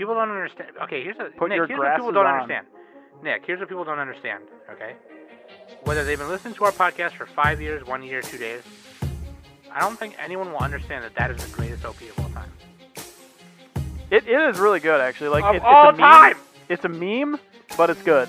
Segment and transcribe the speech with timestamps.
[0.00, 0.70] People don't understand.
[0.84, 1.56] Okay, here's a Put Nick.
[1.56, 2.40] your here's what people don't on.
[2.40, 2.66] understand.
[3.22, 4.44] Nick, here's what people don't understand.
[4.72, 4.94] Okay,
[5.82, 8.62] whether they've been listening to our podcast for five years, one year, two days,
[9.70, 12.50] I don't think anyone will understand that that is the greatest OP of all time.
[14.10, 15.28] It, it is really good, actually.
[15.28, 16.32] Like Of it, all it's a time!
[16.32, 16.42] Meme.
[16.70, 17.38] It's a meme,
[17.76, 18.26] but it's good.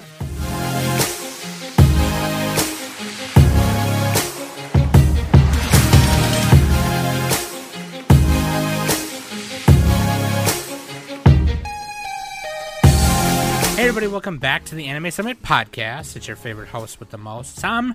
[13.91, 16.15] Everybody, welcome back to the Anime Summit podcast.
[16.15, 17.93] It's your favorite host with the most, Sam,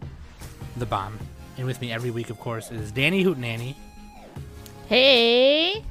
[0.76, 1.18] the bomb,
[1.56, 3.74] and with me every week, of course, is Danny Hootenanny,
[4.88, 5.82] Hey.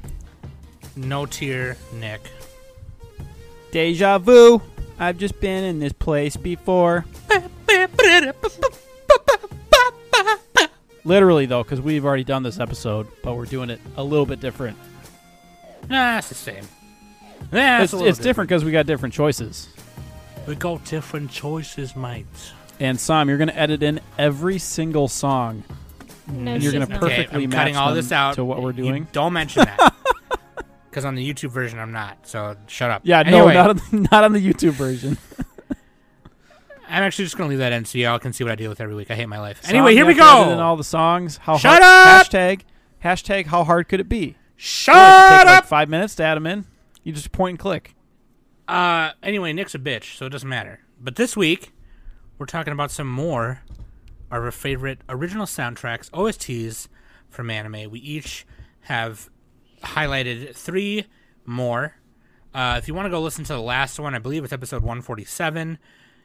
[0.94, 2.20] No Tier Nick.
[3.72, 4.62] Deja vu.
[4.96, 7.04] I've just been in this place before.
[11.02, 14.38] Literally, though, because we've already done this episode, but we're doing it a little bit
[14.38, 14.78] different.
[15.90, 16.68] Nah, it's the same.
[17.52, 19.66] Yeah, it's a little it's different because we got different choices.
[20.46, 22.26] We got different choices, mate.
[22.78, 25.64] And Sam, you're going to edit in every single song,
[26.28, 27.00] No, and you're going to not.
[27.00, 29.08] perfectly I'm match cutting all them this out to what we're You doing.
[29.12, 29.94] don't mention that.
[30.90, 32.26] Because on the YouTube version, I'm not.
[32.26, 33.02] So shut up.
[33.04, 35.18] Yeah, Anyway, no, not on, the, not on the YouTube version.
[36.88, 38.70] I'm actually just going to leave that in so y'all can see what I deal
[38.70, 39.10] with every week.
[39.10, 39.62] I hate my life.
[39.62, 40.64] Sam, Anyway, here we have to edit In go.
[40.64, 41.36] all the songs.
[41.36, 42.26] How Shut hard, up!
[42.32, 42.60] Hashtag
[43.04, 44.36] hashtag How hard could it be?
[44.56, 45.46] Shut It up.
[45.46, 46.64] like five minutes to add them in.
[47.02, 47.94] You just point and click.
[48.68, 50.80] Uh, anyway, Nick's a bitch, so it doesn't matter.
[51.00, 51.72] But this week,
[52.38, 53.62] we're talking about some more
[54.30, 56.88] of our favorite original soundtracks, OSTs
[57.30, 57.90] from anime.
[57.90, 58.46] We each
[58.82, 59.30] have
[59.82, 61.06] highlighted three
[61.44, 61.96] more.
[62.54, 64.82] Uh, if you want to go listen to the last one, I believe it's episode
[64.82, 65.78] 147.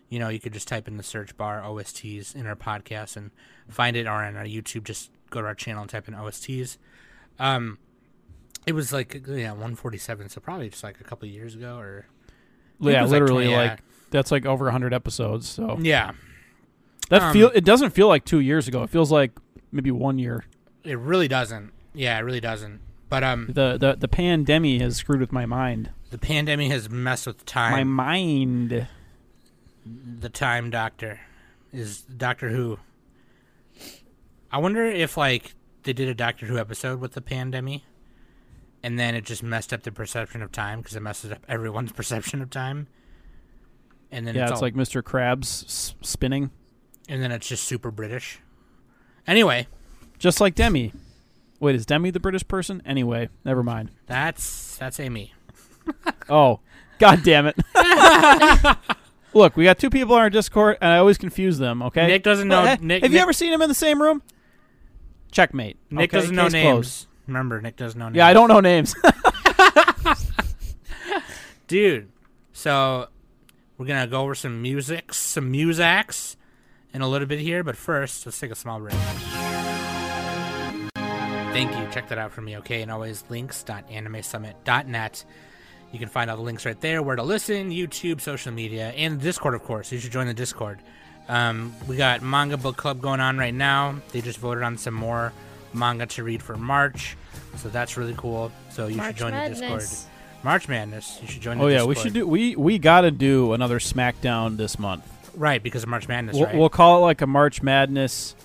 [0.10, 3.32] You know, you could just type in the search bar OSTs in our podcast and
[3.70, 6.78] find it, or on our YouTube, just go to our channel and type in OSTs.
[7.40, 7.78] Um,
[8.66, 12.08] it was like yeah, 147, so probably just like a couple years ago, or
[12.82, 13.58] Yeah, like literally, 20, yeah.
[13.72, 13.80] like
[14.10, 15.48] that's like over hundred episodes.
[15.48, 16.12] So yeah,
[17.10, 18.84] that Um, feel it doesn't feel like two years ago.
[18.84, 19.32] It feels like
[19.72, 20.46] maybe one year.
[20.84, 21.72] it really doesn't.
[21.94, 22.80] Yeah, it really doesn't.
[23.10, 25.90] But um, The the the pandemic has screwed with my mind.
[26.12, 27.72] the pandemic has messed with time.
[27.72, 28.88] My mind.
[29.86, 31.20] the time doctor
[31.74, 32.80] is Doctor Who.
[34.52, 35.54] I wonder if like
[35.84, 37.82] they did a Doctor Who episode with the pandemic,
[38.84, 41.92] and then it just messed up the perception of time because it messes up everyone's
[41.94, 42.88] perception of time.
[44.12, 45.02] And then Yeah, it's, it's all- like Mr.
[45.02, 46.52] Krabs s- spinning,
[47.08, 48.40] and then it's just super British.
[49.28, 49.68] Anyway,
[50.20, 50.92] just like Demi.
[51.60, 52.82] Wait, is Demi the British person?
[52.86, 53.92] Anyway, never mind.
[54.08, 55.34] that's that's Amy.
[56.30, 56.60] Oh,
[57.00, 57.58] god damn it!
[59.34, 61.82] Look, we got two people on our Discord, and I always confuse them.
[61.84, 62.62] Okay, Nick doesn't know.
[62.64, 64.22] Well, eh, Nick, have Nick, you ever seen him in the same room?
[65.32, 65.78] Checkmate.
[65.90, 66.64] Nick Okay, doesn't know names.
[66.72, 67.08] closed.
[67.32, 68.18] Remember, Nick doesn't know names.
[68.18, 68.94] Yeah, I don't know names.
[71.72, 72.10] dude.
[72.52, 73.08] So
[73.78, 76.36] we're gonna go over some music, some musacs,
[76.94, 77.64] in a little bit here.
[77.64, 78.94] But first, let's take a small break.
[81.54, 81.88] Thank you.
[81.94, 82.82] Check that out for me, okay?
[82.82, 85.26] And always links.animesummit.net.
[85.94, 89.20] You can find all the links right there, where to listen, YouTube, social media, and
[89.20, 89.94] Discord, of course.
[89.94, 90.80] You should join the Discord.
[91.30, 93.96] Um, we got Manga Book Club going on right now.
[94.12, 95.32] They just voted on some more
[95.74, 97.16] manga to read for March,
[97.58, 98.52] so that's really cool.
[98.70, 100.08] So you should March join the Discord.
[100.44, 101.20] March Madness.
[101.22, 101.58] You should join.
[101.60, 101.98] The oh yeah, Discord.
[101.98, 102.28] we should do.
[102.28, 105.04] We we got to do another SmackDown this month.
[105.36, 106.56] right because of March Madness, We'll, right?
[106.56, 108.36] we'll call it like a March Madness.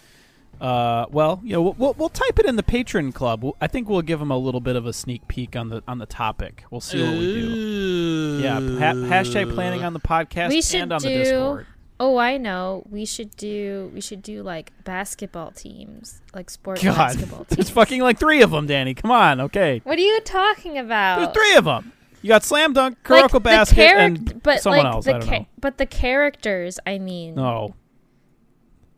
[0.61, 3.45] Uh, well, you know, we'll, we'll, we'll type it in the patron club.
[3.45, 5.83] We'll, I think we'll give them a little bit of a sneak peek on the
[5.87, 6.65] on the topic.
[6.71, 8.41] We'll see what we do.
[8.43, 11.67] Yeah, ha- hashtag planning on the podcast We should and on the Discord.
[11.99, 12.85] Oh, I know.
[12.91, 13.91] We should do.
[13.95, 17.57] We should do like basketball teams, like sports God, basketball teams.
[17.57, 18.93] there's fucking like three of them, Danny.
[18.95, 19.81] Come on, okay.
[19.85, 21.17] What are you talking about?
[21.21, 21.93] There's three of them.
[22.23, 25.05] You got slam dunk, Like, Kuroko the basket, charac- and but someone like else.
[25.07, 25.47] The I don't cha- know.
[25.61, 27.35] But the characters, I mean.
[27.37, 27.75] No,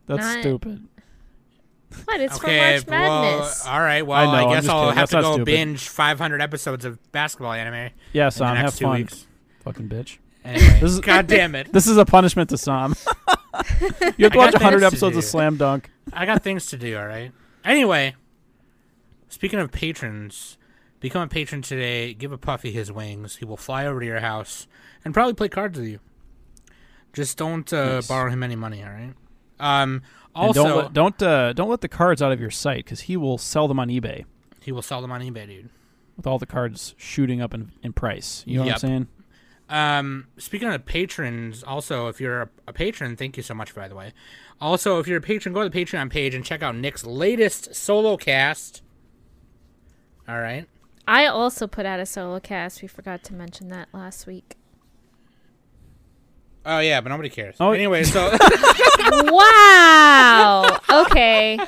[0.07, 0.89] that's Not- stupid.
[2.05, 2.21] What?
[2.21, 3.65] It's okay, for March Madness.
[3.65, 4.07] well, all right.
[4.07, 4.99] Well, I, know, I'm guess I'll kidding.
[4.99, 5.45] have That's to go stupid.
[5.47, 8.95] binge 500 episodes of basketball anime Yeah, in Sam, the have two fun.
[8.99, 9.27] weeks.
[9.65, 10.19] Fucking bitch.
[10.49, 11.73] Anyway, This is- God damn it!
[11.73, 12.95] This is a punishment to Sam.
[14.17, 15.91] you have to watch got 100 episodes of Slam Dunk.
[16.13, 16.97] I got things to do.
[16.99, 17.33] All right.
[17.65, 18.15] Anyway,
[19.29, 20.57] speaking of patrons,
[21.01, 22.15] become a patron today.
[22.15, 23.37] Give a puffy his wings.
[23.37, 24.67] He will fly over to your house
[25.05, 26.01] and probably play cards with you.
[27.13, 28.09] Just don't uh, Nice.
[28.09, 28.83] borrow him any money.
[28.83, 29.15] All right.
[29.61, 30.03] Um.
[30.35, 33.01] And Also, don't let, don't uh, don't let the cards out of your sight because
[33.03, 34.25] he will sell them on eBay
[34.61, 35.71] he will sell them on eBay, dude.
[36.17, 38.45] with all the cards shooting up in, in price.
[38.47, 38.75] You know Yep.
[38.75, 39.09] what I'm saying?
[39.69, 43.89] Um, speaking of patrons, also if you're a, a patron, thank you so much by
[43.89, 44.13] the way.
[44.61, 47.75] Also, if you're a patron, go to the Patreon page and check out Nick's latest
[47.77, 48.83] solo cast.
[50.29, 50.67] All right,
[51.07, 52.83] I also put out a solo cast.
[52.83, 54.57] We forgot to mention that last week.
[56.67, 57.57] Oh yeah, but nobody cares.
[57.61, 57.73] Oh.
[57.73, 58.31] Anyway, so
[59.11, 60.79] wow.
[60.91, 61.59] Okay.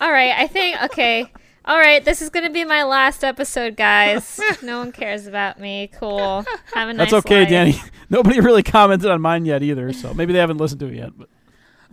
[0.00, 0.34] All right.
[0.36, 1.32] I think okay.
[1.70, 2.04] All right.
[2.04, 4.40] This is gonna be my last episode, guys.
[4.62, 5.88] No one cares about me.
[5.98, 6.44] Cool.
[6.74, 7.12] Have a nice.
[7.12, 7.48] That's okay, life.
[7.48, 7.80] Danny.
[8.10, 11.10] Nobody really commented on mine yet either, so maybe they haven't listened to it yet.
[11.16, 11.28] But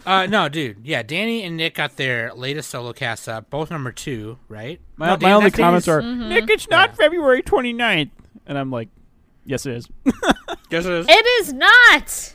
[0.03, 0.79] uh, no, dude.
[0.83, 4.81] Yeah, Danny and Nick got their latest solo cast up, both number two, right?
[4.95, 6.29] my, No, my only comments Danny's- are, Mm-hmm.
[6.29, 8.09] Nick, it's not February 29th.
[8.47, 8.89] And I'm like,
[9.45, 9.87] yes, it is.
[10.71, 11.05] Yes, it is.
[11.07, 12.33] It is not.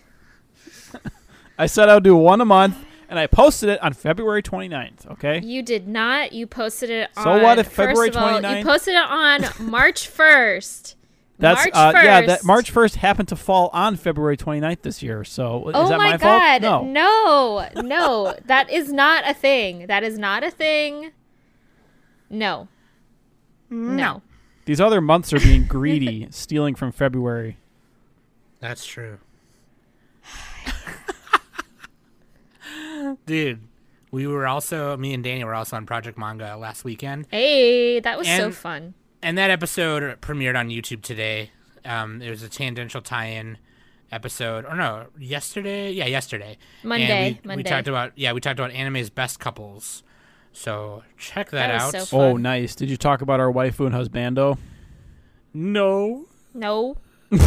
[1.58, 2.76] I said I would do one a month,
[3.12, 5.38] and I posted it on February 29th, okay?
[5.44, 6.32] You did not.
[6.32, 7.24] You posted it on.
[7.24, 10.96] So what if February first February of all, 29th You posted it on March first.
[11.38, 12.04] That's March uh, 1st.
[12.04, 15.24] yeah, that March 1st happened to fall on February 29th this year.
[15.24, 16.62] So is Oh that my, my, god!
[16.62, 16.86] fault?
[16.86, 17.68] No.
[17.74, 19.88] no, no, that is not a thing.
[19.88, 21.10] That is not a thing.
[22.30, 22.68] No.
[23.68, 24.22] No.
[24.64, 27.58] These other months are being greedy, stealing from February.
[28.60, 29.18] That's true.
[33.26, 33.60] Dude,
[34.10, 38.18] we were also me and Danny were also on Project Manga last weekend, Hey, that
[38.18, 38.94] was so fun.
[39.22, 41.50] and that episode premiered on YouTube today.
[41.84, 43.58] Um, it was a tangential tie-in
[44.12, 45.90] episode, or no, yesterday?
[45.90, 46.58] Yeah, yesterday.
[46.82, 47.56] And Monday, we, Monday.
[47.64, 50.02] We talked about yeah, we talked about anime's best couples.
[50.52, 52.06] So check that, That out.
[52.06, 52.20] so.
[52.20, 52.74] Oh, nice.
[52.74, 54.58] Did you talk about our waifu and husbando?
[55.54, 56.26] no.
[56.54, 56.96] No.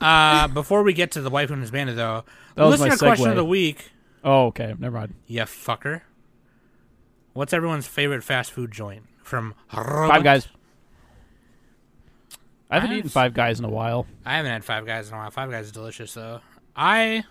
[0.00, 2.24] Uh, before we get to the wife and husbando, though,
[2.56, 3.92] That listener question of the week.
[4.24, 4.74] Oh, okay.
[4.78, 5.14] Never mind.
[5.26, 6.02] Yeah, fucker.
[7.32, 10.48] What's everyone's favorite fast food joint from Five Guys.
[12.70, 14.06] I haven't I've- eaten Five Guys in a while.
[14.24, 15.30] I haven't had Five Guys in a while.
[15.30, 16.40] Five Guys is delicious though.
[16.74, 17.24] I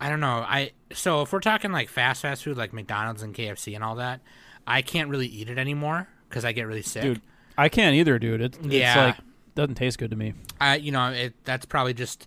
[0.00, 0.44] I don't know.
[0.46, 3.96] I so if we're talking like fast fast food like McDonald's and KFC and all
[3.96, 4.20] that,
[4.66, 7.02] I can't really eat it anymore because I get really sick.
[7.02, 7.20] Dude,
[7.58, 8.40] I can't either, dude.
[8.40, 9.06] It, it's Yeah.
[9.06, 9.16] like
[9.54, 10.34] doesn't taste good to me.
[10.60, 12.26] I you know it that's probably just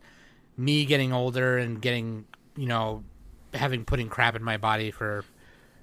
[0.57, 2.25] me getting older and getting
[2.59, 3.03] you know
[3.53, 5.23] having putting crap in my body for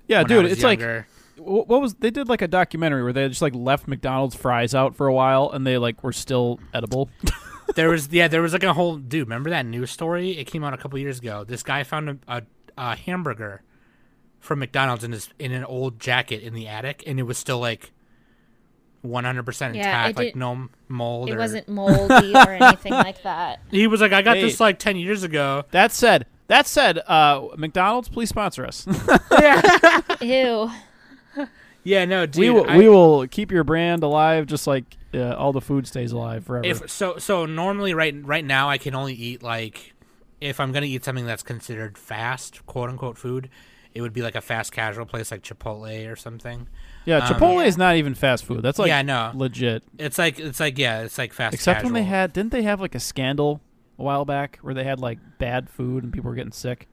[0.07, 1.07] Yeah, when I dude, was it's like younger.
[1.37, 4.75] wh- what was they did like a documentary where they just like left McDonald's fries
[4.75, 7.09] out for a while and they like were still edible.
[7.75, 10.63] there was yeah there was like a whole dude remember that news story it came
[10.63, 12.43] out a couple years ago this guy found a, a,
[12.79, 13.61] a hamburger
[14.39, 17.59] from mcdonald's in his in an old jacket in the attic and it was still
[17.59, 17.91] like
[19.05, 23.61] 100% intact it like no mold It or wasn't moldy or anything like that.
[23.71, 24.43] he was like i got Hey.
[24.43, 28.87] this like 10 years ago that said, that said, uh, McDonald's, please sponsor us.
[29.41, 30.01] yeah.
[30.21, 30.71] Ew.
[31.85, 35.35] yeah no dude we will I- we will keep your brand alive just like uh,
[35.35, 36.67] all the food stays alive forever.
[36.67, 39.95] if so so normally right right now i can only eat like
[40.41, 43.49] if i'm gonna eat something that's considered fast quote unquote food
[43.95, 46.67] it would be like a fast casual place like chipotle or something
[47.05, 47.69] yeah, um, Chipotle Yeah.
[47.69, 48.63] is not even fast food.
[48.63, 49.85] That's like yeah no legit.
[49.97, 52.81] it's like it's like yeah it's like fast Except when they had didn't they have
[52.81, 53.61] like a scandal
[53.99, 56.89] a while back where they had like bad food and people were getting sick?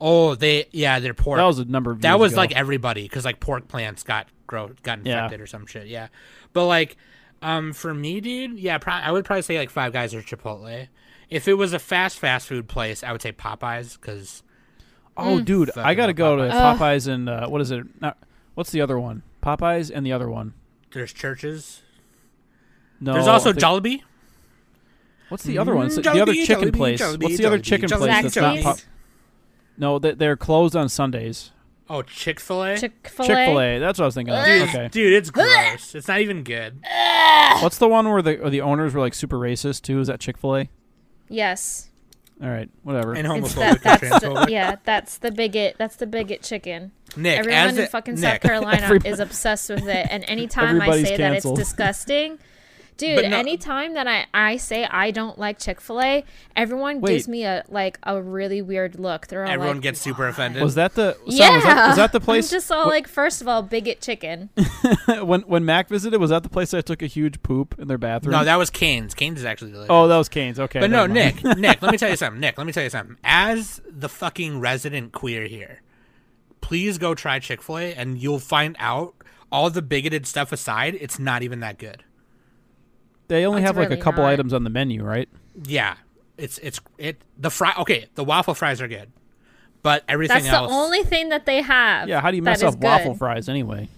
[0.00, 1.38] Oh, they yeah, their pork.
[1.38, 2.40] That was a number of that was ago.
[2.42, 5.14] like everybody because like pork plants got grow got Yeah.
[5.24, 5.86] infected or some shit.
[5.86, 6.08] Yeah,
[6.52, 6.96] but like,
[7.42, 10.88] um, for me, dude, yeah, pro- I would probably say like Five Guys or Chipotle.
[11.30, 14.42] If it was a fast fast food place, I would say Popeyes because
[15.16, 16.50] Oh, dude, I gotta love go to Popeyes.
[16.52, 16.78] Ugh.
[16.78, 17.86] Popeyes and uh, what is it?
[18.02, 18.18] Not,
[18.54, 19.22] what's the other one?
[19.42, 20.52] Popeyes and the other one.
[20.92, 21.80] there's Church's.
[23.00, 24.02] No, there's also I think- Jollibee.
[25.28, 25.88] What's the other one?
[25.88, 27.00] The other chicken place.
[27.00, 28.78] What's the other chicken place that's not pop?
[29.78, 31.52] No, they, they're closed on Sundays.
[31.88, 32.76] Oh, Chick Fil A.
[32.78, 33.76] Chick Fil Chick Fil A.
[33.76, 33.78] A.
[33.78, 34.34] That's what I was thinking.
[34.34, 34.44] Of.
[34.44, 34.88] Dude, Okay.
[34.90, 35.94] dude, it's gross.
[35.94, 36.80] it's not even good.
[37.60, 40.00] What's the one where the or the owners were like super racist too?
[40.00, 40.70] Is that Chick Fil A?
[41.28, 41.90] Yes.
[42.42, 43.14] All right, whatever.
[43.14, 44.48] And It's homophobic that, and that's the, transphobic.
[44.50, 45.76] yeah, that's the bigot.
[45.78, 46.92] That's the bigot chicken.
[47.16, 50.22] Nick, Everyone as in it- fucking Nick, South Carolina Everybody- is obsessed with it, and
[50.28, 51.56] anytime I Everybody's say canceled.
[51.56, 52.38] that it's disgusting,
[52.96, 53.16] dude.
[53.16, 56.24] But no- anytime that I I say I don't like Chick Fil A,
[56.54, 57.12] everyone Wait.
[57.12, 59.26] gives me a like a really weird look.
[59.26, 60.62] They're all Everyone like, gets super offended.
[60.62, 61.14] was that the?
[61.28, 62.52] Sal, yeah, was, that, was that the place?
[62.52, 64.50] I'm just all like, first of all, bigot chicken.
[65.22, 67.98] when when Mac visited, was that the place that took a huge poop in their
[67.98, 68.32] bathroom?
[68.32, 69.14] no, that was Cane's.
[69.14, 69.90] Cane's is actually delicious.
[69.90, 70.58] Oh, that was Cane's.
[70.58, 71.14] Okay, But no, mind.
[71.14, 72.40] Nick, Nick, let me tell you something.
[72.40, 73.16] Nick, let me tell you something.
[73.24, 75.82] As the fucking resident queer here,
[76.60, 79.14] please go try Chick fil A and you'll find out
[79.52, 82.02] all the bigoted stuff aside, it's not even that good.
[83.28, 84.32] They only It's have like a couple not.
[84.32, 85.28] items on the menu, right?
[85.64, 85.96] Yeah.
[86.38, 89.10] It's it's it the fry okay, the waffle fries are good.
[89.82, 90.46] But everything else.
[90.46, 92.08] That's the only thing that they have.
[92.08, 92.20] Yeah.
[92.20, 93.18] How do you mess up waffle good.
[93.18, 93.88] fries anyway?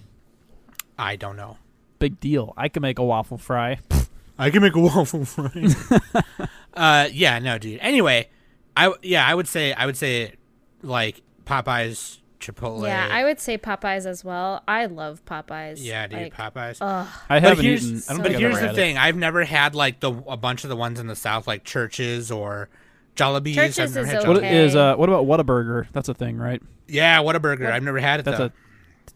[0.98, 1.56] I don't know.
[1.98, 2.54] Big deal.
[2.56, 3.78] I can make a waffle fry.
[4.38, 5.50] I can make a waffle fry.
[6.74, 7.80] uh yeah, no dude.
[7.80, 8.28] Anyway,
[8.76, 10.34] I yeah, I would say I would say
[10.82, 12.84] like Popeyes Chipotle.
[12.84, 14.62] Yeah, I would say Popeyes as well.
[14.68, 15.78] I love Popeyes.
[15.80, 16.78] Yeah, dude, Like, Popeyes.
[16.80, 17.06] Ugh.
[17.28, 17.88] I haven't eaten.
[17.88, 20.00] I don't so think but I've here's ever the had thing: I've never had like
[20.00, 22.68] the a bunch of the ones in the south, like Church's or
[23.16, 23.54] Jollibees.
[23.54, 24.64] Church's I've never is had What okay.
[24.64, 24.94] is uh?
[24.96, 25.86] What about Whataburger?
[25.92, 26.62] That's a thing, right?
[26.86, 27.70] Yeah, what a burger!
[27.70, 28.44] I've never had it That's though.
[28.46, 28.52] a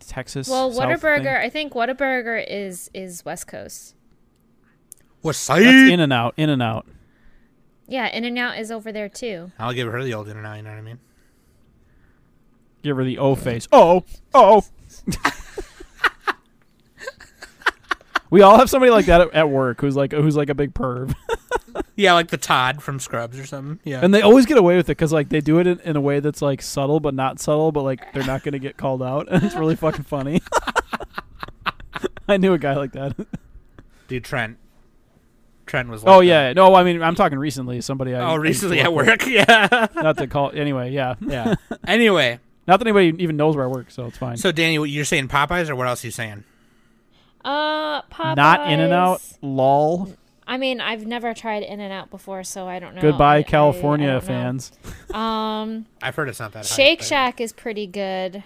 [0.07, 0.49] Texas.
[0.49, 1.23] Well, South Whataburger.
[1.25, 1.27] thing.
[1.47, 3.95] I think Whataburger is is West Coast.
[5.21, 6.35] What's That's In and Out.
[6.37, 6.87] In and Out.
[7.87, 9.53] Yeah, In and Out is over there too.
[9.59, 10.57] I'll give her the old in and out.
[10.57, 10.99] You know what I mean?
[12.83, 13.69] Give her the O face.
[13.73, 14.65] Oh, oh.
[18.31, 20.75] we all have somebody like that at, at work who's like who's like a big
[20.75, 21.15] perv,
[21.97, 23.79] Yeah, like the Todd from Scrubs or something.
[23.85, 24.01] Yeah.
[24.03, 26.01] and they always get away with it because like they do it in, in a
[26.01, 29.29] way that's like subtle but not subtle, but like they're not gonna get called out,
[29.31, 30.41] and it's really fucking funny.
[32.29, 33.15] I knew a guy like that.
[34.09, 34.57] Dude, Trent.
[35.67, 36.03] Trent was.
[36.03, 36.27] Like oh that.
[36.27, 37.81] yeah, no, I mean I'm talking recently.
[37.81, 39.07] Somebody I Oh, I used to recently at with.
[39.07, 39.27] work.
[39.27, 39.87] Yeah.
[39.95, 40.91] Not to call anyway.
[40.93, 41.55] Yeah, yeah.
[41.87, 44.37] Anyway, not that anybody even knows where I work, so it's fine.
[44.37, 46.45] so Danny, you're saying Popeyes, or what else are you saying?
[47.45, 48.37] Uh, Popeyes.
[48.37, 49.21] not In and Out.
[49.43, 50.13] Lol.
[50.47, 53.01] I mean, I've never tried In and Out before, so I don't know.
[53.01, 54.73] Goodbye, I- I- I California fans.
[55.13, 56.67] Um, I've heard it's not that.
[56.67, 58.43] Shake hype, but- Shack is pretty good.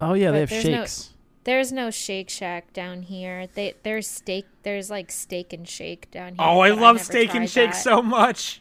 [0.00, 1.10] Oh yeah, they have there's no- shakes.
[1.44, 3.46] There's no Shake Shack down here.
[3.54, 4.46] They there's steak.
[4.64, 6.36] There's like steak and shake down here.
[6.40, 7.76] Oh, I love steak and tried shake that.
[7.76, 8.60] so much.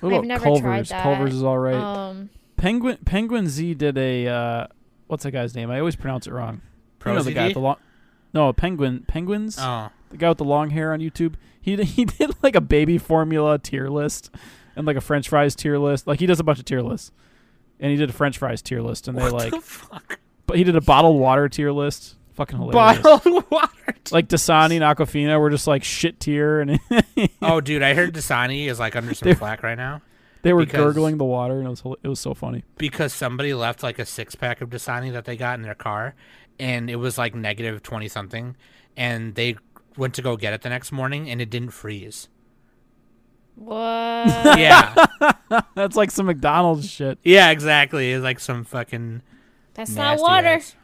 [0.00, 0.62] What I've about never Culver's?
[0.62, 1.02] tried that.
[1.04, 1.74] Culver's is all right.
[1.74, 2.30] Um,
[2.60, 4.66] Penguin Penguin Z did a uh,
[5.06, 5.70] what's that guy's name?
[5.70, 6.60] I always pronounce it wrong.
[7.06, 7.76] You know the guy with the long.
[8.34, 9.56] No, Penguin Penguins.
[9.58, 11.34] Oh, The guy with the long hair on YouTube.
[11.60, 14.30] He he did like a baby formula tier list
[14.76, 16.06] and like a French fries tier list.
[16.06, 17.12] Like he does a bunch of tier lists,
[17.80, 19.50] and he did a French fries tier list, and they what like.
[19.52, 20.20] the fuck?
[20.46, 22.16] But he did a bottled water tier list.
[22.34, 23.00] Fucking hilarious.
[23.02, 23.68] Bottled water.
[24.10, 26.78] Like Dasani and Aquafina were just like shit tier, and
[27.42, 30.02] Oh, dude, I heard Dasani is like under some flack right now
[30.42, 32.64] they were Because- gurgling the water, and it was it was so funny.
[32.78, 36.14] because somebody left like a six pack of Dasani that they got in their car,
[36.58, 38.56] and it was like negative twenty something,
[38.96, 39.56] and they
[39.96, 42.28] went to go get it the next morning, and it didn't freeze.
[43.56, 44.58] what?
[44.58, 44.94] Yeah,
[45.74, 47.18] That's like some McDonald's shit.
[47.22, 48.12] yeah, exactly.
[48.12, 49.22] It's like some fucking
[49.74, 50.46] That's not water.
[50.48, 50.74] ass.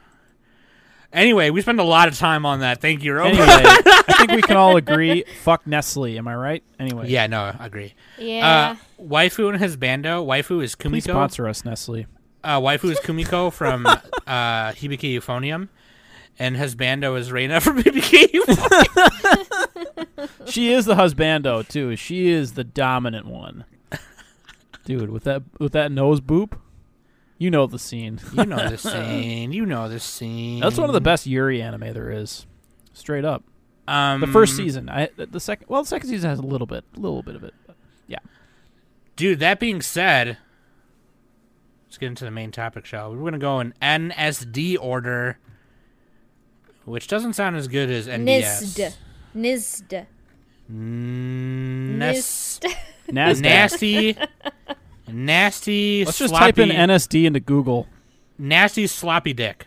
[1.12, 2.80] Anyway, we spend a lot of time on that.
[2.80, 3.28] Thank you, Rob.
[3.28, 5.24] Anyway, I think we can all agree.
[5.42, 6.18] Fuck Nestle.
[6.18, 6.62] Am I right?
[6.78, 7.94] Anyway, yeah, no, I agree.
[8.18, 8.76] Yeah.
[8.98, 10.24] Uh, waifu and husbando.
[10.26, 10.90] Waifu is Kumiko.
[10.90, 12.06] please sponsor us, Nestle.
[12.44, 15.68] Uh, waifu is Kumiko from uh, Hibike Euphonium,
[16.38, 20.28] and husbando is Reina from Hibike Euphonium.
[20.50, 21.96] She is the husbando too.
[21.96, 23.64] She is the dominant one.
[24.84, 26.58] Dude, with that with that nose boop,
[27.38, 28.18] you know the scene.
[28.32, 29.52] you know the scene.
[29.52, 30.60] You know the scene.
[30.60, 32.46] That's one of the best Yuri anime there is.
[32.92, 33.44] Straight up.
[33.88, 36.66] Um, The first season, I the, the second well, the second season has a little
[36.66, 37.54] bit, a little bit of it.
[37.66, 37.76] but
[38.08, 38.18] yeah.
[39.16, 40.38] Dude, that being said,
[41.86, 43.16] let's get into the main topic, shall we?
[43.16, 45.38] We're going to go in NSD order,
[46.84, 48.76] which doesn't sound as good as NDS.
[48.76, 48.94] Nizd.
[49.36, 50.06] Nizd.
[50.68, 52.74] Nes- Nizd.
[53.08, 53.40] Nasdaq.
[53.40, 54.16] nasty,
[55.08, 57.86] nasty, Let's just type in NSD into Google.
[58.38, 59.66] nasty sloppy dick.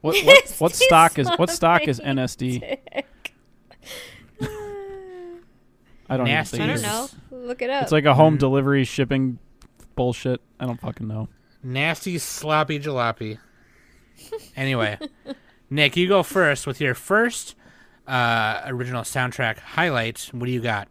[0.00, 2.78] What what, what stock is what stock is NSD?
[6.08, 6.58] I don't Nasty.
[6.58, 7.08] even I don't know.
[7.30, 7.84] Look it up.
[7.84, 8.40] It's like a home Mm.
[8.40, 9.38] delivery shipping
[9.94, 10.40] bullshit.
[10.60, 11.28] I don't fucking know.
[11.62, 13.38] Nasty sloppy jalopy.
[14.56, 14.98] Anyway,
[15.68, 17.56] Nick, you go first with your first
[18.06, 20.28] uh, original soundtrack highlight.
[20.32, 20.86] What do you got?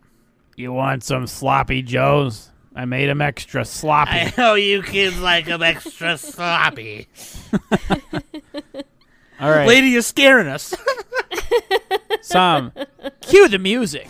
[0.57, 2.49] You want some sloppy joes?
[2.75, 4.11] I made them extra sloppy.
[4.11, 7.07] I know you kids like them extra sloppy.
[9.39, 10.73] All right, Lady, you're scaring us.
[12.21, 12.71] Sam,
[13.21, 14.07] cue the music.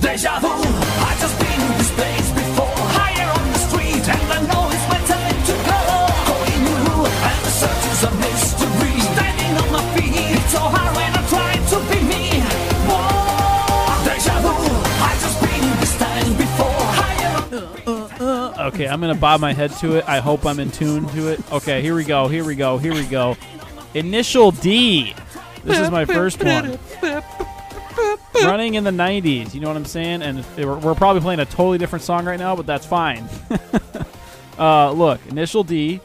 [0.00, 0.48] Deja vu,
[18.72, 20.08] Okay, I'm gonna bob my head to it.
[20.08, 21.52] I hope I'm in tune to it.
[21.52, 22.26] Okay, here we go.
[22.26, 22.78] Here we go.
[22.78, 23.36] Here we go.
[23.92, 25.14] Initial D.
[25.62, 26.78] This is my first one.
[28.34, 29.52] Running in the 90s.
[29.54, 30.22] You know what I'm saying?
[30.22, 33.28] And we're probably playing a totally different song right now, but that's fine.
[34.58, 36.00] uh, look, Initial D.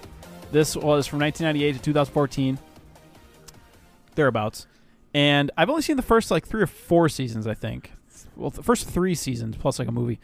[0.52, 2.60] This was from 1998 to 2014.
[4.16, 4.68] Thereabouts.
[5.14, 7.94] And I've only seen the first like three or four seasons, I think.
[8.36, 10.20] Well, the first three seasons plus like a movie.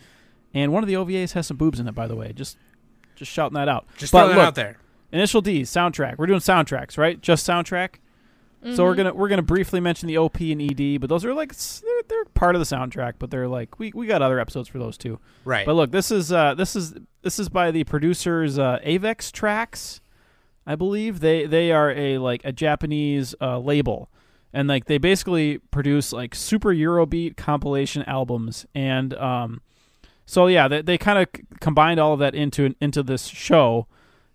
[0.53, 2.31] And one of the OVAs has some boobs in it, by the way.
[2.33, 2.57] Just,
[3.15, 3.85] just shouting that out.
[3.97, 4.77] Just But throw that look, out there.
[5.11, 6.17] Initial D soundtrack.
[6.17, 7.19] We're doing soundtracks, right?
[7.21, 7.95] Just soundtrack.
[7.95, 8.81] So Mm-hmm.
[8.83, 12.01] we're gonna we're gonna briefly mention the OP and ED, but those are like they're,
[12.07, 14.97] they're part of the soundtrack, but they're like we, we got other episodes for those
[14.97, 15.19] too.
[15.43, 15.65] Right.
[15.65, 16.93] But look, this is uh this is
[17.23, 19.99] this is by the producers uh, Avex Trax.
[20.65, 24.09] I believe they they are a like a Japanese uh, label,
[24.53, 29.61] and like they basically produce like super Eurobeat compilation albums, and um,
[30.33, 33.85] so yeah, they they kind of c- combined all of that into into this show,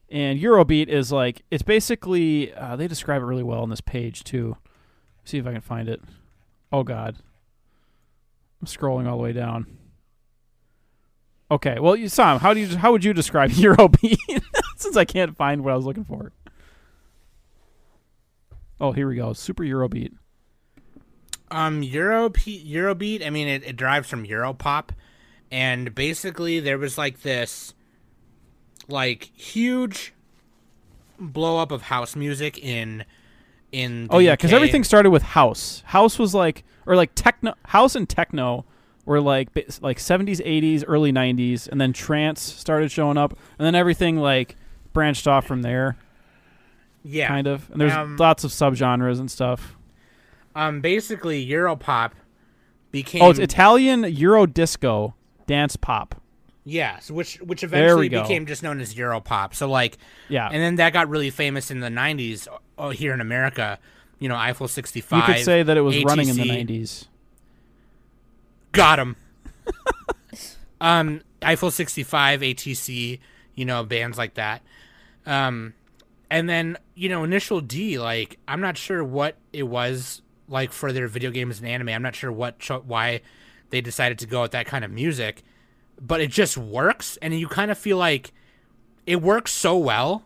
[0.08, 4.22] and Eurobeat is like it's basically uh, they describe it really well on this page
[4.22, 4.56] too.
[5.24, 6.00] See if I can find it.
[6.70, 7.16] Oh God,
[8.60, 9.66] I'm scrolling all the way down.
[11.50, 14.44] Okay, well, you Sam, how do you how would you describe Eurobeat?
[14.76, 16.30] Since I can't find what I was looking for.
[18.80, 19.32] Oh, here we go.
[19.32, 20.12] Super Eurobeat.
[21.50, 23.26] Um, Euro Eurobeat.
[23.26, 24.90] I mean, it, it derives from Europop,
[25.50, 27.74] and basically there was like this,
[28.88, 30.12] like huge
[31.18, 33.04] blow up of house music in
[33.72, 34.06] in.
[34.08, 35.82] The Oh yeah, because everything started with house.
[35.86, 37.54] House was like, or like techno.
[37.66, 38.64] House and techno
[39.04, 39.48] were like
[39.80, 44.56] like seventies, eighties, early nineties, and then trance started showing up, and then everything like
[44.92, 45.96] branched off from there,
[47.04, 47.70] yeah, kind of.
[47.70, 49.76] And there's Um, lots of subgenres and stuff.
[50.54, 52.12] Um, basically Europop
[52.90, 55.14] became Oh, it's Italian Euro disco
[55.48, 56.14] dance pop.
[56.64, 59.54] yes, which which eventually became just known as Europop.
[59.54, 62.46] So like, Yeah, and then that got really famous in the '90s
[62.78, 63.80] uh, here in America.
[64.20, 65.16] You know, Eiffel 65.
[65.28, 67.06] you could say that it was running in the nineties.
[68.72, 69.16] Got him.
[70.80, 73.20] um, Eiffel 65, ATC,
[73.54, 74.62] you know, bands like that.
[75.24, 75.74] Um,
[76.30, 80.92] and then, you know, Initial D, like, I'm not sure what it was like for
[80.92, 81.88] their video games and anime.
[81.90, 83.20] I'm not sure what, cho- why
[83.70, 85.42] they decided to go with that kind of music,
[86.00, 87.18] but it just works.
[87.22, 88.32] And you kind of feel like
[89.06, 90.24] it works so well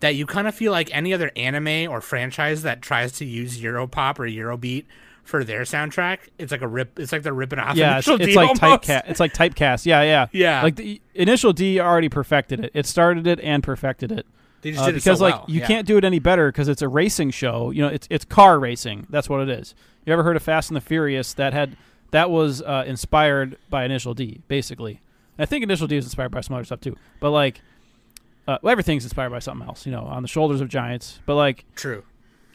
[0.00, 3.60] that you kind of feel like any other anime or franchise that tries to use
[3.60, 4.84] Europop or Eurobeat
[5.24, 6.98] for their soundtrack, it's like a rip.
[7.00, 7.76] It's like they're ripping off.
[7.76, 9.02] Yeah, it's, it's like typecast.
[9.06, 9.84] It's like typecast.
[9.84, 10.62] Yeah, yeah, Yeah.
[10.62, 12.70] Like the initial D already perfected it.
[12.74, 14.24] It started it and perfected it.
[14.62, 15.44] They just Uh, did it because so like well.
[15.48, 15.66] you yeah.
[15.66, 17.70] can't do it any better because it's a racing show.
[17.70, 19.06] You know, it's it's car racing.
[19.10, 19.74] That's what it is.
[20.04, 21.34] You ever heard of Fast and the Furious?
[21.34, 21.76] That had
[22.10, 25.00] that was uh, inspired by Initial D, basically.
[25.38, 26.96] I think Initial D is inspired by some other stuff too.
[27.20, 27.60] But like,
[28.48, 29.86] uh, well, everything's inspired by something else.
[29.86, 31.20] You know, on the shoulders of giants.
[31.26, 32.04] But like, True.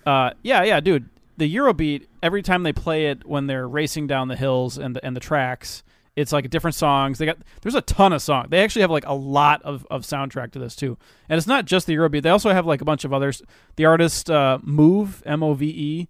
[0.06, 1.10] uh, yeah, yeah, dude.
[1.38, 5.04] The Eurobeat every time they play it when they're racing down the hills and the
[5.06, 5.84] and the tracks,
[6.16, 7.18] it's like different songs.
[7.18, 8.50] They got there's a ton of songs.
[8.52, 10.98] They actually have like a lot of, of soundtrack to this too.
[11.30, 12.22] And it's not just the Eurobeat.
[12.22, 13.42] They also have like a bunch of others.
[13.76, 16.10] The artist uh, Move M O V E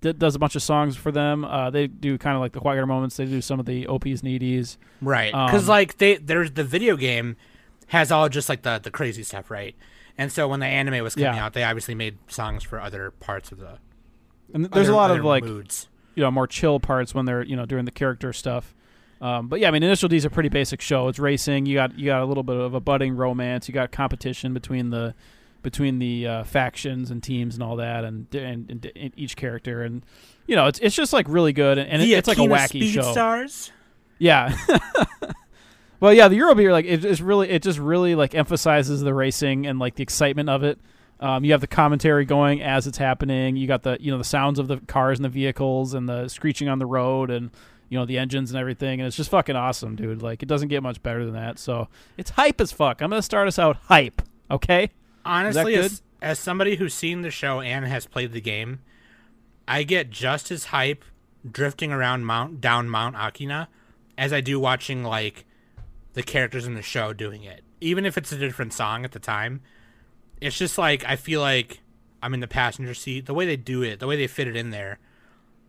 [0.00, 1.44] d- does a bunch of songs for them.
[1.44, 3.16] Uh, they do kind of like the quieter moments.
[3.16, 4.78] They do some of the OPs and EDs.
[5.00, 5.32] Right.
[5.34, 7.36] Um, Because like they there's the video game
[7.88, 9.74] has all just like the the crazy stuff, right?
[10.18, 11.44] And so when the anime was coming Yeah.
[11.46, 13.78] out, they obviously made songs for other parts of the.
[14.52, 15.88] And there's other- a lot of like moods.
[16.14, 18.74] you know more chill parts when they're you know doing the character stuff.
[19.22, 21.08] Um, but yeah, I mean, Initial D is a pretty basic show.
[21.08, 21.66] It's racing.
[21.66, 23.68] You got you got a little bit of a budding romance.
[23.68, 25.14] You got competition between the
[25.62, 29.82] between the uh, factions and teams and all that, and, and, and, and each character,
[29.82, 30.04] and
[30.46, 32.68] you know, it's it's just like really good, and, and it- it's like a wacky
[32.68, 33.12] Speed show.
[33.12, 33.72] Stars.
[34.18, 34.54] Yeah.
[36.00, 39.66] well, yeah, the Eurobeat like it is really it just really like emphasizes the racing
[39.66, 40.78] and like the excitement of it.
[41.20, 43.56] Um, you have the commentary going as it's happening.
[43.56, 46.28] You got the you know the sounds of the cars and the vehicles and the
[46.28, 47.50] screeching on the road and
[47.90, 50.22] you know the engines and everything and it's just fucking awesome, dude.
[50.22, 51.58] Like it doesn't get much better than that.
[51.58, 53.02] So it's hype as fuck.
[53.02, 54.22] I'm gonna start us out hype.
[54.50, 54.90] Okay.
[55.24, 58.80] Honestly, as as somebody who's seen the show and has played the game,
[59.66, 61.04] I get just as hype
[61.50, 63.68] drifting around Mount down Mount Akina
[64.18, 65.44] as I do watching like
[66.12, 67.62] the characters in the show doing it.
[67.80, 69.62] Even if it's a different song at the time,
[70.40, 71.80] it's just like I feel like
[72.22, 73.26] I'm in the passenger seat.
[73.26, 74.98] The way they do it, the way they fit it in there,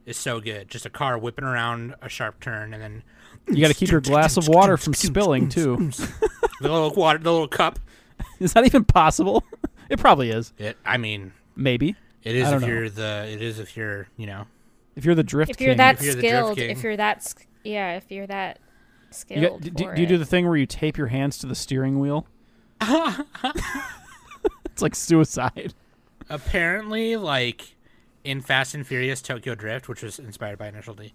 [0.05, 0.67] is so good.
[0.67, 3.03] Just a car whipping around a sharp turn, and then
[3.47, 5.77] You got to keep your glass of water from spilling too.
[6.59, 7.79] the little water, the little cup.
[8.39, 9.43] Is that even possible?
[9.89, 10.53] it probably is.
[10.57, 10.77] It.
[10.85, 12.67] I mean, Maybe it is if know.
[12.67, 13.27] you're the.
[13.29, 14.07] It is if you're.
[14.17, 14.45] You know.
[14.95, 15.77] if you're the drift If you're king.
[15.77, 18.59] that If you're the drift skilled, if you're that, yeah, if you're that
[19.11, 19.65] skilled.
[19.65, 21.47] You got, do, for do you do the thing where you tape your hands to
[21.47, 22.25] the steering wheel?
[22.81, 25.73] it's like suicide.
[26.29, 27.75] apparently like
[28.23, 31.13] in Fast and Furious Tokyo Drift, which was inspired by Initial D,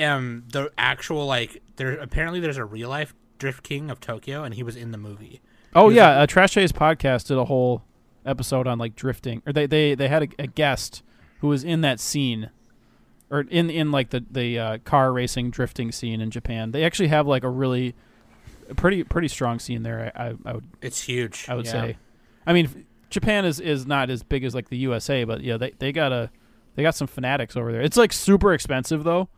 [0.00, 4.54] um, the actual like there apparently there's a real life Drift King of Tokyo, and
[4.54, 5.40] he was in the movie.
[5.74, 7.82] Oh was yeah, uh, Trash Days podcast did a whole
[8.26, 11.02] episode on like drifting, or they they, they had a, a guest
[11.40, 12.50] who was in that scene,
[13.30, 16.72] or in in like the the uh, car racing drifting scene in Japan.
[16.72, 17.94] They actually have like a really
[18.68, 20.12] a pretty pretty strong scene there.
[20.14, 21.46] I I, I would It's huge.
[21.48, 21.72] I would yeah.
[21.72, 21.96] say.
[22.46, 25.70] I mean, Japan is is not as big as like the USA, but yeah, they
[25.78, 26.30] they got a
[26.74, 27.82] they got some fanatics over there.
[27.82, 29.28] It's like super expensive though,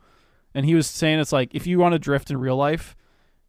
[0.53, 2.95] and he was saying it's like if you want to drift in real life,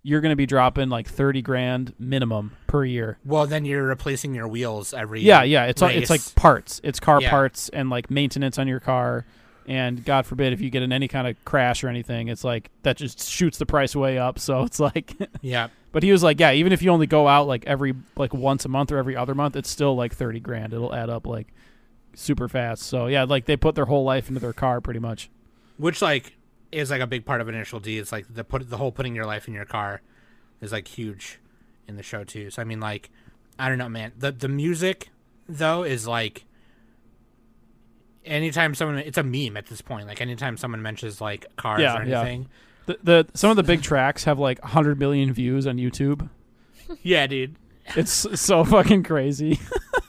[0.09, 3.19] you're going to be dropping like 30 grand minimum per year.
[3.25, 5.21] Well, then you're replacing your wheels every.
[5.21, 6.81] Yeah, yeah, it's all- it's like parts.
[6.85, 7.31] It's car Yeah.
[7.31, 9.27] parts and like maintenance on your car.
[9.67, 12.71] And God forbid if you get in any kind of crash or anything, it's like
[12.85, 14.39] that just shoots the price way up.
[14.39, 15.69] So it's like yeah.
[15.91, 18.65] But he was like, yeah, even if you only go out like every like once
[18.65, 20.73] a month or every other month, it's still like 30 grand.
[20.73, 21.49] It'll add up like
[22.15, 22.85] super fast.
[22.85, 25.31] So yeah, like they put their whole life into their car pretty much.
[25.79, 26.37] which like
[26.73, 27.99] is like a big part of initial D.
[27.99, 30.03] It's like the put the whole putting your life in your car
[30.61, 31.39] is like huge
[31.87, 32.51] in the show too.
[32.51, 33.11] So I mean, like
[33.59, 34.13] I don't know, man.
[34.19, 35.11] The the music
[35.49, 36.45] though is like
[38.25, 40.07] anytime someone it's a meme at this point.
[40.07, 42.21] Like anytime someone mentions like cars Yeah, or yeah.
[42.21, 42.49] anything.
[42.87, 46.29] The, the some of the big tracks have like 100 million views on YouTube.
[47.03, 47.57] Yeah, dude.
[47.97, 49.59] It's so fucking crazy.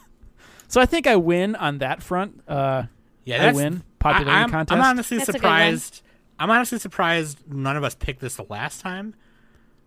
[0.68, 2.40] so I think I win on that front.
[2.48, 2.84] Uh,
[3.26, 4.78] Yeah, I win popularity I, am contest.
[4.78, 5.50] I'm honestly That's a good one.
[5.72, 6.02] surprised.
[6.40, 9.16] I'm honestly surprised none of us picked this the last time.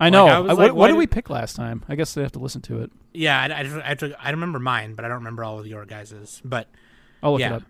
[0.00, 0.24] I know.
[0.24, 1.84] like, I I- like, what what did did- we pick last time?
[1.88, 2.90] I guess they have to listen to it.
[3.12, 5.58] Yeah, I, I, just- I, have to- I remember mine, but I don't remember all
[5.58, 6.40] of your guys's.
[6.44, 6.68] But
[7.22, 7.48] I'll look Yeah.
[7.48, 7.62] it up.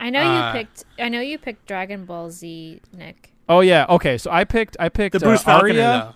[0.00, 0.84] I know Uh, you picked.
[0.98, 3.32] I know you picked Dragon Ball Z, Nick.
[3.48, 3.86] Oh yeah.
[3.88, 4.18] Okay.
[4.18, 4.76] So I picked.
[4.80, 5.74] I picked the Bruce uh, Faulconer Aria.
[5.76, 6.14] though.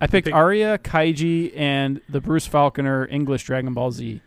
[0.00, 4.20] I picked picked- Aria, Kaiji, and the Bruce Faulconer English Dragon Ball Z.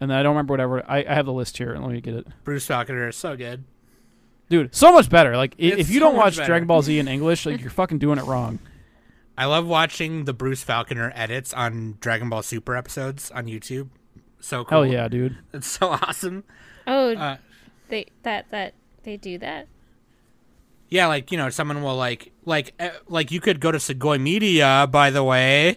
[0.00, 0.84] And then I don't remember whatever.
[0.88, 1.76] I, I have the list here.
[1.76, 2.26] Let me get it.
[2.44, 3.64] Bruce Faulconer is so good.
[4.48, 5.36] Dude, so much better.
[5.36, 6.46] Like i- It's if you so don't much watch better.
[6.46, 8.58] Dragon Ball Z in English, like you're fucking doing it wrong.
[9.36, 13.88] I love watching the Bruce Faulconer edits on Dragon Ball Super episodes on YouTube.
[14.40, 14.82] So cool.
[14.82, 15.36] Hell yeah, dude.
[15.52, 16.44] It's so awesome.
[16.86, 17.36] Oh, Uh,
[17.88, 19.68] they that that they do that.
[20.88, 24.20] yeah, like, you know, someone will like like uh, like you could go to Segoy
[24.20, 25.76] Media, by the way,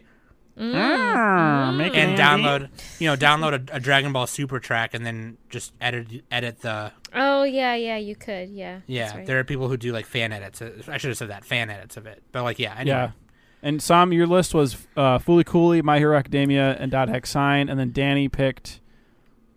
[0.58, 5.74] Make and download, you know, download a, a Dragon Ball Super track and then just
[5.82, 8.50] edit edit the Oh yeah, yeah, you could.
[8.50, 8.82] Yeah.
[8.88, 9.26] Yeah, right.
[9.26, 10.62] there are people who do like fan edits.
[10.62, 12.22] I should have said that fan edits of it.
[12.32, 12.86] But like, yeah, anyway.
[12.98, 13.12] Yeah.
[13.64, 17.70] And Sam, your list was uh, Fooly Cooly, My Hero Academia, and Dot Hack Sign,
[17.70, 18.80] and then Danny picked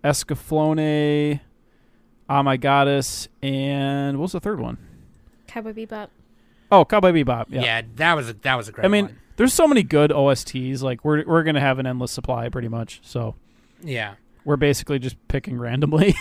[0.04, 1.40] Escaflowne,
[2.28, 4.76] Ah My Goddess, and what was the third one?
[5.46, 6.09] Cowboy Bebop.
[6.70, 7.46] Oh, Cowboy Bebop.
[7.48, 7.83] yeah, Yeah.
[7.96, 8.85] that was a, that was a great.
[8.85, 9.18] I mean, one.
[9.36, 10.82] There's so many good OSTs.
[10.82, 13.00] Like we're we're gonna have an endless supply, pretty much.
[13.02, 13.34] So
[13.82, 16.14] yeah, we're basically just picking randomly,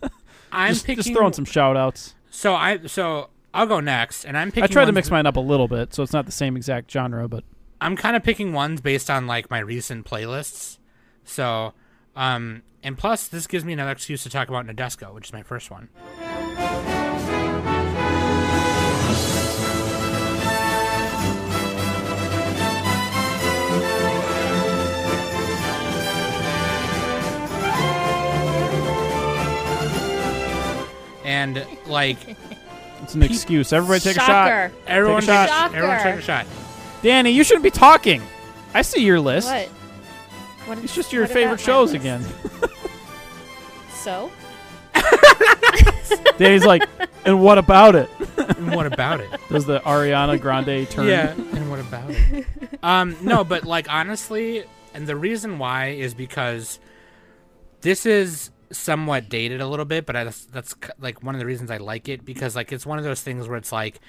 [0.52, 1.02] I'm just, picking.
[1.02, 2.14] just throwing some shout outs.
[2.30, 4.64] So I so I'll go next, and I'm picking.
[4.64, 6.90] I tried to mix mine up a little bit, so it's not the same exact
[6.90, 7.44] genre, but
[7.80, 10.78] I'm kind of picking ones based on like my recent playlists.
[11.24, 11.74] So,
[12.16, 15.42] um, and plus this gives me another excuse to talk about Nadesico, which is my
[15.42, 15.88] first one.
[31.44, 32.16] And like
[33.02, 33.72] it's an excuse.
[33.72, 34.26] Everybody take a shot.
[34.26, 34.72] Shocker.
[34.86, 35.48] everyone, Take a shot.
[35.48, 35.76] Shocker.
[35.76, 36.46] everyone take a shot.
[37.02, 38.22] Danny, you shouldn't be talking.
[38.72, 39.48] I see your list.
[39.48, 39.68] What?
[40.66, 42.02] What It's just your what favorite shows list?
[42.02, 42.24] again.
[43.92, 44.30] So
[46.38, 46.82] Danny's like,
[47.24, 48.08] and what about it?
[48.36, 49.28] And what about it?
[49.50, 51.06] Does the Ariana Grande turn?
[51.06, 52.46] Yeah, and what about it?
[52.82, 56.78] um, no, but like honestly, and the reason why is because
[57.82, 61.46] this is somewhat dated a little bit, but I, that's that's like one of the
[61.46, 64.00] reasons I like it because like it's one of those things where it's like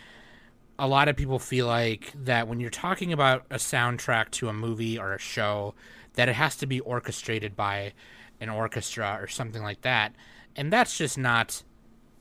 [0.78, 4.54] a lot of people feel like that when you're talking about a soundtrack to a
[4.54, 5.74] movie or a show
[6.14, 7.94] that it has to be orchestrated by
[8.42, 10.14] an orchestra or something like that.
[10.56, 11.64] And that's just not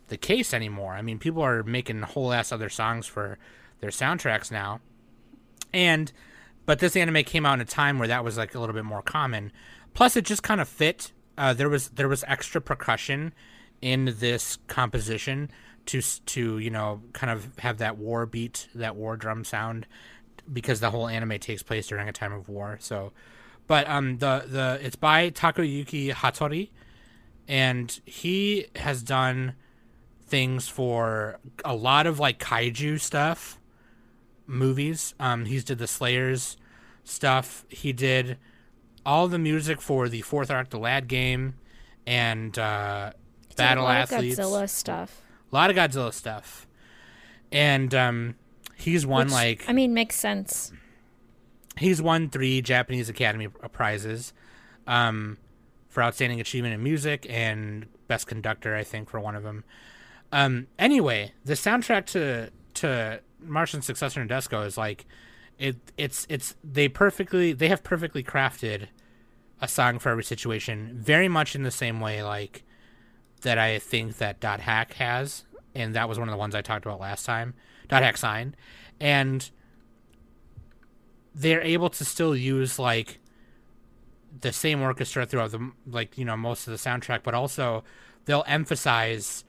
[0.08, 0.94] the case anymore.
[0.94, 3.38] I mean people are making whole ass other songs for
[3.80, 4.80] their soundtracks now.
[5.72, 6.12] And
[6.66, 8.84] but this anime came out in a time where that was like a little bit
[8.84, 9.52] more common.
[9.94, 13.32] Plus it just kind of fit uh, there was there was extra percussion
[13.80, 15.50] in this composition
[15.86, 19.86] to to you know kind of have that war beat that war drum sound
[20.52, 23.12] because the whole anime takes place during a time of war so.
[23.66, 26.70] But um the the it's by Takayuki Hattori
[27.48, 29.54] and he has done
[30.26, 33.58] things for a lot of like kaiju stuff
[34.46, 35.14] movies.
[35.18, 36.56] Um he's did the slayers
[37.04, 37.64] stuff.
[37.68, 38.38] He did
[39.06, 41.54] all the music for the fourth arc the lad game
[42.06, 43.12] and uh
[43.56, 45.22] battle lot of athletes Godzilla stuff.
[45.52, 46.66] a lot of godzilla stuff
[47.52, 48.34] and um
[48.76, 50.72] he's won which, like I mean, makes sense.
[51.78, 54.32] he's won three Japanese Academy prizes
[54.86, 55.38] um,
[55.88, 59.64] for outstanding achievement in music and best conductor, I think, for one of them.
[60.32, 65.06] Um, anyway, the soundtrack to to Martian Successor Nadesico is like
[65.58, 65.76] it.
[65.96, 68.88] It's it's they perfectly they have perfectly crafted
[69.60, 72.64] a song for every situation, very much in the same way like
[73.42, 76.62] that I think that Dot Hack has, and that was one of the ones I
[76.62, 77.54] talked about last time.
[77.88, 78.56] Dot Hack sign,
[79.00, 79.48] and
[81.34, 83.20] they're able to still use like
[84.40, 87.84] the same orchestra throughout the like you know most of the soundtrack, but also
[88.24, 89.44] they'll emphasize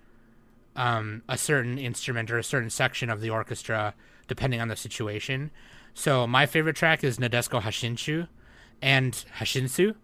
[0.75, 3.93] um, a certain instrument or a certain section of the orchestra
[4.27, 5.51] depending on the situation.
[5.95, 8.27] So my favorite track is Nadesico Hashinshu
[8.81, 9.95] and Hashinsu,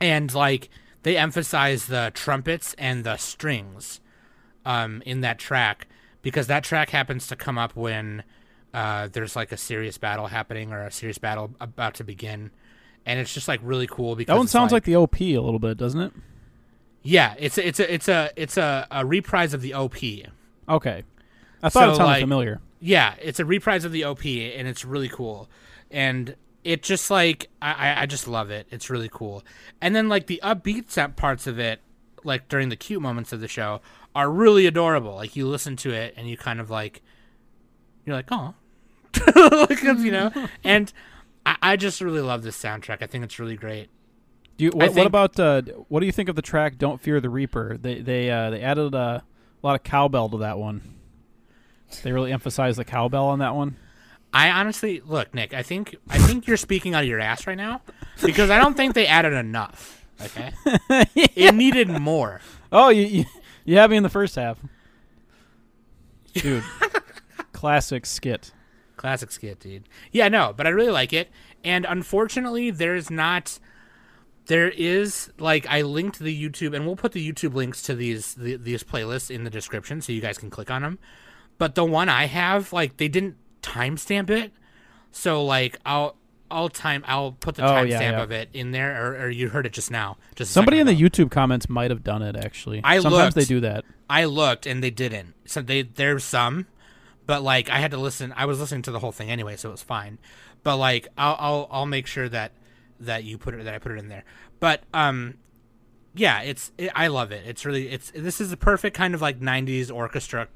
[0.00, 0.70] and like
[1.02, 4.00] they emphasize the trumpets and the strings
[4.64, 5.88] um, in that track
[6.22, 8.22] because that track happens to come up when
[8.72, 12.52] uh, there's like a serious battle happening or a serious battle about to begin,
[13.04, 15.58] and it's just like really cool because That one sounds like, the OP a little
[15.58, 16.12] bit, doesn't it?
[17.02, 19.96] yeah, it's a, it's a it's a it's a, a reprise of the OP.
[20.68, 21.02] Okay.
[21.62, 22.60] I thought it sounded like- familiar.
[22.80, 25.48] Yeah, it's a reprise of the OP, and it's really cool.
[25.90, 28.66] And it just like I, I- just love it.
[28.70, 29.44] It's really cool.
[29.80, 31.80] And then like the upbeat parts of it,
[32.24, 33.80] like during the cute moments of the show,
[34.14, 35.14] are really adorable.
[35.14, 37.02] Like you listen to it and you kind of like
[38.04, 38.54] you're like, oh,
[39.68, 40.30] like, you know.
[40.64, 40.92] And
[41.46, 43.02] I, I just really love this soundtrack.
[43.02, 43.88] I think it's really great.
[44.58, 47.20] Do you, what, what about uh, what do you think of the track "Don't Fear
[47.20, 47.78] the Reaper"?
[47.80, 50.94] They they uh, they added uh, a lot of cowbell to that one.
[52.00, 53.76] They really emphasized the cowbell on that one.
[54.32, 55.52] I honestly look, Nick.
[55.52, 57.82] I think I think you're speaking out of your ass right now
[58.24, 60.06] because I don't think they added enough.
[60.22, 60.52] Okay,
[61.14, 62.40] it needed more.
[62.70, 63.24] Oh, you you,
[63.64, 64.58] you had me in the first half,
[66.34, 66.64] dude.
[67.52, 68.52] classic skit.
[68.96, 69.88] Classic skit, dude.
[70.12, 71.28] Yeah, no, but I really like it.
[71.62, 73.58] And unfortunately, there's not.
[74.46, 78.34] There is like I linked the YouTube, and we'll put the YouTube links to these
[78.34, 80.98] the, these playlists in the description, so you guys can click on them.
[81.62, 84.50] But the one I have, like, they didn't timestamp it,
[85.12, 86.16] so like I'll
[86.50, 88.20] I'll time I'll put the Oh, timestamp yeah, yeah.
[88.20, 90.16] of it in there, or, or you heard it just now.
[90.34, 90.92] Just Somebody in the.
[91.00, 92.80] YouTube comments might have done it actually.
[92.82, 93.84] I Sometimes they do that.
[94.10, 95.34] I looked and they didn't.
[95.44, 96.66] So they there's some,
[97.26, 98.34] but like I had to listen.
[98.36, 100.18] I was listening to the whole thing anyway, so it was fine.
[100.64, 102.50] But like I'll I'll, I'll make sure that
[102.98, 104.24] that you put it that I put it in there.
[104.58, 105.34] But um,
[106.12, 107.44] yeah, it's it, I love it.
[107.46, 110.48] It's really it's this is the perfect kind of like '90s orchestra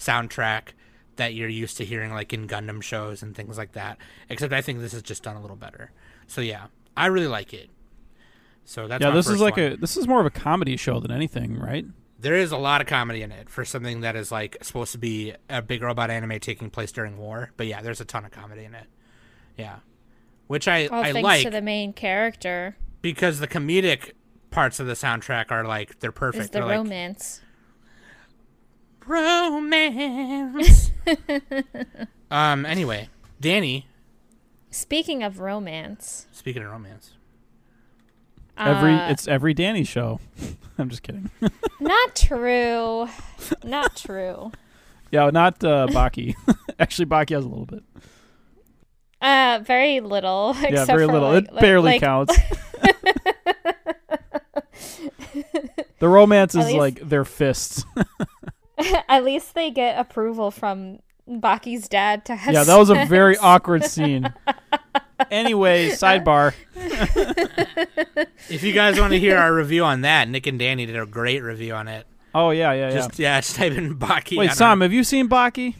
[0.00, 0.70] soundtrack
[1.16, 3.98] that you're used to hearing like in Gundam shows and things like that.
[4.28, 5.92] Except I think this is just done a little better.
[6.26, 7.70] So yeah, I really like it.
[8.64, 9.72] So that's yeah, my this is like one.
[9.72, 11.84] a this is more of a comedy show than anything, right?
[12.18, 14.98] There is a lot of comedy in it for something that is like supposed to
[14.98, 17.50] be a big robot anime taking place during war.
[17.56, 18.86] But yeah, there's a ton of comedy in it.
[19.56, 19.76] Yeah,
[20.46, 24.12] which I All I thanks like to the main character because the comedic
[24.50, 26.44] parts of the soundtrack are like they're perfect.
[26.44, 26.76] is the They're like,
[29.06, 30.90] romance.
[31.06, 31.70] romance.
[32.30, 32.66] um.
[32.66, 33.08] Anyway,
[33.40, 33.86] Danny.
[34.70, 37.12] Speaking of romance, Speaking of romance,
[38.56, 40.20] Every uh, it's every Danny show.
[40.78, 41.28] I'm just kidding.
[41.80, 43.08] not true.
[43.64, 44.52] Not true.
[45.10, 46.34] yeah, not uh, Baki.
[46.78, 47.82] Actually, Baki has a little bit.
[49.20, 50.54] Uh, very little.
[50.60, 51.30] Yeah, very for, little.
[51.32, 52.36] like- it like- barely like- counts.
[55.98, 57.84] the romance is least- like their fists.
[59.08, 62.54] At least they get approval from Baki's dad to have.
[62.54, 64.32] yeah, that was a very awkward scene.
[65.30, 66.54] anyway, sidebar.
[68.48, 71.06] if you guys want to hear our review on that, Nick and Danny did a
[71.06, 72.06] great review on it.
[72.34, 72.94] Oh yeah, yeah, yeah.
[72.94, 74.38] Just yeah, just type in Baki.
[74.38, 75.74] Wait, on Sam, have you seen Baki?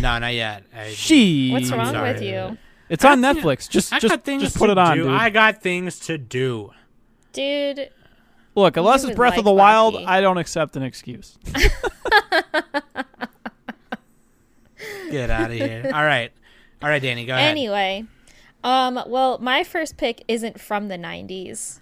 [0.00, 0.64] No, not yet.
[0.74, 1.50] I, She.
[1.50, 2.12] What's wrong sorry.
[2.12, 2.56] with you,
[2.88, 3.68] It's on I- Netflix.
[3.68, 5.02] Just, I just, got things just put to it on, do.
[5.04, 5.12] dude.
[5.12, 6.70] I got things to do.
[7.32, 7.90] dude?
[8.54, 10.06] Look, unless it's Breath like of the Wild, Baki.
[10.06, 11.38] I don't accept an excuse.
[15.10, 15.82] Get out of here.
[15.94, 16.32] All right,
[16.82, 17.50] all right, Danny, go ahead.
[17.50, 18.04] Anyway,
[18.64, 21.78] um, well, my first pick isn't from the '90s.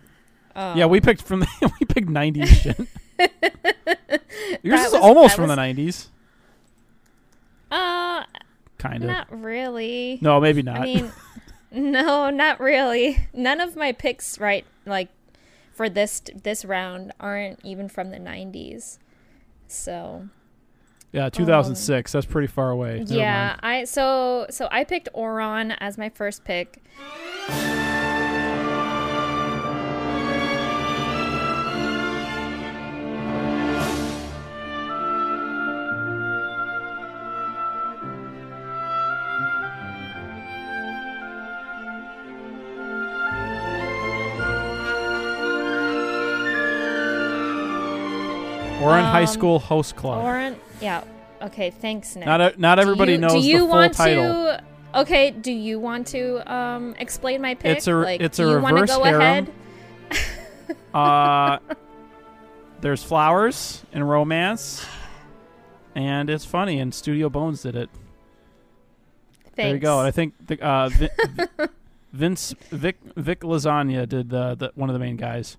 [0.56, 1.46] yeah, we picked from the,
[1.80, 2.78] we picked '90s shit.
[4.62, 6.08] Yours is was- almost from was- the '90s,
[7.70, 8.24] Uh,
[8.78, 9.08] kind of.
[9.08, 10.18] not really.
[10.20, 10.80] No, maybe not.
[10.80, 11.12] I mean,
[11.70, 13.28] no, not really.
[13.32, 15.08] None of my picks, right, like
[15.80, 18.98] for this this round, aren't even from the '90s.
[19.66, 20.28] So
[21.10, 22.12] yeah, um, 2006.
[22.12, 22.98] that's pretty far away.
[22.98, 23.60] Never yeah, mind.
[23.62, 26.82] I so so I picked Ouran as my first pick.
[49.10, 50.24] High Um, school host club.
[50.24, 51.02] Ouran, yeah.
[51.42, 52.26] Okay, thanks, Nick.
[52.26, 54.24] not a, not Do everybody you- knows do you the full want title.
[54.24, 54.62] To,
[54.96, 57.76] okay, do you want to um explain my pick?
[57.78, 59.20] It's a- like, it's do a you wanna reverse go harem.
[59.20, 59.52] ahead?
[60.94, 61.58] Uh,
[62.80, 64.84] there's flowers and romance,
[65.94, 66.80] and it's funny.
[66.80, 67.90] And Studio Bones did it.
[69.54, 69.98] There you go.
[70.00, 71.08] And I think the, uh, Vi-
[72.12, 75.56] Vince Vic Vic Lasagna did the, the one of the main guys.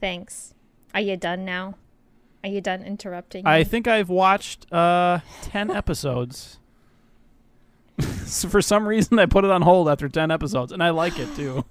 [0.00, 0.54] Thanks.
[0.94, 1.74] Are you done now?
[2.42, 3.46] Are you done interrupting?
[3.46, 3.64] I me?
[3.64, 6.58] think I've watched uh, ten episodes.
[8.24, 11.18] so for some reason, I put it on hold after ten episodes, and I like
[11.18, 11.64] it too.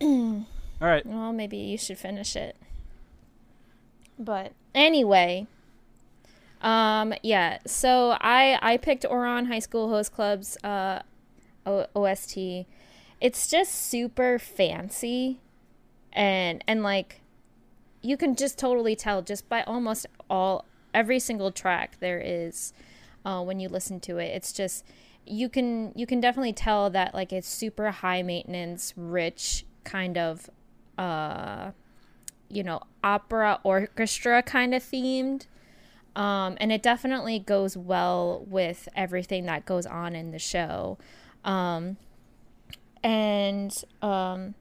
[0.80, 1.04] All right.
[1.06, 2.56] Well, maybe you should finish it.
[4.18, 5.46] But anyway,
[6.60, 7.58] um, yeah.
[7.66, 11.00] So I I picked Ouran High School Host Club's uh,
[11.66, 12.36] o- OST.
[13.20, 15.40] It's just super fancy,
[16.12, 17.20] and and like
[18.04, 22.72] you can just totally tell just by almost all every single track there is
[23.24, 24.26] uh, when you listen to it.
[24.26, 24.84] It's just
[25.26, 30.50] you can you can definitely tell that like it's super high maintenance, rich kind of
[30.96, 31.70] uh
[32.48, 35.46] you know opera orchestra kind of themed
[36.14, 40.96] um and it definitely goes well with everything that goes on in the show
[41.44, 41.96] um
[43.02, 44.54] and um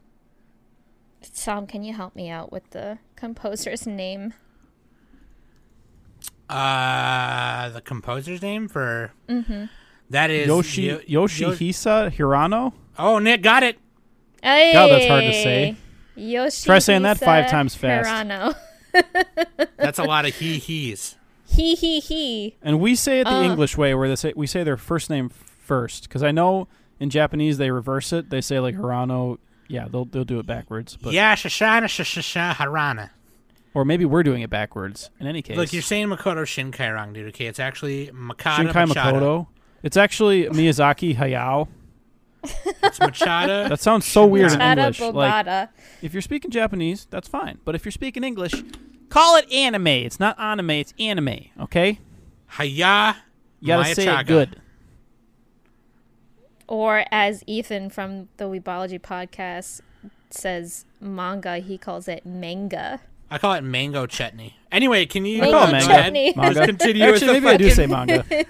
[1.31, 4.33] Sam, can you help me out with the composer's name?
[6.49, 9.13] Uh, the composer's name for
[10.09, 12.73] that is Yoshi Yo- Yoshihisa Hirano.
[12.99, 13.79] Oh, Nick got it.
[14.43, 15.77] Hey, God, that's hard to say.
[16.17, 16.65] Yoshi.
[16.65, 18.09] Try saying that five times fast.
[18.09, 18.53] Hirano.
[19.77, 21.15] That's a lot of he he's.
[21.47, 22.55] he he he.
[22.61, 23.41] And we say it the Uh.
[23.43, 26.67] English way, where they say we say their first name first, because I know
[26.99, 28.29] in Japanese they reverse it.
[28.29, 29.37] They say like Hirano.
[29.73, 30.95] Yeah, they'll they'll do it backwards.
[31.01, 33.09] But Yeah, Shashana Shashasha Harana.
[33.73, 35.09] or maybe we're doing it backwards.
[35.19, 37.29] In any case, Look, you're saying Makoto Shinkai dude.
[37.29, 39.19] Okay, it's actually Makata Shinkai Machado.
[39.19, 39.47] Makoto.
[39.81, 41.67] It's actually Miyazaki Hayao.
[42.83, 43.67] It's Machada.
[43.69, 44.99] That sounds so weird in Chada English.
[44.99, 45.69] Like Bobata.
[46.03, 47.57] if you're speaking Japanese, that's fine.
[47.65, 48.53] But if you're speaking English,
[49.09, 49.87] call it anime.
[49.87, 50.69] It's not anime.
[50.69, 51.45] It's anime.
[51.61, 51.99] Okay.
[52.45, 53.15] Haya.
[53.59, 54.21] You gotta say Mayachaga.
[54.21, 54.61] it good.
[56.67, 59.81] Or as Ethan from the Weebology podcast
[60.29, 63.01] says manga, he calls it manga.
[63.29, 64.55] I call it mango chutney.
[64.71, 65.85] Anyway, can you I call it go manga.
[65.87, 66.33] chutney.
[66.35, 66.53] Manga.
[66.53, 68.25] Just continue Actually, the maybe I do say manga.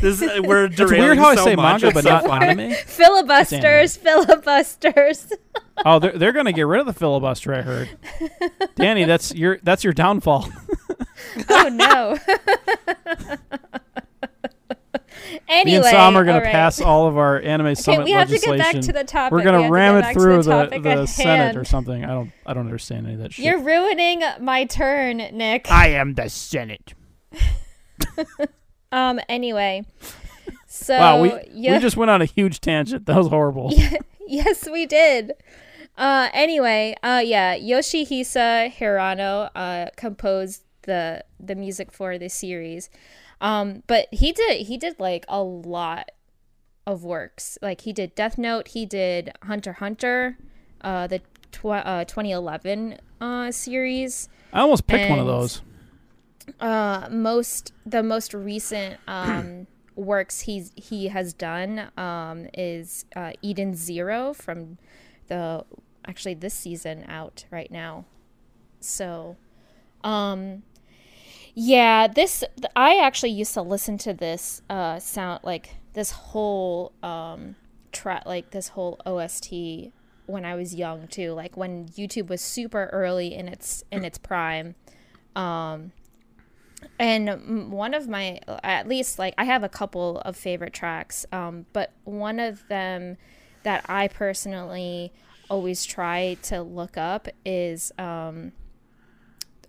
[0.00, 1.82] This, uh, we're It's weird how I say much.
[1.82, 2.72] manga, but so not anime.
[2.86, 5.32] Filibusters, filibusters.
[5.84, 7.52] Oh, they're they're gonna get rid of the filibuster.
[7.54, 7.88] I heard.
[8.76, 10.48] Danny, that's your that's your downfall.
[11.48, 12.18] oh no.
[15.48, 18.28] anyway, Me and Sam are gonna pass all of our anime Okay, summit we have
[18.28, 18.58] to legislation.
[18.58, 19.32] get back to the topic.
[19.32, 22.04] We're gonna to ram it through the, the, the, Senate or something.
[22.04, 23.44] I don't I don't understand any of that shit.
[23.44, 25.70] You're ruining my turn, Nick.
[25.70, 26.94] I am the Senate.
[28.92, 29.18] Um.
[29.28, 29.86] Anyway,
[30.66, 33.06] so wow, we yeah, we just went on a huge tangent.
[33.06, 33.72] That was horrible.
[34.28, 35.32] yes, we did.
[35.96, 36.28] Uh.
[36.34, 36.94] Anyway.
[37.02, 37.22] Uh.
[37.24, 37.56] Yeah.
[37.56, 39.50] Yoshihisa Hirano.
[39.54, 39.86] Uh.
[39.96, 42.90] Composed the the music for this series.
[43.42, 43.82] Um.
[43.86, 46.10] But he did he did like a lot
[46.86, 47.58] of works.
[47.60, 48.68] Like he did Death Note.
[48.68, 50.38] He did Hunter Hunter.
[50.80, 51.06] Uh.
[51.08, 54.28] The tw- uh 2011 uh series.
[54.52, 55.60] I almost picked one of those.
[56.60, 63.74] uh most the most recent um works he's he has done um is uh eden
[63.74, 64.78] zero from
[65.28, 65.64] the
[66.06, 68.04] actually this season out right now
[68.80, 69.36] so
[70.02, 70.62] um
[71.54, 72.42] yeah this
[72.74, 77.54] i actually used to listen to this uh sound like this whole um
[77.92, 79.52] track like this whole ost
[80.26, 84.18] when i was young too like when youtube was super early in its in its
[84.18, 84.74] prime.
[85.36, 85.92] Um
[86.98, 91.66] and one of my at least like i have a couple of favorite tracks um,
[91.72, 93.16] but one of them
[93.62, 95.12] that i personally
[95.48, 98.52] always try to look up is um,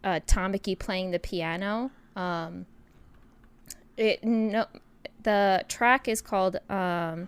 [0.03, 1.91] uh, tamaki playing the piano.
[2.15, 2.65] Um,
[3.97, 4.65] it no
[5.23, 7.27] the track is called um,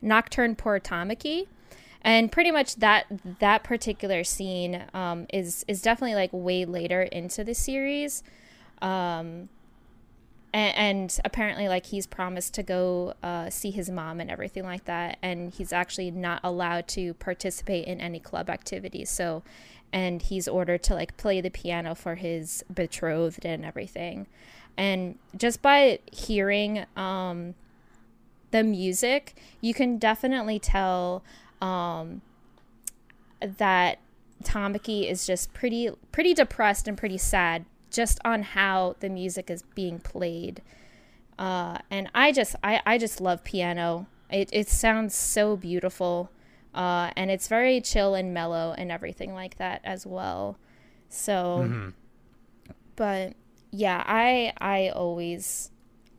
[0.00, 1.46] nocturne pour tamaki.
[2.04, 3.06] And pretty much that
[3.38, 8.22] that particular scene um, is is definitely like way later into the series.
[8.80, 9.48] Um
[10.54, 14.84] and, and apparently like he's promised to go uh, see his mom and everything like
[14.84, 15.18] that.
[15.22, 19.08] And he's actually not allowed to participate in any club activities.
[19.08, 19.42] So
[19.92, 24.26] and he's ordered to like play the piano for his betrothed and everything
[24.76, 27.54] and just by hearing um
[28.50, 31.22] the music you can definitely tell
[31.60, 32.22] um
[33.40, 33.98] that
[34.42, 39.62] Tamaki is just pretty pretty depressed and pretty sad just on how the music is
[39.74, 40.62] being played.
[41.38, 44.06] Uh, and I just I, I just love piano.
[44.30, 46.30] It it sounds so beautiful.
[46.74, 50.58] Uh, and it's very chill and mellow and everything like that as well.
[51.08, 51.92] So
[52.96, 53.34] but
[53.70, 55.70] yeah, I I always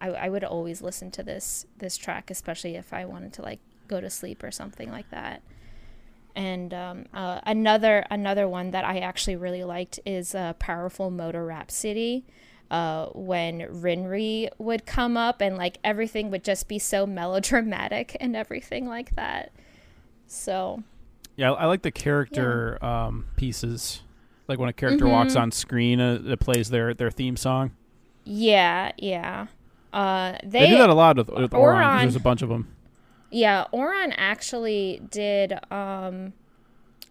[0.01, 3.60] I, I would always listen to this this track, especially if I wanted to like
[3.88, 5.41] go to sleep or something like that.
[6.36, 11.45] And um, uh, another another one that I actually really liked is uh, "Powerful Motor
[11.45, 12.26] Rhapsody."
[12.72, 18.36] Uh, when Renge would come up and like everything would just be so melodramatic and
[18.36, 19.51] everything like that.
[20.28, 20.84] So
[21.36, 24.02] Yeah, I like the character um, pieces.
[24.48, 27.72] Like when a character walks on screen, uh, it plays their their theme song.
[28.26, 29.48] yeah, yeah.
[29.94, 31.76] Uh, they, They, do that a lot with, with Ouran.
[31.76, 32.68] Ouran- There's a bunch of them.
[33.30, 36.34] Yeah, Ouran actually did um,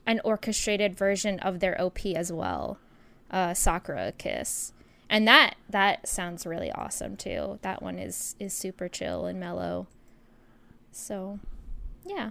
[0.04, 2.78] an orchestrated version of their OP as well,
[3.30, 4.72] uh, Sakura Kiss,
[5.08, 7.58] and that that sounds really awesome too.
[7.62, 9.86] That one is is super chill and mellow.
[10.90, 11.38] So,
[12.04, 12.30] yeah,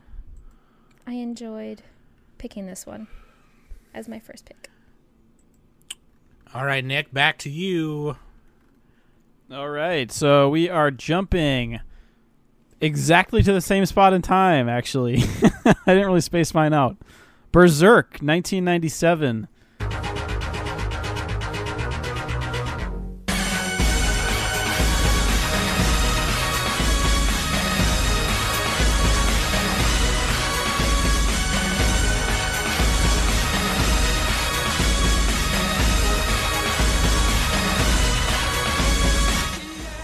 [1.11, 1.81] I enjoyed
[2.37, 3.07] picking this one
[3.93, 4.69] as my first pick.
[6.53, 8.15] All right, Nick, back to you.
[9.51, 11.81] All right, so we are jumping
[12.79, 14.69] exactly to the same spot in time.
[14.69, 15.17] Actually,
[15.65, 16.95] I didn't really space mine out.
[17.51, 19.49] Berserk, 1997.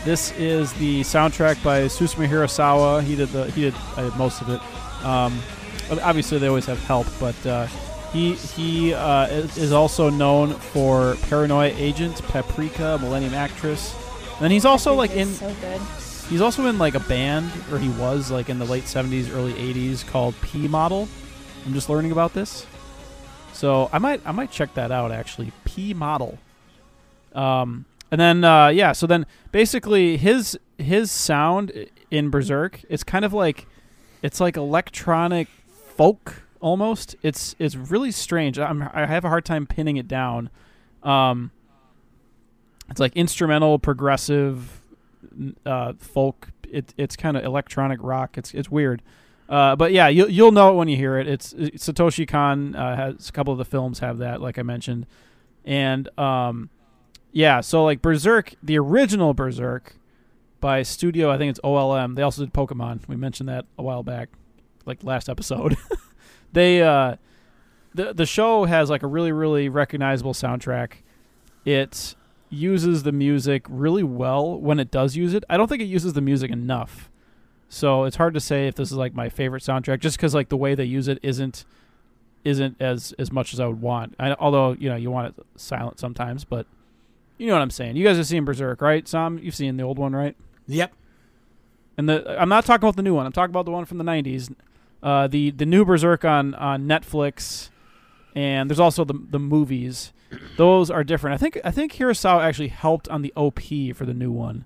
[0.08, 3.04] This is the soundtrack by Susumu Hirasawa.
[3.04, 4.62] He did the he did uh, most of it.
[5.04, 5.38] Um,
[6.02, 7.66] obviously, they always have help, but uh,
[8.14, 13.94] he he uh, is also known for Paranoia Agent, Paprika, Millennium Actress.
[14.36, 15.50] And then he's also like in so
[16.30, 19.52] he's also in like a band, or he was like in the late '70s, early
[19.56, 21.10] '80s called P Model.
[21.66, 22.66] I'm just learning about this,
[23.52, 25.52] so I might I might check that out actually.
[25.66, 26.40] P Model.
[27.36, 31.72] Um, and then uh, yeah, so then basically his his sound
[32.12, 33.68] in Berserk, it's kind of like
[34.22, 35.48] it's like electronic
[35.96, 37.16] folk almost.
[37.22, 38.60] It's it's really strange.
[38.60, 40.50] I'm, I have a hard time pinning it down.
[41.04, 41.52] Um,
[42.90, 44.82] it's like instrumental, progressive,
[45.66, 46.50] uh, folk.
[46.70, 48.38] It, it's kind of electronic rock.
[48.38, 49.02] It's it's weird.
[49.50, 51.28] Uh, but yeah, you'll you'll know it when you hear it.
[51.28, 55.06] It's, Satoshi Kon uh, has a couple of the films have that, like I mentioned,
[55.64, 56.70] and um,
[57.32, 57.62] yeah.
[57.62, 59.96] So like Berserk, the original Berserk
[60.60, 62.16] by Studio, I think it's OLM.
[62.16, 63.08] They also did Pokemon.
[63.08, 64.30] We mentioned that a while back,
[64.86, 65.78] like last episode.
[66.54, 67.18] they uh,
[67.94, 70.94] the the show has like a really really recognizable soundtrack.
[71.66, 72.16] It
[72.50, 75.44] uses the music really well when it does use it.
[75.50, 77.12] I don't think it uses the music enough.
[77.70, 80.48] So it's hard to say if this is like my favorite soundtrack just cuz like
[80.50, 81.66] the way they use it isn't
[82.46, 84.16] isn't as as much as I would want.
[84.18, 86.66] I, although, you know, you want it silent sometimes, but
[87.38, 87.96] you know what I'm saying.
[87.96, 89.08] You guys have seen Berserk, right?
[89.08, 90.36] Sam, you've seen the old one, right?
[90.68, 90.94] Yep.
[91.98, 93.26] And the I'm not talking about the new one.
[93.26, 94.54] I'm talking about the one from the 90s.
[95.02, 97.70] Uh, the the new Berserk on on Netflix,
[98.36, 100.14] and there's also the the movies.
[100.58, 101.36] Those are different.
[101.36, 103.62] I think I think Hirasawa actually helped on the OP
[103.96, 104.66] for the new one.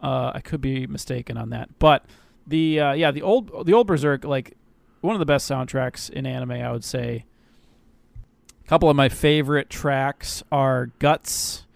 [0.00, 2.04] Uh, I could be mistaken on that, but
[2.46, 4.56] the uh, yeah the old the old Berserk like
[5.00, 6.52] one of the best soundtracks in anime.
[6.52, 7.24] I would say.
[8.64, 11.66] A couple of my favorite tracks are Guts,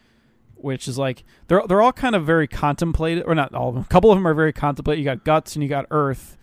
[0.61, 3.85] which is like they're they're all kind of very contemplated, or not all of them.
[3.85, 5.01] A couple of them are very contemplated.
[5.01, 6.37] You got Guts and you got Earth.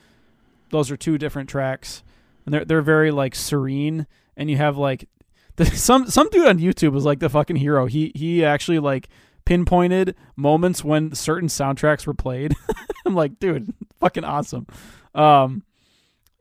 [0.70, 2.03] Those are two different tracks,
[2.45, 4.07] and they're they're very like serene.
[4.38, 5.07] And you have like
[5.55, 7.86] the, some some dude on YouTube was like the fucking hero.
[7.86, 9.07] He he actually like
[9.45, 12.55] pinpointed moments when certain soundtracks were played.
[13.05, 14.68] I'm like, dude, fucking awesome.
[15.13, 15.63] Um,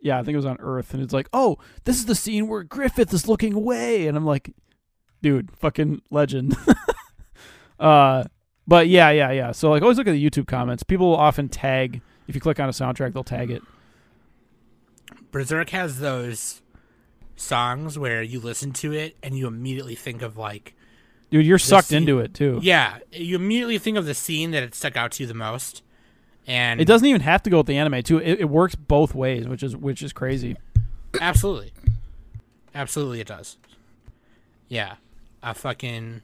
[0.00, 2.48] yeah, I think it was on Earth, and it's like, oh, this is the scene
[2.48, 4.50] where Griffith is looking away, and I'm like,
[5.22, 6.56] dude, fucking legend.
[7.80, 8.24] Uh,
[8.66, 9.52] but yeah, yeah, yeah.
[9.52, 10.82] So like, always look at the YouTube comments.
[10.82, 13.62] People will often tag if you click on a soundtrack, they'll tag it.
[15.30, 16.62] Berserk has those
[17.36, 20.74] songs where you listen to it and you immediately think of like
[21.30, 22.60] Dude, you're sucked scene- into it too.
[22.62, 25.82] yeah, you immediately think of the scene that it stuck out to you the most.
[26.46, 28.18] And It doesn't even have to go with the anime too.
[28.18, 30.56] It, it works both ways, which is which is crazy.
[31.20, 31.72] Absolutely.
[32.74, 33.56] Absolutely it does.
[34.68, 34.96] Yeah.
[35.42, 36.22] I fucking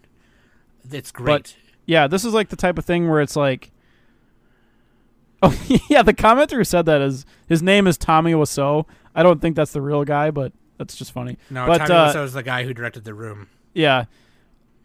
[0.90, 1.56] it's great.
[1.86, 3.70] Yeah, this is like the type of thing where it's like,
[5.42, 5.58] oh
[5.88, 8.86] yeah, the commenter who said that is his name is Tommy Wiseau.
[9.14, 11.38] I don't think that's the real guy, but that's just funny.
[11.50, 13.48] no, but Tommy uh, Wiseau is the guy who directed The Room.
[13.74, 14.04] yeah,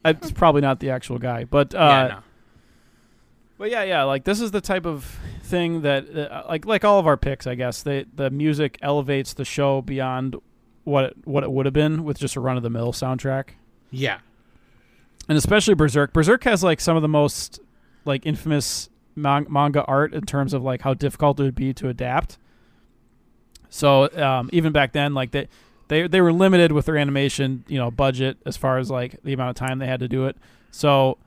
[0.04, 2.20] it's probably not the actual guy, but uh, yeah, no.
[3.58, 7.00] But yeah, yeah, like this is the type of thing that, uh, like, like all
[7.00, 7.84] of our picks, I guess.
[7.84, 10.36] They the music elevates the show beyond
[10.84, 13.50] what it, what it would have been with just a run of the mill soundtrack,
[13.91, 14.20] Yeah.
[15.28, 16.14] And especially Berserk.
[16.14, 17.60] Berserk has like some of the most
[18.06, 21.90] like infamous man- manga art in terms of like how difficult it would be to
[21.90, 22.38] adapt.
[23.70, 25.48] So um, even back then, like they
[25.88, 29.34] they they were limited with their animation, you know, budget as far as like the
[29.34, 30.38] amount of time they had to do it.
[30.72, 31.18] So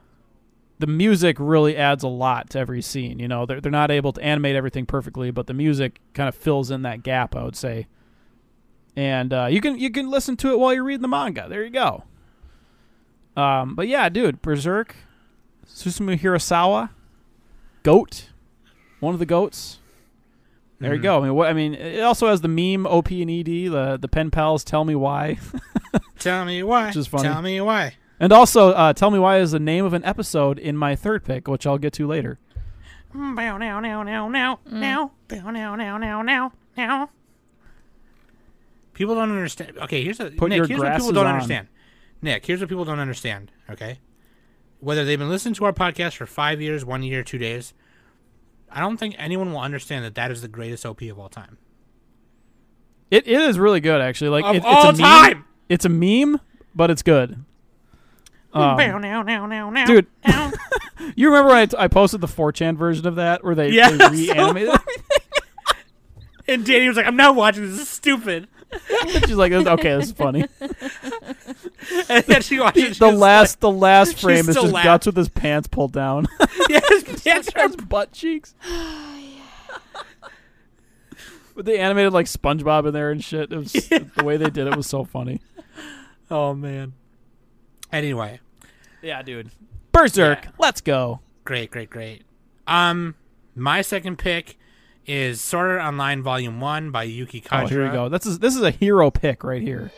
[0.79, 3.19] the music really adds a lot to every scene.
[3.19, 6.35] You know, they're they're not able to animate everything perfectly, but the music kind of
[6.35, 7.35] fills in that gap.
[7.35, 7.87] I would say.
[8.97, 11.47] And uh, you can you can listen to it while you're reading the manga.
[11.49, 12.05] There you go.
[13.39, 14.97] Um, but yeah, dude, Berserk,
[15.67, 16.91] Susumu Hirasawa,
[17.83, 18.31] goat,
[19.01, 19.79] one of the goats.
[20.81, 21.03] There you Mhm.
[21.03, 21.19] go.
[21.19, 24.09] I mean, what I mean, it also has the meme OP and ED, the the
[24.09, 24.63] pen pals.
[24.65, 25.39] Tell me why,
[26.19, 26.87] Tell me why.
[26.89, 27.25] Which is funny.
[27.25, 27.95] Tell me why.
[28.21, 31.25] and also uh, tell me why is the name of an episode in my third
[31.25, 32.39] pick, which I'll get to later.
[33.15, 34.59] Bow now now now now now
[35.29, 37.11] bow now now now now now.
[38.95, 39.79] People don't understand.
[39.79, 40.57] Okay, here's a Put Nick.
[40.59, 41.35] your here's what people don't on.
[41.35, 41.69] understand.
[42.21, 43.53] Nick, here's what people don't understand.
[43.71, 44.01] Okay,
[44.81, 47.75] whether they've been listening to our podcast for five years, one year, two days,
[48.71, 51.59] I don't think anyone will understand that that is the greatest OP of all time.
[53.11, 54.31] It it is really good actually.
[54.31, 55.33] Like Of it, all it's a time!
[55.33, 55.45] Meme.
[55.69, 56.41] It's a meme,
[56.75, 57.45] but it's good.
[58.53, 59.87] Um, bow now now now now.
[59.87, 60.07] dude,
[61.17, 63.91] you remember when I, t- I posted the 4chan version of that where they, Yeah,
[63.91, 64.33] they so
[66.49, 67.73] and Danny was like, "I'm not watching this.
[67.73, 68.49] This is stupid."
[69.27, 70.45] She's like, okay, this is funny.
[72.11, 74.85] And then she watches the last the last frame is just laughed.
[74.85, 76.27] guts with his pants pulled down.
[76.39, 78.55] Like, yes, yes, his butt cheeks.
[81.55, 83.53] But they animated like SpongeBob in there and shit.
[83.53, 85.41] It was the way they did it was so funny.
[86.31, 86.93] Oh man.
[87.93, 88.39] Anyway,
[89.03, 89.51] Yeah, dude.
[89.91, 90.51] Berserk, Yeah.
[90.59, 91.21] let's go.
[91.45, 92.23] great, great, great.
[92.69, 93.15] Um,
[93.57, 94.57] my second pick
[95.09, 97.63] is Sword Art Online Volume One by Yuki Kajiura.
[97.63, 98.09] Oh, here we go.
[98.09, 99.91] This is this is a hero pick right here.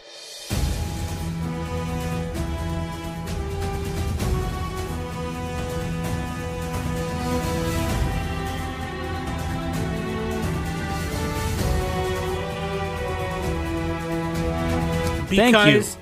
[15.36, 15.76] Thank you.
[15.76, 15.96] Because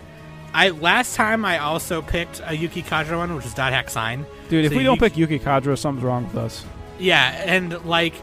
[0.55, 4.27] I last time I also picked a Yuki Kajiura one, which is Dot Hack Sign.
[4.49, 6.65] Dude, if So we don't pick Yuki Kajiura, something's wrong with us.
[6.99, 8.15] Yeah, and like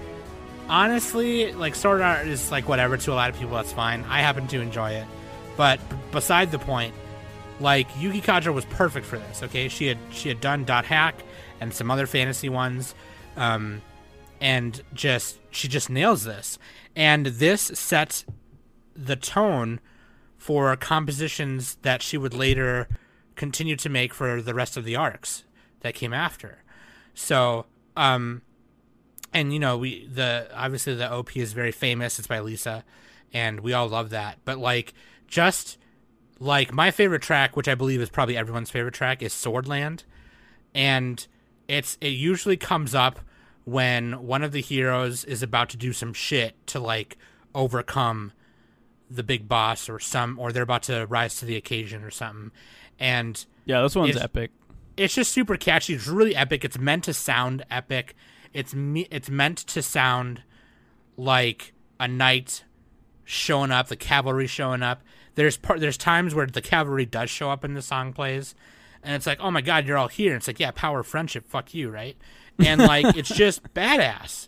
[0.69, 3.55] honestly, like Sword Art is like whatever to a lot of people.
[3.55, 4.03] That's fine.
[4.05, 5.05] I happen to enjoy it,
[5.57, 6.93] but b- beside the point,
[7.59, 9.43] like Yuki Kajiura was perfect for this.
[9.43, 11.15] Okay, she had she had done Dot Hack
[11.61, 12.95] and some other fantasy ones,
[13.37, 13.81] um,
[14.41, 16.57] and just she just nails this.
[16.95, 18.25] And this sets
[18.95, 19.79] the tone
[20.37, 22.87] for compositions that she would later
[23.35, 25.43] continue to make for the rest of the arcs
[25.81, 26.63] that came after.
[27.13, 27.65] So,
[27.97, 28.41] um,
[29.35, 32.17] and you know, we the obviously the OP is very famous.
[32.17, 32.83] It's by Lisa,
[33.33, 34.39] and we all love that.
[34.45, 34.93] But like,
[35.27, 35.77] just
[36.39, 40.03] like my favorite track, which I believe is probably everyone's favorite track, is Swordland,
[40.73, 41.27] and
[41.67, 43.19] it's it usually comes up
[43.65, 47.17] when one of the heroes is about to do some shit to like
[47.53, 48.31] overcome
[49.09, 52.51] the big boss or some or they're about to rise to the occasion or something
[52.99, 54.51] and Yeah, this one's epic.
[54.97, 55.93] it's just super catchy.
[55.93, 56.63] It's really epic.
[56.65, 58.15] It's meant to sound epic.
[58.55, 59.05] It's me.
[59.11, 60.43] It's meant to sound
[61.17, 62.63] like a knight
[63.25, 65.03] showing up, the cavalry showing up.
[65.35, 65.81] There's part.
[65.81, 68.55] There's times where the cavalry does show up and the song plays,
[69.03, 70.31] and it's like, oh my god, you're all here.
[70.31, 71.49] And it's like, yeah, power of friendship.
[71.49, 72.15] Fuck you, right?
[72.57, 74.47] And like, it's just badass.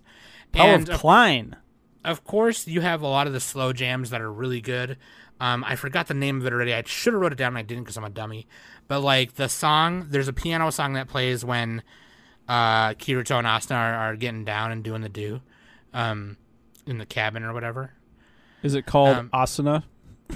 [0.53, 1.57] Power and of Klein.
[2.05, 4.97] of course, you have a lot of the slow jams that are really good.
[5.41, 6.73] Um, I forgot the name of it already.
[6.73, 7.49] I should have wrote it down.
[7.49, 8.47] and I didn't because I'm a dummy.
[8.87, 11.83] But like the song, there's a piano song that plays when
[12.47, 15.41] uh, Kirito and Asuna are, are getting down and doing the do
[15.93, 16.37] um,
[16.85, 17.91] in the cabin or whatever.
[18.63, 19.83] Is it called um, Asuna?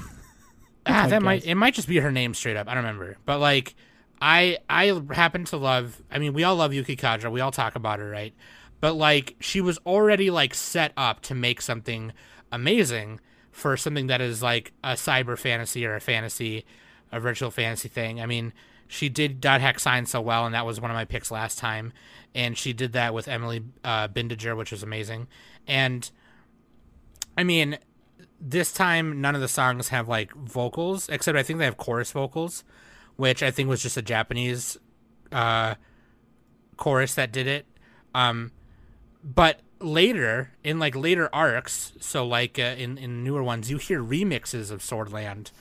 [0.83, 2.67] Ah, that might it might just be her name straight up.
[2.67, 3.15] I don't remember.
[3.23, 3.75] But like
[4.19, 7.31] I I happen to love I mean we all love Yuki Kajiura.
[7.31, 8.33] We all talk about her, right?
[8.79, 12.13] But like she was already like set up to make something
[12.51, 13.19] amazing
[13.51, 16.65] for something that is like a cyber fantasy or a fantasy
[17.11, 18.19] a virtual fantasy thing.
[18.19, 18.53] I mean,
[18.91, 21.57] she did Dot Hack Sign so well and that was one of my picks last
[21.57, 21.93] time.
[22.35, 25.27] And she did that with Emily uh Bindiger, which was amazing.
[25.67, 26.09] And
[27.37, 27.77] I mean,
[28.39, 32.11] this time none of the songs have like vocals except i think they have chorus
[32.11, 32.63] vocals
[33.15, 34.77] which i think was just a japanese
[35.31, 35.75] uh
[36.81, 37.67] chorus that did it.
[38.15, 38.51] Um
[39.23, 44.03] but later in like later arcs so like uh, in in newer ones you hear
[44.03, 45.51] remixes of swordland.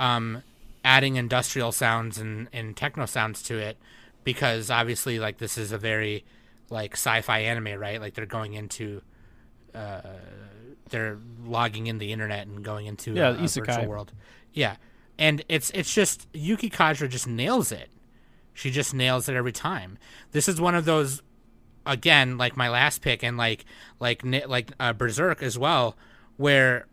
[0.00, 0.42] Um
[0.84, 3.78] adding industrial sounds and and techno sounds to it
[4.22, 6.24] because obviously like this is a very
[6.70, 9.00] like sci-fi anime right like they're going into
[9.74, 10.00] uh
[10.90, 14.12] they're logging in the internet and going into Yeah, a, a virtual world.
[14.52, 14.76] Yeah,
[15.18, 17.88] and it's it's just Yuki Kajiura just nails it.
[18.52, 19.98] She just nails it every time.
[20.32, 21.22] This is one of those
[21.86, 23.64] again, like my last pick, and like
[23.98, 25.96] like like uh, Berserk as well,
[26.36, 26.86] where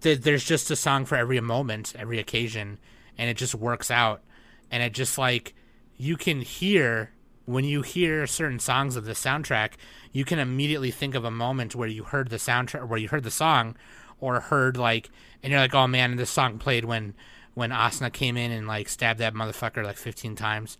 [0.00, 2.78] th- there's just a song for every moment, every occasion,
[3.18, 4.22] and it just works out,
[4.70, 5.54] and it just like
[5.96, 7.10] you can hear
[7.46, 9.72] when you hear certain songs of the soundtrack,
[10.12, 13.22] you can immediately think of a moment where you heard the soundtrack, where you heard
[13.24, 13.76] the song,
[14.20, 15.10] or heard like,
[15.42, 17.14] and you're like, oh man, this song played when
[17.54, 20.78] when Asuna came in and like stabbed that motherfucker like 15 times.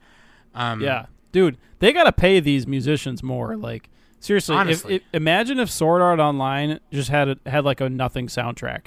[0.54, 3.56] Um, Yeah, dude, they gotta pay these musicians more.
[3.56, 3.90] Like
[4.20, 8.26] seriously, if, if, imagine if Sword Art Online just had a, had like a nothing
[8.26, 8.86] soundtrack.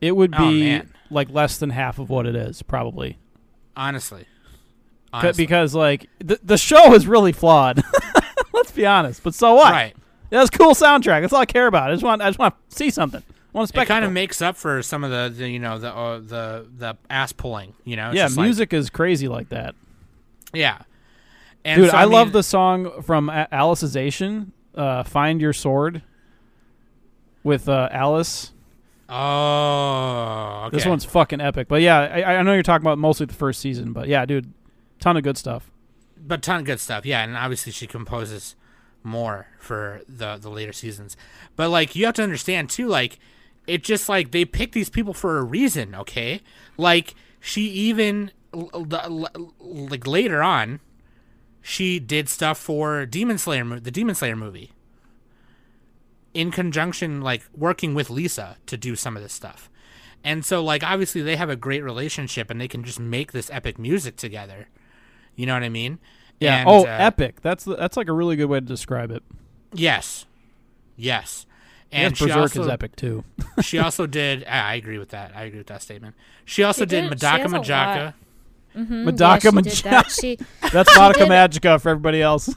[0.00, 0.92] It would Oh, be man.
[1.10, 3.18] like less than half of what it is, probably.
[3.76, 4.26] honestly,
[5.12, 5.44] honestly.
[5.44, 7.82] Because like the the show is really flawed.
[8.52, 9.22] Let's be honest.
[9.22, 9.72] But so what?
[9.72, 9.94] right.
[10.30, 11.22] That's a cool soundtrack.
[11.22, 11.90] That's all I care about.
[11.90, 13.22] I just want I just want to see something.
[13.22, 15.78] I want a It kind of makes up for some of the, the you know
[15.78, 17.72] the uh, the the ass pulling.
[17.84, 19.74] You know, It's yeah, just like- music is crazy like that.
[20.52, 20.78] yeah,
[21.64, 26.02] and Dude, so, I, love mean, the song from A- Alicization, uh, "Find Your Sword,"
[27.42, 28.52] with uh, Alice.
[29.08, 30.76] Oh, okay.
[30.76, 31.68] This one's fucking epic.
[31.68, 34.52] But yeah, I, I know you're talking about mostly the first season, but yeah, dude,
[35.00, 35.70] ton of good stuff.
[36.20, 37.06] but ton of good stuff.
[37.06, 38.54] Yeah, and obviously she composes
[39.02, 41.16] more for the the later seasons.
[41.56, 43.18] But like you have to understand too, like
[43.66, 45.94] it just like they pick these people for a reason.
[45.94, 46.40] Okay,
[46.76, 50.80] like she even like later on,
[51.62, 54.72] she did stuff for Demon Slayer, the Demon Slayer movie.
[56.38, 59.68] In conjunction, like working with Lisa to do some of this stuff.
[60.22, 63.50] And so, like, obviously, they have a great relationship and they can just make this
[63.50, 64.68] epic music together.
[65.34, 65.98] You know what I mean?
[66.40, 66.58] Yeah.
[66.60, 67.40] And, oh, uh, epic.
[67.42, 69.22] That's that's like a really good way to describe it.
[69.72, 70.26] Yes.
[70.96, 71.46] Yes.
[71.90, 73.24] And And she Berserk also, is epic too.
[73.62, 74.44] she also did.
[74.44, 75.32] I I agree with that.
[75.34, 76.14] I agree with that statement.
[76.44, 78.14] She also She did, did- she Madaka has a Majaka.
[78.76, 79.82] Madaka yeah, Majaka.
[79.90, 80.10] that.
[80.10, 80.38] She
[80.72, 82.48] That's Monica did- Magica for everybody else.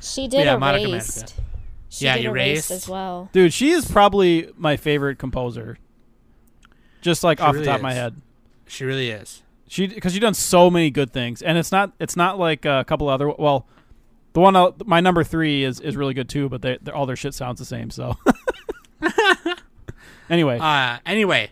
[0.00, 1.34] she did Yeah, Monica erased.
[1.92, 2.70] She Yeah, did Erased.
[2.70, 3.28] erased as well.
[3.32, 5.76] Dude, she is probably my favorite composer.
[7.02, 8.20] Just like She off really the top of my head.
[8.66, 9.42] She really is.
[9.68, 12.84] She because she's done so many good things, and it's not it's not like a
[12.86, 13.28] couple other.
[13.28, 13.66] Well,
[14.32, 17.04] the one uh, my number three is is really good too, but they they're- all
[17.06, 17.90] their shit sounds the same.
[17.90, 18.16] So
[20.30, 21.50] anyway, Uh, anyway,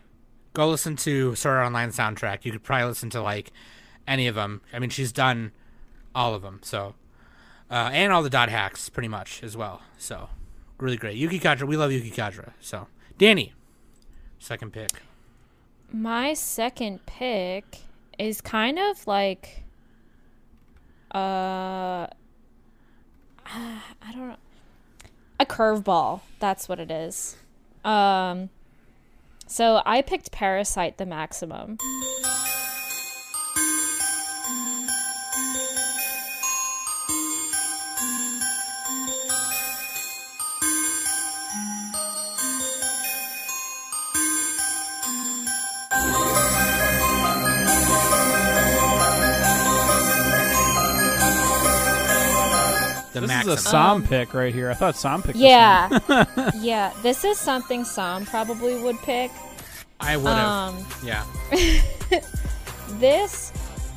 [0.55, 2.45] go listen to Sword Art Online soundtrack.
[2.45, 3.53] You could probably listen to like
[4.07, 4.61] any of them.
[4.73, 5.53] I mean, she's done
[6.15, 6.61] all of them.
[6.63, 6.95] So,
[7.71, 9.83] uh, and all the dot hacks pretty much as well.
[9.97, 10.29] So,
[10.79, 11.17] really great.
[11.17, 12.53] Yuki Kajiura, we love Yuki Kajiura.
[12.61, 13.53] So, Danny,
[14.39, 14.91] second pick.
[15.93, 17.65] My second pick
[18.19, 19.65] is kind of like
[21.13, 22.07] uh
[23.47, 24.37] I don't know
[25.41, 26.21] a curveball.
[26.39, 27.37] That's what it is.
[27.85, 28.51] Um
[29.47, 31.79] so I picked Parasyte the maximum.
[53.21, 53.59] The this maximum.
[53.59, 54.71] is a Sam Um, pick right here.
[54.71, 55.39] I thought Sam picked.
[55.39, 55.99] this Yeah.
[56.57, 59.31] yeah, this is something Sam probably would pick.
[60.01, 60.49] I would have.
[60.49, 61.25] Um yeah.
[62.99, 63.53] this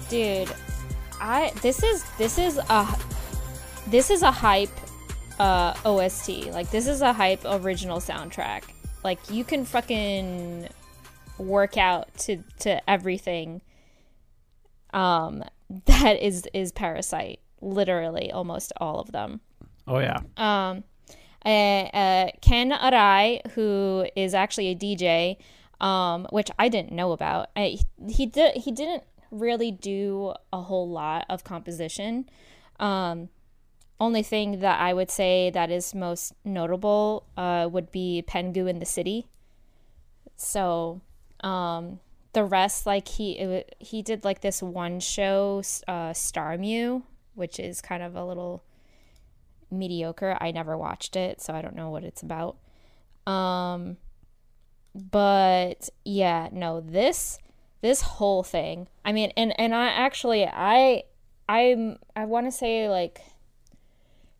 [0.09, 0.51] dude
[1.19, 2.88] i this is this is a
[3.88, 4.69] this is a hype
[5.39, 8.63] uh ost like this is a hype original soundtrack
[9.03, 10.67] like you can fucking
[11.38, 13.61] work out to to everything
[14.93, 15.43] um
[15.86, 19.41] that is is parasyte literally almost all of them.
[19.88, 20.20] Oh yeah.
[20.38, 20.84] um,
[21.45, 25.38] uh, uh, Ken Arai, who is actually a DJ,
[25.82, 27.49] um, which I didn't know about.
[27.55, 32.30] I, he did he didn't really do a whole lot of composition.
[32.80, 33.30] Um,
[33.99, 38.80] only thing that I would say that is most notable uh, would be Pingu in
[38.80, 39.28] the City.
[40.36, 41.01] So,
[41.41, 41.99] um,
[42.34, 47.03] the rest, like he it, he did like this one show, uh, Star Mew,
[47.36, 48.63] which is kind of a little
[49.71, 50.38] mediocre.
[50.39, 52.57] I never watched it, so I don't know what it's about.
[53.25, 53.97] Um
[54.95, 57.39] but yeah, no, this
[57.81, 58.88] this whole thing.
[59.03, 61.03] I mean, and and I actually I
[61.49, 63.21] I'm I want to say like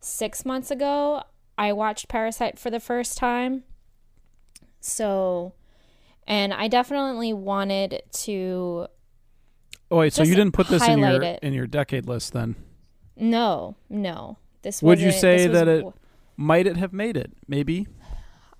[0.00, 1.22] 6 months ago
[1.56, 3.64] I watched Parasyte for the first time.
[4.80, 5.54] So
[6.26, 8.86] and I definitely wanted to
[9.90, 11.40] Oh wait, so you didn't put this in your it.
[11.42, 12.56] in your decade list then?
[13.16, 14.38] No, no.
[14.62, 15.86] This Would you say this was that it
[16.36, 17.32] might it have made it?
[17.46, 17.86] Maybe.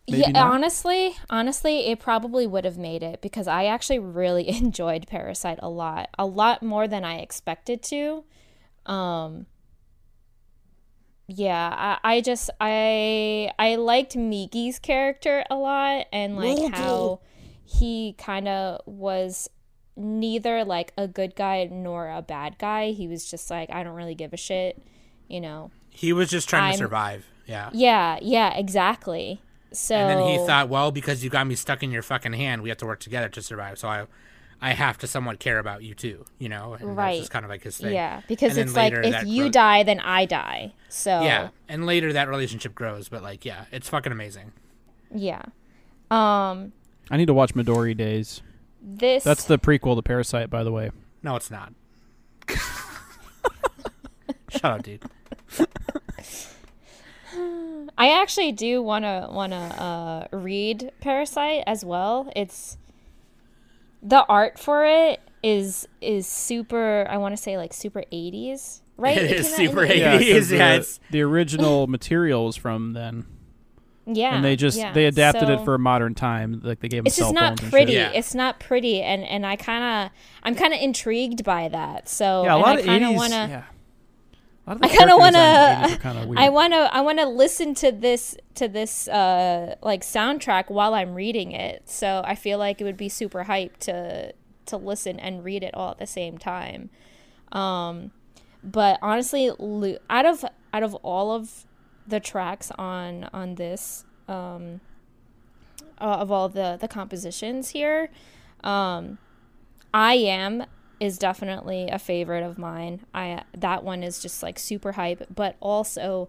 [0.09, 0.53] Maybe yeah, not?
[0.53, 5.69] honestly, honestly, it probably would have made it because I actually really enjoyed Parasyte a
[5.69, 8.25] lot, a lot more than I expected to.
[8.85, 9.47] Um,
[11.27, 17.21] yeah, I, I just I I liked Migi's character a lot and like how
[17.65, 19.49] he kind of was
[19.97, 22.91] neither like a good guy nor a bad guy.
[22.93, 24.83] He was just like I don't really give a shit,
[25.29, 25.71] you know.
[25.91, 27.27] He was just trying I'm- to survive.
[27.47, 27.71] Yeah.
[27.73, 29.41] Yeah, yeah, exactly.
[29.73, 32.63] So And then he thought, well, because you got me stuck in your fucking hand,
[32.63, 33.79] we have to work together to survive.
[33.79, 34.07] So I,
[34.63, 36.25] I have to somewhat care about you too.
[36.39, 37.07] You know, and Right.
[37.13, 37.93] That's just kind of like his thing.
[37.93, 40.73] yeah, because it's like if you gro- die, then I die.
[40.89, 44.53] So Yeah, and later that relationship grows, but like, yeah, it's fucking amazing.
[45.15, 45.43] yeah.
[46.11, 46.73] Um,
[47.11, 48.43] I need to watch Midori Days.
[48.87, 50.91] This That's the prequel to Parasyte, by the way.
[51.23, 51.73] No, it's not.
[54.51, 55.03] Shut up, dude.
[57.97, 62.31] I actually do wanna wanna uh, read Parasyte as well.
[62.37, 62.77] It's
[64.03, 67.07] the art for it is is super.
[67.09, 69.17] I want to say like super eighties, right?
[69.17, 69.99] It is came out in super the 80s.
[69.99, 73.27] Yeah, 'cause 80s, yeah, the, the original material was from then,
[74.07, 74.93] Yeah, and they just yeah.
[74.93, 76.61] they adapted it for a modern time.
[76.63, 77.95] Like they gave It's just not pretty.
[77.95, 78.11] Yeah.
[78.13, 82.09] It's not pretty, and and I kind of I'm kind of intrigued by that.
[82.09, 83.39] So Yeah, a lot I of kind of want to.
[83.39, 83.65] Yeah.
[84.67, 85.95] A lot of the I kind of want designs in the 80s to.
[86.09, 86.39] are kinda weird.
[86.39, 86.95] I want to.
[86.95, 91.89] I want to listen to this to this uh like soundtrack while I'm reading it.
[91.89, 94.35] So I feel like it would be super hype to
[94.67, 96.91] to listen and read it all at the same time.
[97.53, 98.11] Um,
[98.63, 99.51] but honestly,
[100.11, 101.65] out of out of all of
[102.07, 104.81] the tracks on on this um
[106.01, 108.11] uh, of all the the compositions here,
[108.63, 109.19] um,
[109.93, 110.65] I am
[111.01, 113.01] is definitely a favorite of mine.
[113.15, 116.29] I that one is just like super hype, but also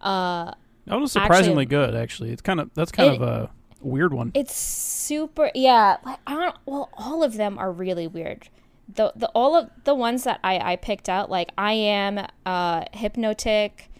[0.00, 0.52] uh
[0.86, 2.30] That was surprisingly Actually- good, actually.
[2.32, 3.50] It's kind of that's kind It- of a
[3.80, 4.30] weird one.
[4.34, 8.48] it's super yeah, like I don't well all of them are really weird.
[8.92, 12.84] The the all of the ones that I I picked out like I am uh
[12.92, 13.90] Hypnotic,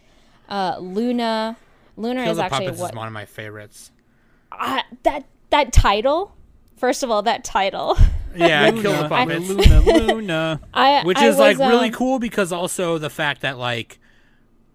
[0.52, 1.56] uh Luna
[1.96, 3.90] Luna Kill is the actually Puppets what is one of my favorites.
[4.52, 6.34] I, that that title
[6.76, 7.96] First of all, that title.
[8.34, 9.48] Yeah, Kill the Luna, Puppets.
[9.48, 9.80] Luna,
[10.14, 10.60] Luna.
[10.74, 13.98] I which I is like was, really um, cool because also the fact that like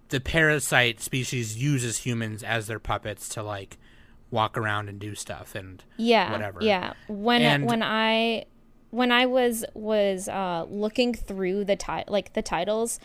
[0.10, 3.78] the parasite species uses humans as their puppets to like
[4.30, 6.60] walk around and do stuff and yeah whatever.
[6.62, 8.46] yeah when And- when i
[8.92, 13.00] when i was was uh looking through the ti- like the titles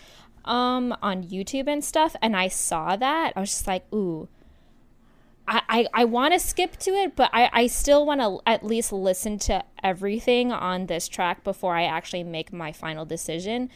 [0.45, 4.29] um on youtube and stuff and i saw that i was just like ooh
[5.49, 8.65] I, I, I want to skip to it, but I, I still want to at
[8.65, 13.69] least listen to everything on this track before I actually make my final decision.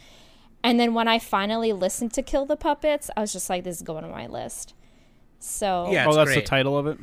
[0.63, 3.75] And then when I finally listened to Kill the Puppets, I was just like, this
[3.77, 4.75] is going on my list.
[5.39, 6.05] So, Yeah.
[6.07, 6.45] oh, that's great.
[6.45, 6.99] the title of it.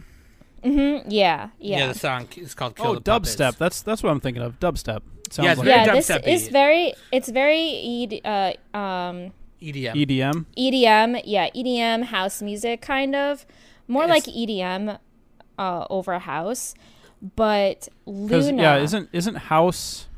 [0.64, 1.10] Mm-hmm.
[1.10, 1.92] yeah, yeah, yeah.
[1.92, 3.36] the song is called Kill oh, the Puppets.
[3.36, 3.58] dubstep.
[3.58, 4.58] That's that's what I'm thinking of.
[4.60, 5.02] Dubstep.
[5.30, 9.32] Sounds Yeah, like yeah, this is very it's very ED, uh, um
[9.72, 9.94] EDM.
[10.06, 10.46] EDM.
[10.58, 13.46] EDM, yeah, EDM house music kind of.
[13.88, 14.98] More It's- like EDM
[15.58, 16.74] uh over house.
[17.36, 20.08] But Luna yeah, isn't isn't house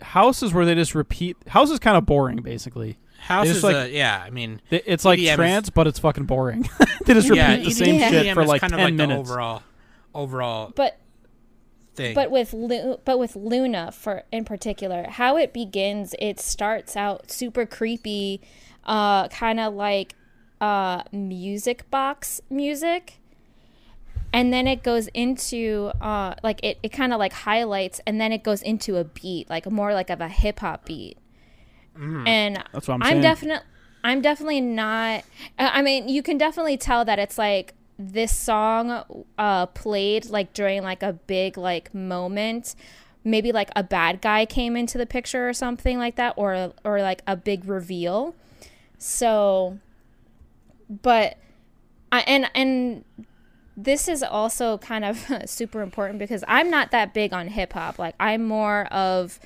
[0.00, 1.36] house is where they just repeat.
[1.48, 2.98] House is kind of boring, basically.
[3.18, 4.22] House is like- a, yeah.
[4.24, 6.68] I mean, It- It's like EDM is- trance, but it's fucking boring.
[7.06, 9.28] they just repeat yeah, the same EDM shit for like kind ten of like minutes.
[9.28, 9.62] the overall
[10.14, 10.98] overall but
[11.94, 12.14] thing.
[12.14, 17.30] but with Lu- but with Luna for in particular, how it begins, it starts out
[17.30, 18.40] super creepy,
[18.84, 20.14] uh, kind of like
[20.60, 23.18] uh, music box music,
[24.32, 28.32] and then it goes into uh, like it, it kind of like highlights, and then
[28.32, 31.18] it goes into a beat, like more like of a hip hop beat,
[32.26, 33.66] and That's what I'm I'm definitely
[34.02, 35.24] I'm definitely not
[35.58, 40.82] I mean you can definitely tell that it's like this song uh played like during
[40.82, 42.74] like a big like moment
[43.22, 47.00] maybe like a bad guy came into the picture or something like that or or
[47.02, 48.34] like a big reveal
[48.98, 49.78] so
[50.88, 51.36] but
[52.10, 53.04] I and and
[53.76, 57.98] this is also kind of super important because I'm not that big on hip hop.
[57.98, 59.40] Like I'm more of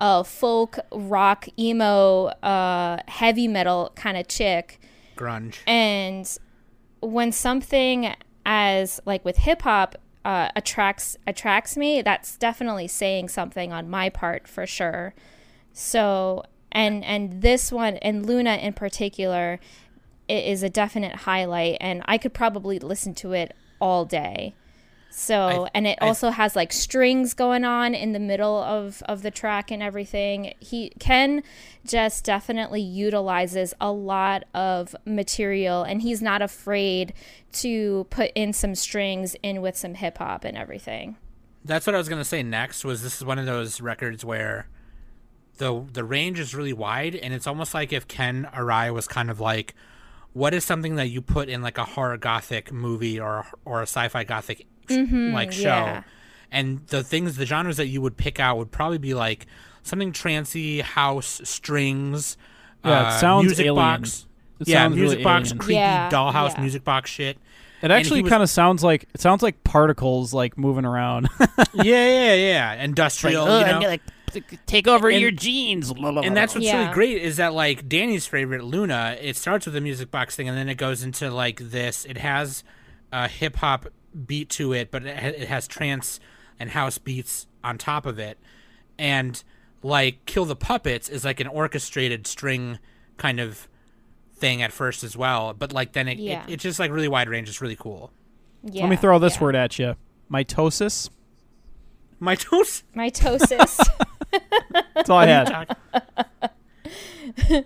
[0.00, 4.80] a folk, rock, emo, uh, heavy metal kind of chick.
[5.16, 5.58] grunge.
[5.66, 6.38] And
[7.00, 13.72] when something as like with hip hop uh, attracts attracts me, that's definitely saying something
[13.72, 15.14] on my part for sure.
[15.72, 19.60] So and and this one and Luna in particular
[20.28, 24.54] is a definite highlight, and I could probably listen to it all day.
[25.10, 29.02] So I- and it I- also has like strings going on in the middle of
[29.08, 30.54] of the track and everything.
[30.60, 31.42] He Ken
[31.84, 37.12] just definitely utilizes a lot of material, and he's not afraid
[37.52, 41.16] to put in some strings in with some hip hop and everything.
[41.64, 42.84] That's what I was gonna say next.
[42.84, 44.68] Was this is one of those records where
[45.56, 49.30] the the range is really wide, and it's almost like if Ken Arai was kind
[49.30, 49.74] of like
[50.34, 53.82] what is something that you put in like a horror gothic movie or or a
[53.84, 56.02] sci-fi gothic like show yeah.
[56.50, 59.46] and the things the genres that you would pick out would probably be like
[59.82, 62.36] something trancy house strings
[62.84, 63.74] Yeah, it uh, music alien.
[63.76, 64.26] box
[64.60, 65.58] It yeah sounds really music box alien.
[65.58, 66.60] creepy Yeah, dollhouse yeah.
[66.60, 67.38] music box shit
[67.82, 71.28] It actually kind of sounds like it sounds like particles like moving around.
[71.74, 73.80] yeah yeah yeah industrial you know?
[73.80, 74.02] like
[74.66, 75.90] take over And- your genes.
[75.90, 76.80] and that's what's Yeah.
[76.82, 80.48] really great is that like Danny's favorite Luna, it starts with a music box thing
[80.48, 82.04] and then it goes into like this.
[82.04, 82.62] It has
[83.10, 83.86] a hip hop
[84.26, 86.20] beat to it, but it, ha- it has trance
[86.58, 88.38] and house beats on top of it.
[88.98, 89.42] And
[89.82, 92.78] like Kill the Puppets is like an orchestrated string
[93.16, 93.68] kind of
[94.34, 96.44] thing at first as well, but like then it, Yeah.
[96.46, 97.48] it it's just like really wide range.
[97.48, 98.10] It's really cool.
[98.64, 99.42] Yeah, Let me throw this yeah.
[99.42, 99.94] word at you.
[100.30, 101.10] Mitosis.
[102.20, 102.82] My toes.
[102.96, 103.78] Mitosis.
[104.94, 105.76] That's all I had.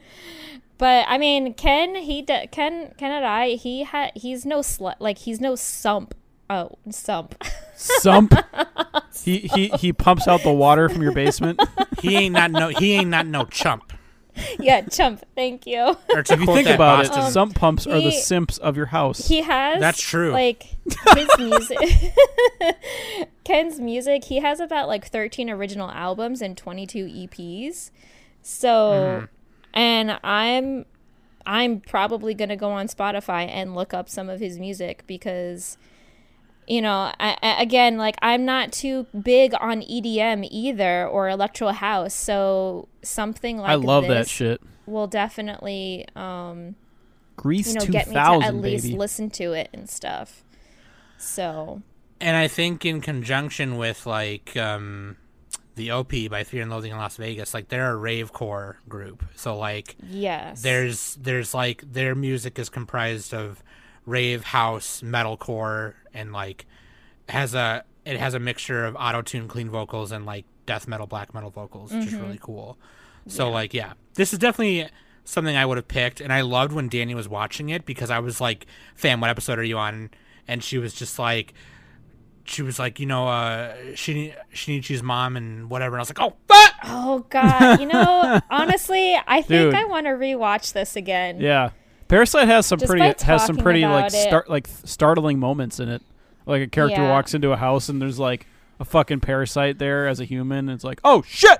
[0.79, 4.97] but I mean, Ken, he d- Ken, Ken and I, he had, he's no slut,
[4.99, 6.15] like he's no sump.
[6.55, 7.43] Oh, sump.
[7.77, 8.35] Sump.
[9.25, 11.61] he he he pumps out the water from your basement.
[12.01, 13.93] he ain't not no he ain't not no chump.
[14.59, 15.23] yeah, chump.
[15.35, 15.97] Thank you.
[16.15, 18.77] Or to If you think about Boston, it, sump pumps are the he- simps of
[18.77, 19.29] your house.
[19.29, 19.79] He has.
[19.81, 20.33] That's true.
[20.33, 20.65] Like
[21.15, 21.79] his music.
[23.45, 24.25] Ken's music.
[24.25, 27.91] He has about like 13 original albums and 22 EPs.
[28.43, 29.25] So, Mm-hmm.
[29.75, 30.87] and I'm,
[31.47, 35.77] I'm probably gonna go on Spotify and look up some of his music because.
[36.67, 41.69] You know, I, I, again, like I'm not too big on EDM either or electro
[41.69, 44.61] house, so something like I love that shit.
[44.87, 46.77] will definitely um,
[47.37, 48.97] Grease you know, two get me to at thousand, least baby.
[48.97, 50.45] listen to it and stuff.
[51.19, 51.83] So
[52.21, 55.17] and I think in conjunction with like um,
[55.75, 59.25] the OP by Fear and Loathing in Las Vegas, like they're a rave core group.
[59.35, 63.63] So like yes, there's there's like their music is comprised of
[64.07, 66.67] rave house metalcore and like
[67.29, 71.07] has a it has a mixture of auto tune clean vocals and like death metal
[71.07, 72.77] black metal vocals which is really cool
[73.27, 74.89] so like yeah this is definitely
[75.25, 78.19] something i would have picked and i loved when danny was watching it because i
[78.19, 80.11] was like fam what episode are you on
[80.49, 81.55] and she was just like
[82.45, 86.21] she was like you know uh Shin- shinichi's mom and whatever and i was like
[86.21, 86.73] oh fuck!
[86.85, 89.75] Oh God, you know, honestly, I think Dude.
[89.75, 91.41] I want to rewatch this again.
[91.41, 91.71] Yeah,
[92.13, 96.03] Parasyte has some Just pretty has some pretty like start like startling moments in it.
[96.45, 97.11] Like a character Yeah.
[97.11, 98.47] walks into a house and there's like
[98.79, 100.69] a fucking parasite there as a human.
[100.69, 101.59] And it's like, oh shit!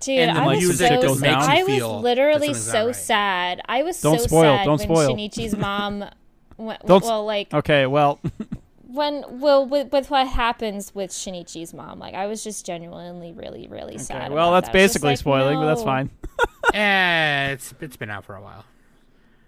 [0.00, 1.42] Dude, And then, I like, was music so goes down.
[1.42, 2.96] I feel was literally so right.
[2.96, 3.62] sad.
[3.66, 5.16] I was Don't so spoil, sad don't when spoil.
[5.16, 6.04] Shinichi's mom.
[6.58, 8.20] Went, Don't well, like Okay, well,
[8.86, 13.68] when well with, with what happens with Shinichi's mom, like I was just genuinely really
[13.68, 14.30] really sad.
[14.32, 14.78] well about that's that.
[14.78, 16.10] I was just basically like, spoiling, but that's fine.
[16.74, 18.66] eh, it's it's been out for a while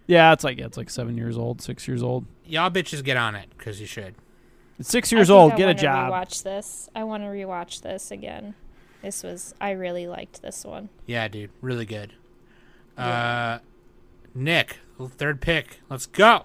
[0.06, 2.26] Yeah, it's like yeah, it's like seven years old, six years old.
[2.44, 4.14] y'all bitches get on it because you should
[4.78, 5.52] It's six years old.
[5.52, 6.12] I Get a wanna job.
[6.12, 6.88] Rewatch this.
[6.94, 8.54] I want to rewatch this again.
[9.02, 10.88] This was I really liked this one.
[11.06, 12.12] Yeah, dude, really good.
[12.96, 13.58] Uh,
[14.34, 15.80] Nick, third pick.
[15.90, 16.44] Let's go.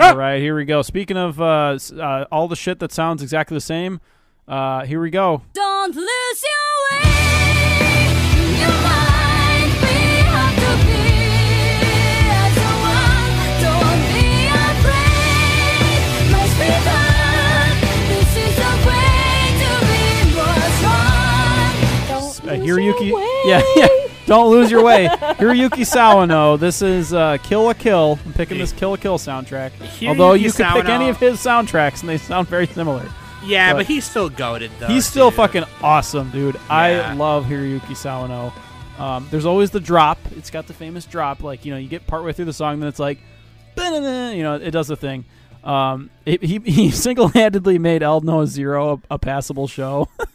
[0.00, 0.82] All right, here we go.
[0.82, 4.00] Speaking of uh, uh, all the shit that sounds exactly the same,
[4.48, 5.42] uh, here we go.
[5.52, 8.60] Don't lose your way.
[8.60, 8.70] Your
[22.52, 23.40] Uh, lose your Hiroyuki, way.
[23.46, 23.88] yeah, yeah.
[24.26, 25.08] Don't lose your way.
[25.08, 26.58] Hiroyuki Sawano.
[26.58, 28.18] This is uh, Kill la Kill.
[28.24, 29.72] I'm picking this Kill la Kill soundtrack.
[30.06, 33.04] Although you could pick Sawano- any of his soundtracks, and they sound very similar.
[33.44, 34.86] Yeah, But- but, he's still goaded though.
[34.86, 35.36] He's still dude.
[35.36, 36.56] fucking awesome, dude.
[36.70, 37.14] I Yeah.
[37.14, 38.52] love Hiroyuki Sawano.
[39.00, 40.18] Um, there's always the drop.
[40.36, 41.42] It's got the famous drop.
[41.42, 43.18] Like you know, you get partway through the song, then it's like,
[43.74, 45.24] "Ba-na-na," you know, it does the thing.
[45.64, 50.08] Um, it, he he single-handedly made Aldnoah.Zero a, a passable show.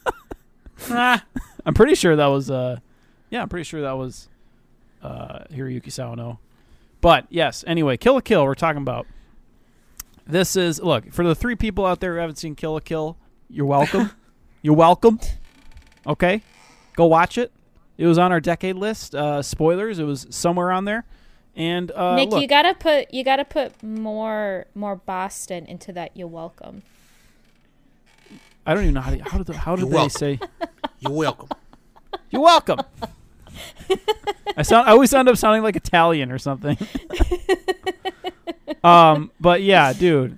[0.90, 2.80] I'm pretty sure that was uh,
[3.30, 4.28] yeah, I'm pretty sure that was
[5.02, 6.38] uh Hiroyuki Sawano.
[7.02, 8.44] But yes, anyway, Kill la Kill.
[8.44, 9.08] We're talking about.
[10.26, 13.18] This is look for the three people out there who haven't seen Kill la Kill.
[13.50, 14.12] You're welcome.
[14.62, 15.20] you're welcome.
[16.06, 16.42] Okay,
[16.96, 17.52] go watch it.
[17.98, 19.16] It was on our decade list.
[19.16, 20.00] Uh, spoilers.
[20.00, 21.06] It was somewhere on there.
[21.56, 26.16] And uh, Nick, look, you gotta put you gotta put more more Boston into that.
[26.16, 26.84] You're welcome.
[28.68, 30.09] I don't even know how to, how did how did You're they welcome.
[30.20, 30.39] say
[30.99, 31.49] you're welcome.
[32.30, 32.80] you're welcome.
[34.55, 36.78] I sound I always end up sounding like Italian or something.
[38.84, 40.38] um, but yeah, dude.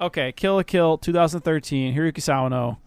[0.00, 2.78] Okay, Kill la Kill, 2013, Hiroyuki Sawano.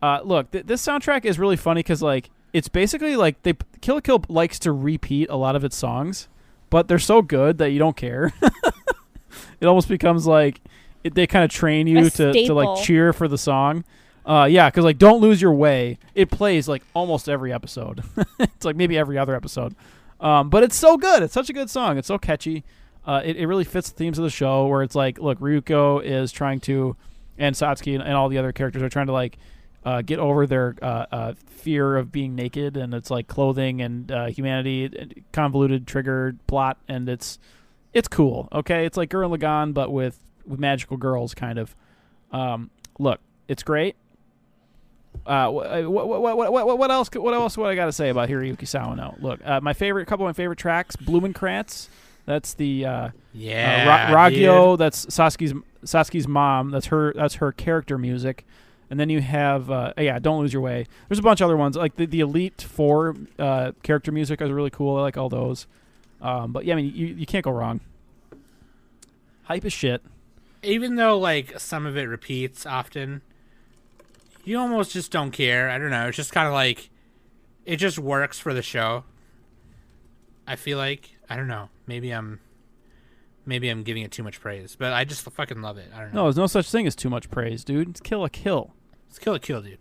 [0.00, 3.96] Uh, look, th- this soundtrack is really funny because like it's basically like they Kill
[3.96, 6.28] la Kill likes to repeat a lot of its songs.
[6.70, 8.32] but they're so good that you don't care.
[9.60, 10.60] it almost becomes like
[11.06, 13.84] it, they kind of train you to, to like cheer for the song.
[14.24, 18.02] Uh, yeah, because like "Don't Lose Your Way," it plays like almost every episode.
[18.40, 19.74] it's like maybe every other episode,
[20.20, 21.22] um, but it's so good.
[21.22, 21.96] It's such a good song.
[21.96, 22.64] It's so catchy.
[23.06, 26.02] Uh, it, it really fits the themes of the show, where it's like, look, Ryuko
[26.02, 26.96] is trying to,
[27.38, 29.38] and Satsuki and, and all the other characters are trying to like
[29.84, 34.10] uh, get over their uh, uh, fear of being naked, and it's like clothing and
[34.10, 37.38] uh, humanity, convoluted triggered plot, and it's
[37.94, 38.48] it's cool.
[38.52, 41.74] Okay, it's like Gurren Lagann, but with with magical girls, kind of.
[42.32, 43.96] Um, look, it's great.
[45.24, 47.08] Uh, what, what, what, what, what, what else?
[47.14, 47.56] What else?
[47.56, 49.20] What I got to say about Hiroyuki Sawano?
[49.20, 51.88] Look, uh, my favorite, couple of my favorite tracks, Blumenkranz.
[52.26, 53.84] That's the uh, Yeah.
[53.84, 54.14] uh, Ra-.
[54.76, 56.70] That's Satsuki's Satsuki's mom.
[56.70, 57.12] That's her.
[57.14, 58.44] That's her character music.
[58.90, 60.86] And then you have uh, yeah, don't lose your way.
[61.08, 64.50] There's a bunch of other ones like the, the Elite Four uh, character music is
[64.50, 64.96] really cool.
[64.96, 65.66] I like all those.
[66.20, 67.80] Um, but yeah, I mean you, you can't go wrong.
[69.44, 70.02] Hype as shit.
[70.66, 73.22] Even though like some of it repeats often,
[74.44, 75.70] you almost just don't care.
[75.70, 76.08] I don't know.
[76.08, 76.90] It's just kind of like
[77.64, 79.04] it just works for the show.
[80.46, 81.68] I feel like I don't know.
[81.86, 82.40] Maybe I'm
[83.44, 85.88] maybe I'm giving it too much praise, but I just fucking love it.
[85.94, 86.20] I don't know.
[86.22, 87.88] No, there's no such thing as too much praise, dude.
[87.90, 88.72] It's Kill la Kill.
[89.08, 89.78] It's Kill la Kill, dude.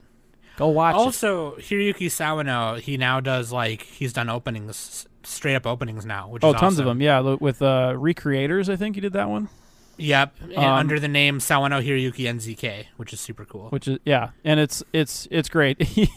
[0.58, 1.00] Go watch it.
[1.00, 6.44] Also, Hiroyuki Sawano, he now does like he's done openings, straight up openings now, which
[6.44, 7.02] Oh, tons of them.
[7.02, 9.50] Yeah, with uh, Re:Creators, I think he did that one.
[9.98, 13.70] Yep, Um, under the name Sawano Hiroyuki NZK, which is super cool.
[13.70, 15.82] which is yeah, and it's it's it's great.
[15.96, 16.10] he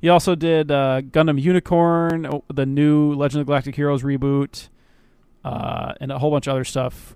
[0.00, 4.68] he also did uh, Gundam Unicorn, oh, the new Legend of Galactic Heroes reboot,
[5.44, 7.14] uh, and a whole bunch of other stuff.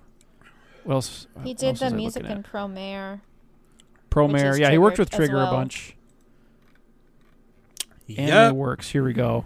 [0.84, 1.26] What else?
[1.44, 2.42] He did else the music in at?
[2.44, 3.20] Promare.
[4.10, 4.50] Promare.
[4.52, 5.52] is Yeah, he worked with Triggered as Trigger a well.
[5.52, 5.96] bunch.
[8.08, 8.52] Anime Yep.
[8.54, 8.90] Works.
[8.90, 9.44] Here we go.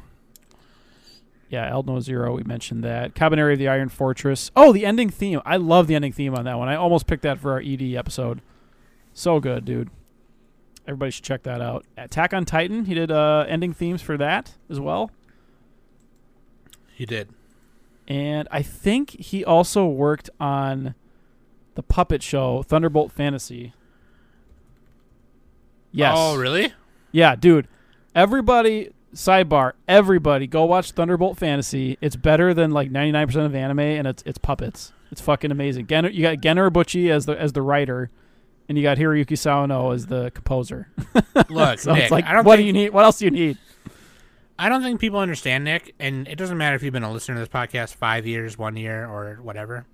[1.49, 2.35] Yeah, Aldnoah.Zero.
[2.35, 3.15] We mentioned that.
[3.15, 4.51] Kabaneri of the Iron Fortress.
[4.57, 5.41] Oh, the ending theme.
[5.45, 6.69] I love the ending theme on that one.
[6.69, 8.41] I almost picked that for our ED episode.
[9.13, 9.91] So good, dude.
[10.87, 11.87] Everybody should check that out.
[11.97, 12.87] Attack on Titan.
[12.87, 15.11] He did uh, ending themes for that as well.
[16.93, 17.29] He did.
[18.07, 20.95] And I think he also worked on
[21.75, 23.73] the puppet show Thunderbolt Fantasy.
[25.91, 26.15] Yes.
[26.17, 26.73] Oh, really?
[27.13, 27.69] Yeah, dude.
[28.15, 31.97] Everybody, sidebar, everybody, go watch Thunderbolt Fantasy.
[32.01, 34.93] It's better than like 99% of anime, and it's it's puppets.
[35.11, 35.87] It's fucking amazing.
[35.87, 38.11] Gen- you got Gen Urobuchi as the as the writer,
[38.69, 40.89] and you got Hiroyuki Sawano as the composer.
[41.49, 42.91] Look, so Nick, it's like, what think do you need?
[42.91, 43.59] What else do you need?
[44.59, 47.35] I don't think people understand Nick, and it doesn't matter if you've been a listener
[47.37, 49.87] to this podcast five years, one year, or whatever.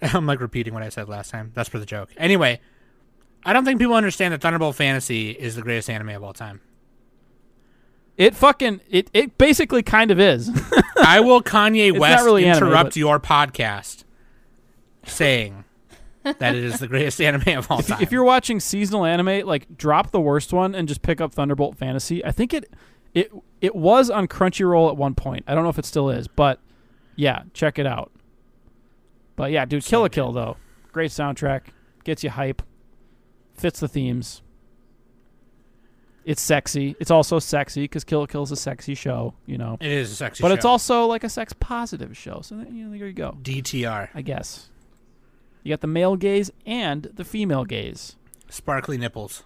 [0.02, 1.52] I'm like repeating what I said last time.
[1.54, 2.10] That's for the joke.
[2.16, 2.60] Anyway,
[3.44, 6.60] I don't think people understand that Thunderbolt Fantasy is the greatest anime of all time.
[8.18, 10.50] It fucking it it basically kind of is.
[11.02, 14.04] I will Kanye West really anime, interrupt but- your podcast
[15.06, 15.64] saying
[16.24, 18.02] that it is the greatest anime of all time.
[18.02, 21.78] if you're watching seasonal anime, like drop the worst one and just pick up Thunderbolt
[21.78, 22.22] Fantasy.
[22.24, 22.70] I think it
[23.14, 25.44] it it was on Crunchyroll at one point.
[25.46, 26.60] I don't know if it still is, but
[27.16, 28.10] yeah, check it out.
[29.36, 30.56] But yeah, dude, Kill la Kill though.
[30.92, 31.66] Great soundtrack,
[32.02, 32.62] gets you hype,
[33.54, 34.42] fits the themes.
[36.28, 36.94] It's sexy.
[37.00, 39.78] It's also sexy because Kill Kill is a sexy show, you know.
[39.80, 40.44] it is a sexy show.
[40.44, 40.54] But show.
[40.56, 42.42] it's also like a sex positive show.
[42.42, 43.38] So you know, there you go.
[43.42, 44.10] DTR.
[44.14, 44.68] I guess.
[45.62, 48.16] You got the male gaze and the female gaze.
[48.50, 49.42] Sparkly nipples.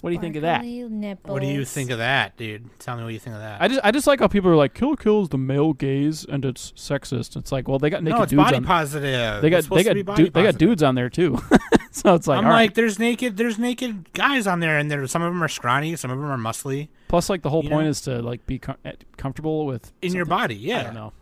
[0.00, 0.64] What do you think of that?
[0.64, 1.32] Nipples.
[1.32, 2.68] What do you think of that, dude?
[2.78, 3.60] Tell me what you think of that.
[3.60, 6.24] I just I just like how people are like Kill Kill is the male gaze
[6.24, 7.36] and it's sexist.
[7.36, 8.64] It's like, well, they got naked no, it's dudes body on.
[8.64, 9.42] positive.
[9.42, 11.38] They got they got du- they got dudes on there too.
[11.90, 12.62] so it's like, I'm all right.
[12.64, 15.96] like, there's naked, there's naked guys on there, and there some of them are scrawny,
[15.96, 17.90] some of them are muscly Plus, like the whole you point know?
[17.90, 20.54] is to like be com- eh, comfortable with in your body.
[20.56, 21.12] Yeah, I don't know,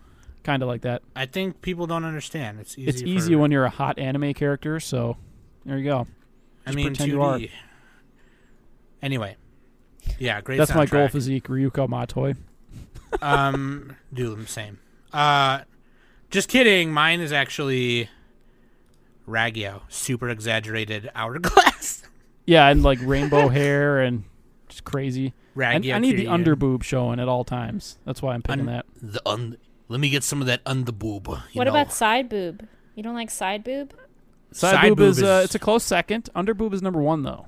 [0.42, 1.02] kind of like that.
[1.14, 2.60] I think people don't understand.
[2.60, 2.88] It's easy.
[2.88, 4.80] it's for- easy when you're a hot anime character.
[4.80, 5.16] So
[5.64, 6.06] there you go.
[6.66, 7.14] I just mean, pretend 2D.
[7.14, 7.40] you are.
[9.06, 9.36] Anyway,
[10.18, 10.58] yeah, great.
[10.58, 12.34] That's my goal physique, Ryuko Matoi.
[13.22, 14.80] um, do them same.
[15.12, 15.60] Uh,
[16.30, 16.92] just kidding.
[16.92, 18.10] Mine is actually
[19.28, 22.02] Ragyo, super exaggerated hourglass.
[22.48, 24.22] Yeah, and like rainbow hair and
[24.68, 25.34] just crazy.
[25.56, 25.94] I, Ragyo.
[25.96, 26.30] I need the Kiryu.
[26.30, 27.98] under boob showing at all times.
[28.04, 28.86] That's why I'm picking Un- that.
[29.02, 29.56] The un.
[29.88, 31.26] Let me get some of that under boob.
[31.26, 31.62] What know.
[31.62, 32.64] about side boob?
[32.94, 33.94] You don't like side boob?
[34.52, 36.30] Side, Side boob, boob is, uh, is- it's a close second.
[36.36, 37.46] Under boob is number one though.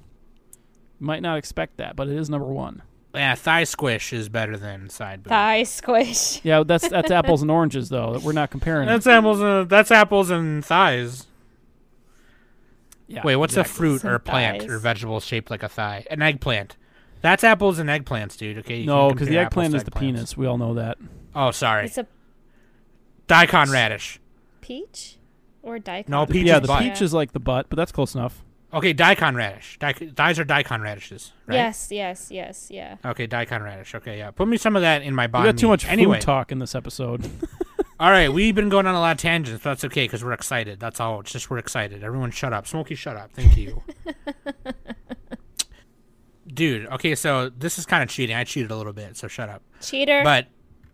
[1.00, 2.82] You might not expect that, but it is number one.
[3.14, 5.30] Yeah, thigh squish is better than side boob.
[5.30, 6.40] Thigh squish.
[6.44, 8.14] Yeah, that's that's apples and oranges though.
[8.14, 8.86] That we're not comparing.
[8.86, 9.40] That's apples.
[9.40, 11.26] Uh, that's apples and thighs.
[13.06, 13.70] yeah, Wait, what's exactly.
[13.70, 14.70] a fruit Some or plant thighs.
[14.70, 16.04] or vegetable shaped like a thigh?
[16.10, 16.76] An eggplant.
[17.20, 18.58] That's apples and eggplants, dude.
[18.58, 18.78] Okay.
[18.80, 20.36] you No, because the eggplant is the penis.
[20.36, 20.98] We all know that.
[21.34, 21.86] Oh, sorry.
[21.86, 22.06] It's a
[23.26, 24.20] Daikon radish.
[24.60, 25.16] Peach
[25.62, 26.10] or daikon?
[26.10, 26.82] No, peach yeah, the butt.
[26.82, 28.42] peach is like the butt, but that's close enough.
[28.72, 29.78] Okay, daikon radish.
[29.80, 31.54] Daik- These are daikon radishes, right?
[31.54, 32.96] Yes, yes, yes, yeah.
[33.04, 33.94] Okay, daikon radish.
[33.94, 34.30] Okay, yeah.
[34.30, 35.44] Put me some of that in my body.
[35.44, 35.56] We body.
[35.56, 36.18] got too much anyway.
[36.18, 37.28] food talk in this episode.
[38.00, 40.32] All right, we've been going on a lot of tangents, but that's okay because we're
[40.32, 40.78] excited.
[40.78, 41.18] That's all.
[41.20, 42.04] It's just we're excited.
[42.04, 42.66] Everyone, shut up.
[42.66, 43.32] Smokey, shut up.
[43.32, 43.82] Thank you.
[46.46, 48.34] Dude, okay, so this is kind of cheating.
[48.36, 49.62] I cheated a little bit, so shut up.
[49.80, 50.22] Cheater.
[50.24, 50.46] But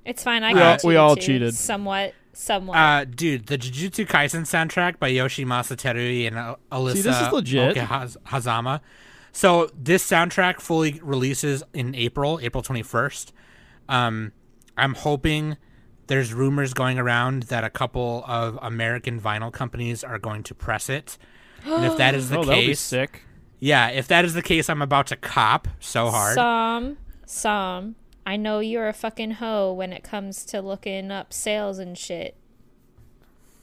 [0.05, 0.43] it's fine.
[0.43, 1.23] I We got all- we all too.
[1.23, 1.55] cheated.
[1.55, 2.13] Somewhat.
[2.35, 2.77] Somewhat.
[2.77, 7.77] Uh, dude, the Jujutsu Kaisen soundtrack by Yoshimasa Terui and uh, Alisa this is legit.
[7.77, 8.81] Okehaz- Hazama.
[9.33, 13.33] So this soundtrack fully releases in April, April twenty first.
[13.89, 14.33] Um,
[14.77, 15.57] I'm hoping
[16.07, 20.89] there's rumors going around that a couple of American vinyl companies are going to press
[20.89, 21.19] it.
[21.65, 23.23] And if that is the oh, that'll be case, sick.
[23.59, 26.35] yeah, if that is the case, I'm about to cop so hard.
[26.35, 27.95] Some, some.
[28.27, 32.37] I know you're a fucking hoe when it comes to looking up sales and shit.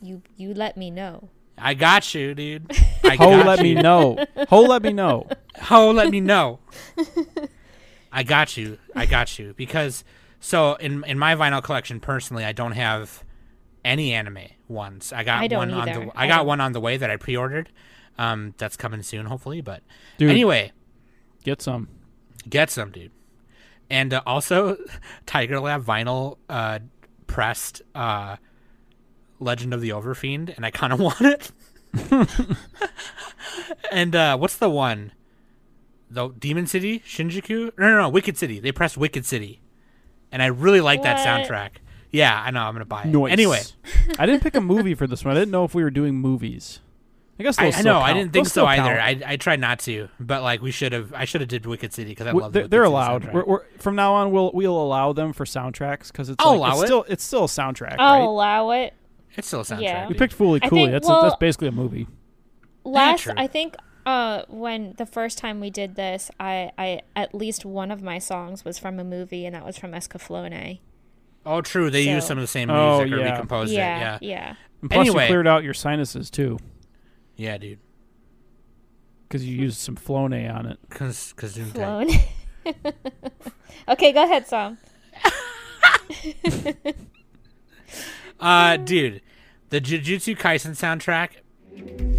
[0.01, 1.29] You you let me know.
[1.57, 2.71] I got you, dude.
[3.03, 3.75] I Ho, let you.
[3.75, 4.17] me know.
[4.49, 5.27] Ho, let me know.
[5.69, 6.59] Oh, let me know.
[8.11, 8.77] I got you.
[8.95, 9.53] I got you.
[9.55, 10.03] Because
[10.39, 13.23] so in in my vinyl collection personally, I don't have
[13.83, 15.11] any anime ones.
[15.13, 16.97] I got I don't one on the I I got don't- one on the way
[16.97, 17.69] that I pre-ordered.
[18.17, 19.61] Um, that's coming soon, hopefully.
[19.61, 19.83] But
[20.17, 20.71] Dude, anyway,
[21.43, 21.87] get some.
[22.49, 23.11] get some, dude.
[23.91, 24.77] And uh, also,
[25.25, 26.79] Tiger Lab vinyl uh,
[27.27, 28.37] pressed uh,
[29.41, 31.51] Legend of the Overfiend, and I kind of want it.
[33.91, 35.11] and uh, what's the one?
[36.09, 37.77] The Demon City, Shinjuku?
[37.77, 38.61] No, no, no, Wicked City.
[38.61, 39.61] They pressed Wicked City,
[40.31, 41.71] and I really like that soundtrack.
[42.11, 42.61] Yeah, I know.
[42.61, 43.07] I'm gonna buy it.
[43.07, 43.31] Noise.
[43.33, 43.61] Anyway,
[44.19, 45.35] I didn't pick a movie for this one.
[45.35, 46.79] I didn't know if we were doing movies.
[47.41, 48.95] I guess I, I still know I didn't think They'll so either.
[48.97, 49.23] count.
[49.23, 51.11] I, I tried not to, but like we should have.
[51.13, 52.53] I should have did Wicked City because I W- love.
[52.53, 53.33] they're, the they're allowed.
[53.33, 56.73] We're, we're, from now on, we'll we'll allow them for soundtracks because it's I'll like,
[56.73, 56.85] allow it's it.
[56.85, 58.25] still it's still a soundtrack, I'll right?
[58.27, 58.93] allow it.
[59.35, 59.81] It's still a soundtrack.
[59.81, 60.07] Yeah.
[60.07, 60.91] We picked Fooly I Cooley.
[60.91, 62.07] That's well- that's basically a movie.
[62.83, 63.33] Last, true.
[63.37, 63.75] I think,
[64.05, 68.17] uh, when the first time we did this, I, I at least one of my
[68.19, 70.79] songs was from a movie, and that was from Escaflowne.
[71.45, 71.89] Oh, true.
[71.89, 73.31] They use So- some of the same Oh, music or yeah.
[73.31, 74.23] recomposed Yeah, it.
[74.23, 74.29] Yeah.
[74.31, 74.55] yeah.
[74.81, 75.23] And plus, Anyway.
[75.23, 76.57] you cleared out your sinuses too
[77.41, 77.79] Yeah, dude.
[79.23, 80.77] because you used some Flone on it.
[80.91, 81.71] Cause, cause Zoom
[83.89, 84.77] okay, go ahead, Sam.
[88.39, 89.21] Uh, dude,
[89.69, 92.10] the Jujutsu Kaisen soundtrack.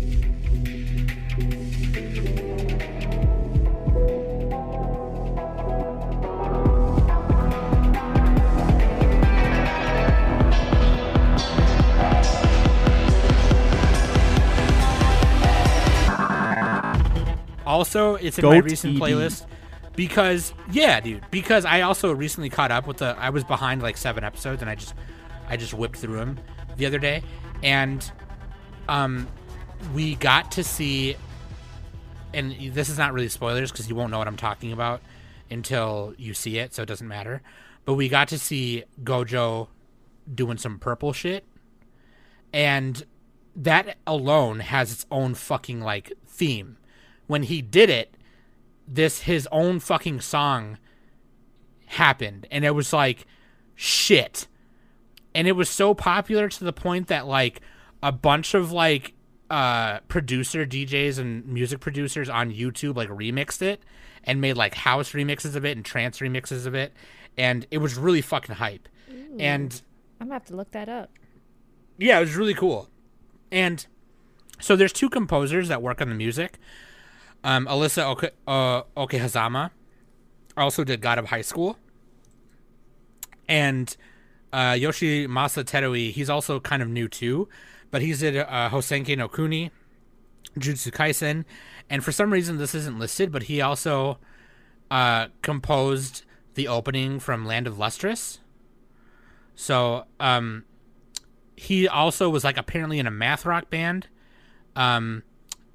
[17.82, 19.02] Also, it's in my recent ED.
[19.02, 19.44] playlist
[19.96, 21.24] because yeah, dude.
[21.32, 23.16] Because I also recently caught up with the.
[23.18, 24.94] I was behind like seven episodes, and I just,
[25.48, 26.38] I just whipped through them
[26.76, 27.24] the other day,
[27.60, 28.08] and
[28.88, 29.26] um,
[29.92, 31.16] we got to see,
[32.32, 35.02] and this is not really spoilers because you won't know what I'm talking about
[35.50, 37.42] until you see it, so it doesn't matter.
[37.84, 39.66] But we got to see Gojo
[40.32, 41.44] doing some purple shit,
[42.52, 43.04] and
[43.56, 46.76] that alone has its own fucking like theme.
[47.32, 48.14] When he did it,
[48.86, 50.76] this his own fucking song
[51.86, 53.26] happened, and it was like
[53.74, 54.48] shit.
[55.34, 57.62] And it was so popular to the point that like
[58.02, 59.14] a bunch of like
[59.48, 63.82] uh producer DJs and music producers on YouTube like remixed it
[64.24, 66.92] and made like house remixes of it and trance remixes of it
[67.38, 68.90] and it was really fucking hype.
[69.40, 69.80] And
[70.20, 71.08] I'm gonna have to look that up.
[71.96, 72.90] yeah, it was really cool.
[73.50, 73.86] And
[74.60, 76.58] so there's two composers that work on the music.
[77.44, 79.70] Um, Alisa Oke, uh, Okehazama
[80.56, 81.76] also did God of High School.
[83.48, 83.94] And
[84.52, 87.48] uh, Yoshimasa Terui, he's also kind of new too,
[87.90, 89.70] but he's did uh, Houseki no Kuni,
[90.58, 91.44] Jutsu Kaisen,
[91.90, 94.18] and for some reason this isn't listed, but he also
[94.90, 96.24] uh, composed
[96.54, 98.40] the opening from Land of Lustrous.
[99.54, 100.64] So, um,
[101.56, 104.08] he also was like apparently in a math rock band,
[104.74, 105.22] um,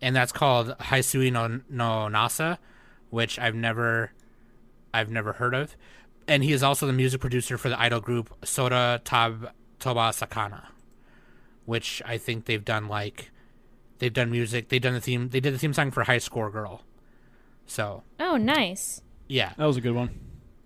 [0.01, 2.57] and that's called Haisui no no Nasa,
[3.09, 4.11] which I've never,
[4.93, 5.75] I've never heard of,
[6.27, 10.65] and he is also the music producer for the idol group Soda Tab Toba Sakana,
[11.65, 13.31] which I think they've done like,
[13.99, 16.49] they've done music, they've done the theme, they did the theme song for High Score
[16.49, 16.81] Girl,
[17.65, 19.01] so Oh, nice.
[19.27, 20.19] yeah, That was a good one.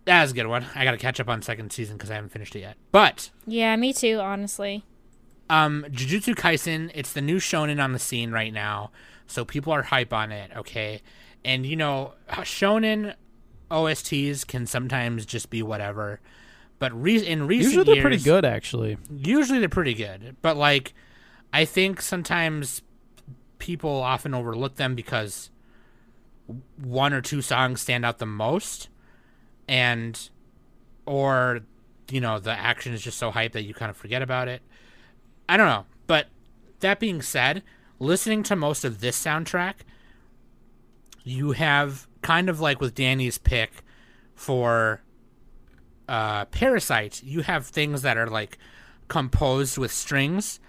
[0.06, 0.66] that was a good one.
[0.76, 3.30] I got to catch up on second season because I haven't finished it yet, but.
[3.46, 4.20] Yeah, me too.
[4.20, 4.84] Honestly.
[5.50, 8.92] um Jujutsu Kaisen, it's the new shonen on the scene right now,
[9.32, 11.02] so people are hype on it, okay?
[11.46, 13.16] And you know, shonen
[13.72, 16.20] OSTs can sometimes just be whatever,
[16.80, 18.98] But re- in recent Usually they're years, pretty good, actually.
[19.16, 20.94] usually they're pretty good but like
[21.54, 22.82] i think sometimes
[23.60, 25.50] people often overlook them because
[26.78, 28.90] one or two songs stand out the most
[29.68, 30.30] and
[31.06, 31.62] or
[32.10, 34.62] you know the action is just so hype that you kind of forget about it
[35.48, 36.28] i don't know but
[36.80, 37.62] that being said
[38.02, 39.76] listening to most of this soundtrack
[41.24, 43.84] you have kind of like with danny's pick
[44.34, 45.02] for
[46.12, 48.58] uh, Parasyte, you have things that are like
[49.08, 50.60] composed with strings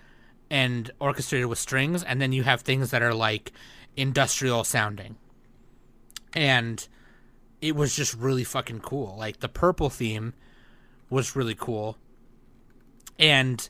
[0.49, 3.51] and orchestrated with strings, and then you have things that are like
[3.97, 5.17] industrial sounding.
[6.33, 6.87] And
[7.61, 9.17] it was just really fucking cool.
[9.19, 10.35] Like the purple theme
[11.11, 11.99] was really cool.
[13.19, 13.69] And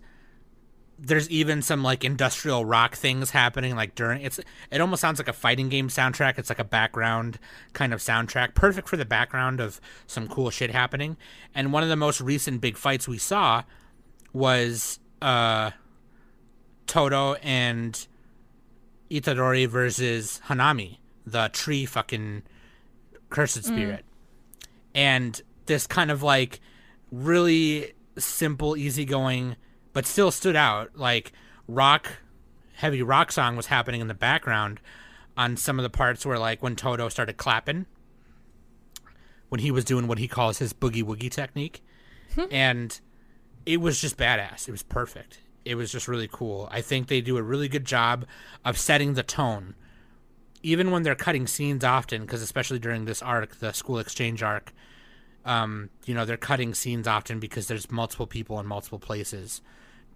[1.04, 4.38] there's even some like industrial rock things happening like during it's
[4.70, 6.38] it almost sounds like a fighting game soundtrack.
[6.38, 7.40] It's like a background
[7.72, 11.16] kind of soundtrack perfect for the background of some cool shit happening.
[11.54, 13.64] And one of the most recent big fights we saw
[14.32, 15.72] was uh
[16.86, 18.06] Todo and
[19.10, 22.42] itadori versus hanami the tree fucking
[23.28, 24.04] cursed spirit.
[24.94, 26.60] And this kind of like
[27.10, 29.56] really simple easygoing
[29.92, 30.96] but still stood out.
[30.96, 31.32] Like
[31.68, 32.18] rock
[32.74, 34.80] heavy rock song was happening in the background
[35.36, 37.86] on some of the parts where like when Todo started clapping
[39.48, 41.82] when he was doing what he calls his boogie woogie technique
[42.50, 43.00] and
[43.66, 44.66] it was just badass.
[44.66, 45.40] It was perfect.
[45.64, 46.68] It was just really cool.
[46.72, 48.24] I think they do a really good job
[48.64, 49.74] of setting the tone
[50.62, 54.72] even when they're cutting scenes often because especially during this arc the school exchange arc
[55.44, 59.60] um, you know they're cutting scenes often because there's multiple people in multiple places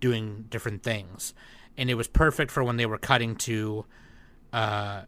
[0.01, 1.35] doing different things.
[1.77, 3.85] And it was perfect for when they were cutting to
[4.52, 5.02] uh,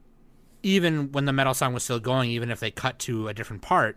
[0.62, 3.62] even when the metal song was still going even if they cut to a different
[3.62, 3.97] part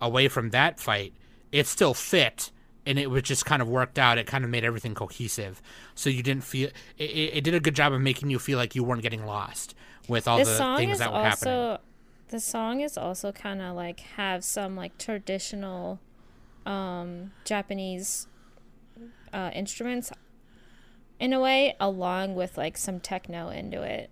[0.00, 1.14] away from that fight
[1.50, 2.52] it still fit
[2.86, 4.16] and it was just kind of worked out.
[4.16, 5.60] It kind of made everything cohesive.
[5.94, 8.74] So you didn't feel it, it, did a good job of making you feel like
[8.74, 9.74] you weren't getting lost
[10.08, 11.54] with all the the song things is that were happening.
[11.54, 11.80] also
[12.28, 15.98] the song is also kind of like have some like traditional
[16.64, 18.28] um japanese
[19.36, 20.10] uh instruments
[21.20, 24.10] in a way along with like some techno into it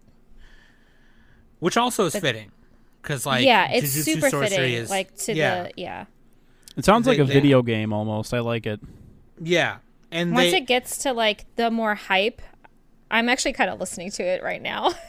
[1.58, 2.50] which also is fitting
[3.02, 6.04] because like yeah it's Jujutsu super Sorcery fitting is, like to yeah, the yeah
[6.76, 8.32] It sounds like They- a they- video game almost.
[8.34, 8.80] I like it.
[9.40, 9.78] yeah
[10.10, 12.40] and once they, it gets to like the more hype
[13.10, 14.92] i'm actually kind of listening to it right now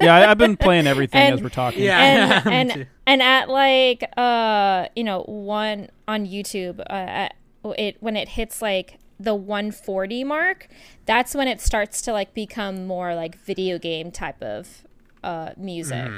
[0.00, 1.82] Yeah, I, I've been playing everything as we're talking.
[1.82, 7.34] yeah and and and at like uh you know one on YouTube uh at,
[7.64, 10.68] it when it hits like the 140 mark
[11.06, 14.84] that's when it starts to like become more like video game type of
[15.24, 16.10] uh music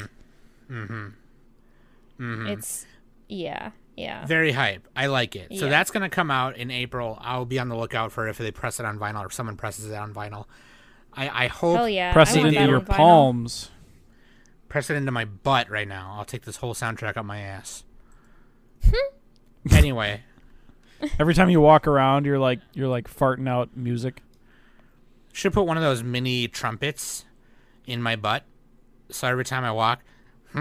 [0.70, 2.46] mm-hmm.
[2.46, 2.86] it's
[3.28, 4.86] yeah yeah very hype.
[4.96, 5.48] I like it.
[5.58, 5.70] So Yeah.
[5.70, 7.18] that's gonna come out in April.
[7.20, 9.56] I'll be on the lookout for if they press it on vinyl or if someone
[9.56, 10.46] presses it on vinyl.
[11.12, 13.70] I, I hope hell yeah Press I it want into your palms.
[14.68, 16.14] press it into my butt right now.
[16.16, 17.84] I'll take this whole soundtrack up my ass.
[18.84, 19.16] Hmm.
[19.74, 20.22] anyway,
[21.18, 24.22] Every time you walk around, you're like you're like farting out music.
[25.32, 27.24] should put one of those mini trumpets
[27.86, 28.44] in my butt.
[29.10, 30.00] So every time I walk,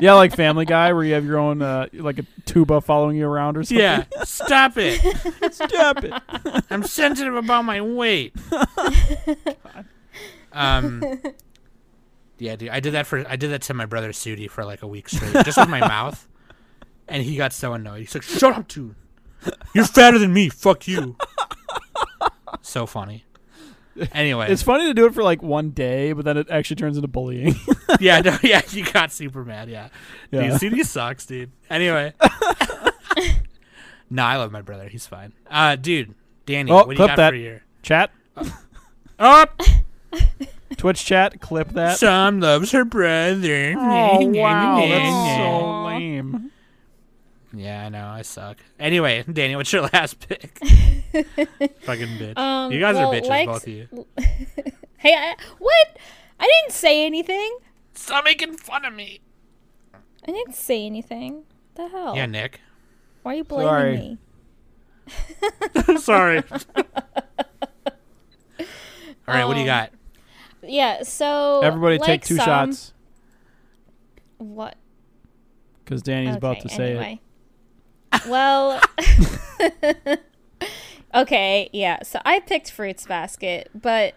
[0.00, 3.26] Yeah, like Family Guy, where you have your own uh, like a tuba following you
[3.26, 3.78] around or something.
[3.78, 5.00] yeah, stop it.
[5.52, 6.12] stop it.
[6.70, 8.34] I'm sensitive about my weight.
[10.52, 11.02] um,
[12.38, 14.82] yeah, dude, I did that for I did that to my brother Sudi for like
[14.82, 16.26] a week straight, just with my mouth,
[17.08, 18.00] and he got so annoyed.
[18.00, 18.94] He's like, "Shut up, dude!
[19.74, 20.48] You're fatter than me.
[20.48, 21.16] Fuck you."
[22.62, 23.24] so funny.
[24.12, 26.96] Anyway, It's funny to do it for like one day, but then it actually turns
[26.96, 27.54] into bullying.
[28.00, 29.68] yeah, no, yeah, you got super mad.
[29.68, 29.88] Yeah,
[30.30, 30.56] Yeah.
[30.58, 31.50] dude, Sudi sucks, dude.
[31.68, 32.14] Anyway,
[34.08, 34.88] no, I love my brother.
[34.88, 35.32] He's fine.
[35.50, 36.14] Uh, dude,
[36.46, 37.30] Danny, Oh, what do you got that.
[37.30, 37.62] for your?
[37.82, 38.10] chat,
[39.18, 39.60] Up.
[40.78, 41.98] Twitch chat, clip that.
[41.98, 43.74] Some loves her brother.
[43.76, 46.50] Oh wow, that's so lame.
[47.54, 48.06] Yeah, I know.
[48.06, 48.58] I suck.
[48.78, 50.58] Anyway, Danny, what's your last pick?
[51.82, 52.38] Fucking bitch.
[52.38, 54.06] Um, you guys well, are bitches, like- both of you.
[54.98, 55.96] hey I, what
[56.38, 57.56] i didn't say anything
[57.94, 59.18] Stop making fun of me.
[60.26, 61.42] i didn't say anything
[61.74, 62.60] the hell Yeah, Nick.
[63.24, 64.18] why are you blaming Sorry.
[65.88, 66.38] me Sorry.
[66.48, 66.58] All
[69.26, 69.90] right, what do you Um, got?
[70.62, 72.92] yeah so Everybody like take two some- shots
[74.38, 74.76] what
[75.84, 77.18] because Danny's about to say it.
[78.12, 78.30] Anyway.
[78.30, 78.80] Well,
[81.14, 82.02] okay, yeah.
[82.02, 84.14] So I picked Fruits Basket, but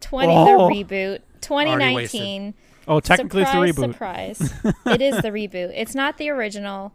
[0.00, 0.44] 20 Oh.
[0.44, 2.54] the reboot, 2019.
[2.88, 3.92] Oh, technically surprise, it's the reboot.
[3.92, 4.54] Surprise.
[4.86, 5.72] it is the reboot.
[5.74, 6.92] It's not the original.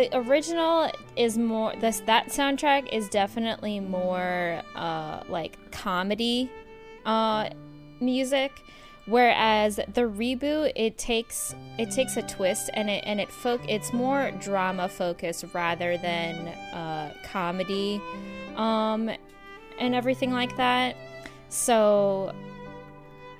[0.00, 6.50] The original is more this that soundtrack is definitely more uh like comedy
[7.04, 7.48] uh
[8.00, 8.52] music
[9.06, 13.92] whereas the reboot it takes it takes a twist and it and it fo- it's
[13.92, 18.00] more drama focused rather than uh comedy
[18.56, 19.10] um
[19.80, 20.94] and everything like that.
[21.48, 22.32] So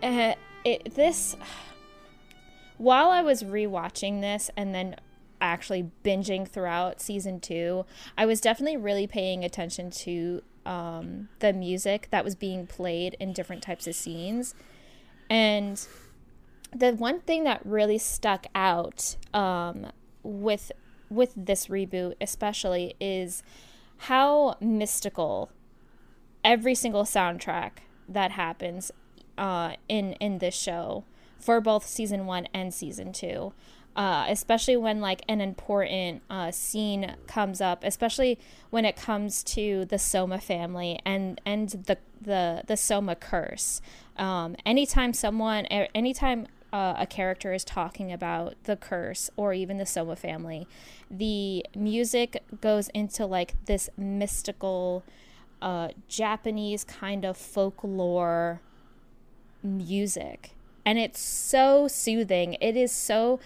[0.02, 0.34] uh,
[0.64, 1.36] it this
[2.78, 4.96] while I was rewatching this and then
[5.40, 7.86] actually binging throughout season two,
[8.16, 13.32] I was definitely really paying attention to um, the music that was being played in
[13.32, 14.54] different types of scenes.
[15.28, 15.84] And
[16.74, 19.90] the one thing that really stuck out um,
[20.22, 20.72] with
[21.08, 23.42] with this reboot, especially, is
[23.96, 25.50] how mystical
[26.44, 27.72] every single soundtrack
[28.08, 28.92] that happens
[29.36, 31.04] uh, in in this show
[31.38, 33.52] for both season one and season two.
[33.96, 38.38] Uh, especially when like an important uh, scene comes up, especially
[38.70, 43.82] when it comes to the Soma family and and the the the Soma curse.
[44.16, 49.76] Um, anytime someone, a- anytime uh, a character is talking about the curse or even
[49.76, 50.68] the Soma family,
[51.10, 55.02] the music goes into like this mystical
[55.60, 58.60] uh, Japanese kind of folklore
[59.62, 60.52] music.
[60.86, 62.56] And it's so soothing.
[62.60, 63.40] It is so.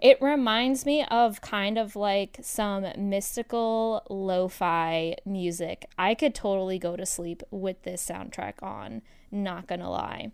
[0.00, 5.84] It reminds me of kind of like some mystical lo fi music.
[5.98, 10.32] I could totally go to sleep with this soundtrack on, not gonna lie.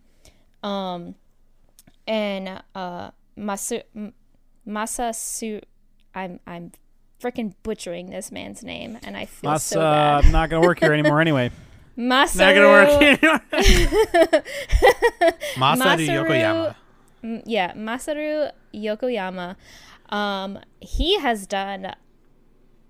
[0.62, 1.16] Um,
[2.06, 4.14] and uh, Masu, M-
[4.66, 5.60] Masasu,
[6.14, 6.70] I'm, I'm
[7.20, 10.30] freaking butchering this man's name, and I feel That's so bad.
[10.30, 11.50] not gonna work here anymore anyway.
[11.98, 13.40] Masaru, Not gonna work anymore.
[15.56, 16.74] Masaru Masaru- Yokoyama.
[17.24, 19.56] Mm, yeah, Masaru Yokoyama.
[20.10, 21.94] Um, he has done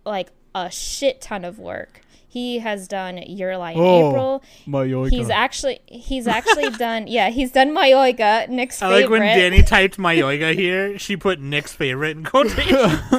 [0.05, 2.01] like a shit ton of work.
[2.29, 4.43] He has done Your Lie in Oh, April.
[4.67, 5.11] Mayoiga.
[5.11, 8.95] He's actually he's actually done yeah he's done Mayoiga Nick's favorite.
[8.95, 9.19] I favorite.
[9.21, 10.99] like when Danny typed Mayoiga here.
[10.99, 12.67] She put Nick's favorite in quotation.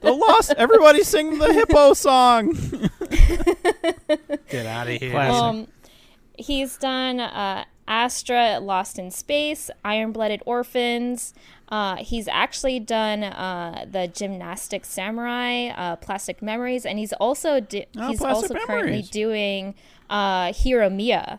[0.00, 0.52] the lost.
[0.56, 2.52] Everybody sing the hippo song.
[4.48, 5.10] Get out of here.
[5.12, 5.42] Classic.
[5.42, 5.68] Um,
[6.36, 11.34] he's done uh, Astra, Lost in Space, Iron Blooded Orphans.
[11.68, 17.60] Uh, he's actually done uh, the Gymnastic Samurai, uh, Plastic Memories, and he's also
[17.96, 19.74] Oh, he's also currently doing
[20.08, 21.38] uh, Hiromiya,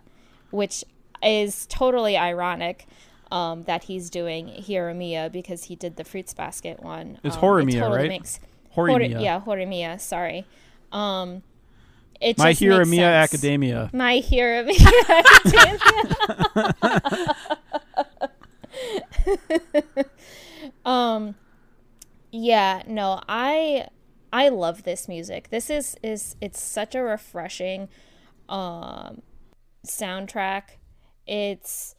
[0.51, 0.83] which
[1.23, 2.87] is totally ironic.
[3.31, 7.17] Um, that he's doing Hiromiya because he did the Fruits Basket one.
[7.23, 8.07] It's um, it Horimiya, totally right?
[8.09, 8.41] Makes,
[8.75, 9.13] Horimiya.
[9.13, 10.01] Hor- yeah, Horimiya.
[10.01, 10.45] Sorry.
[10.91, 11.41] Um,
[12.21, 13.33] it My Hero Mia sense.
[13.33, 13.89] Academia.
[13.93, 14.67] My Hero
[15.09, 15.79] Academia.
[20.85, 21.35] um
[22.31, 23.87] yeah, no, I
[24.31, 25.49] I love this music.
[25.49, 27.89] This is is it's such a refreshing
[28.47, 29.21] um
[29.85, 30.77] soundtrack.
[31.27, 31.95] It's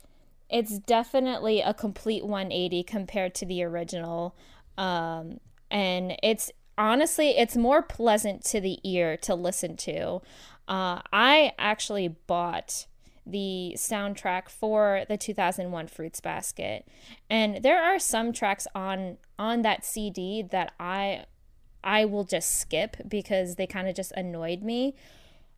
[0.49, 4.37] it's definitely a complete 180 compared to the original.
[4.79, 5.39] Um
[5.71, 10.21] and it's honestly it's more pleasant to the ear to listen to.
[10.69, 12.87] Uh I actually bought
[13.27, 16.87] the soundtrack for the 2001 Fruits Basket.
[17.31, 21.25] And there are some tracks on on that CD that I
[21.85, 24.95] I will just skip because they kind of just annoyed me.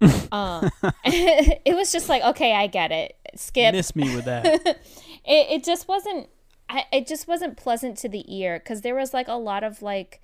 [0.32, 0.70] um,
[1.05, 3.16] it was just like, okay, I get it.
[3.36, 3.74] Skip.
[3.74, 4.47] Miss me with that.
[4.66, 4.78] it,
[5.24, 6.28] it just wasn't
[6.69, 9.82] I, it just wasn't pleasant to the ear because there was like a lot of
[9.82, 10.23] like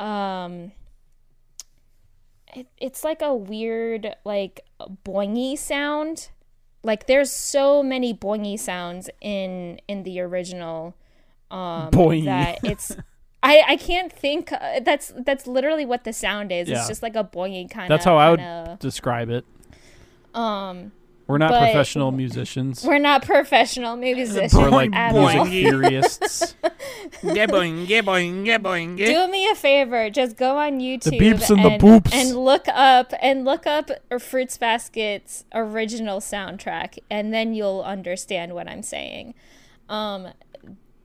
[0.00, 0.72] um
[2.54, 4.60] it, it's like a weird like
[5.04, 6.30] boingy sound
[6.82, 10.94] like there's so many boingy sounds in in the original
[11.50, 12.24] um Boingy.
[12.24, 12.96] that it's
[13.42, 16.78] I, I can't think uh, that's that's literally what the sound is Yeah.
[16.78, 19.44] it's just like a boingy kind of That's how I would describe it.
[20.34, 20.92] um
[21.30, 22.84] We're not But- professional musicians.
[22.84, 25.44] we're not professional musicians We're like at music all.
[25.46, 26.54] Theorists.
[27.22, 29.06] Yeah, boing, yeah, boing, yeah, boing, yeah.
[29.26, 32.12] do me a favor just go on youtube beeps and the boops.
[32.14, 38.68] and look up and look up fruits basket's original soundtrack and then you'll understand what
[38.68, 39.34] i'm saying
[39.90, 40.28] um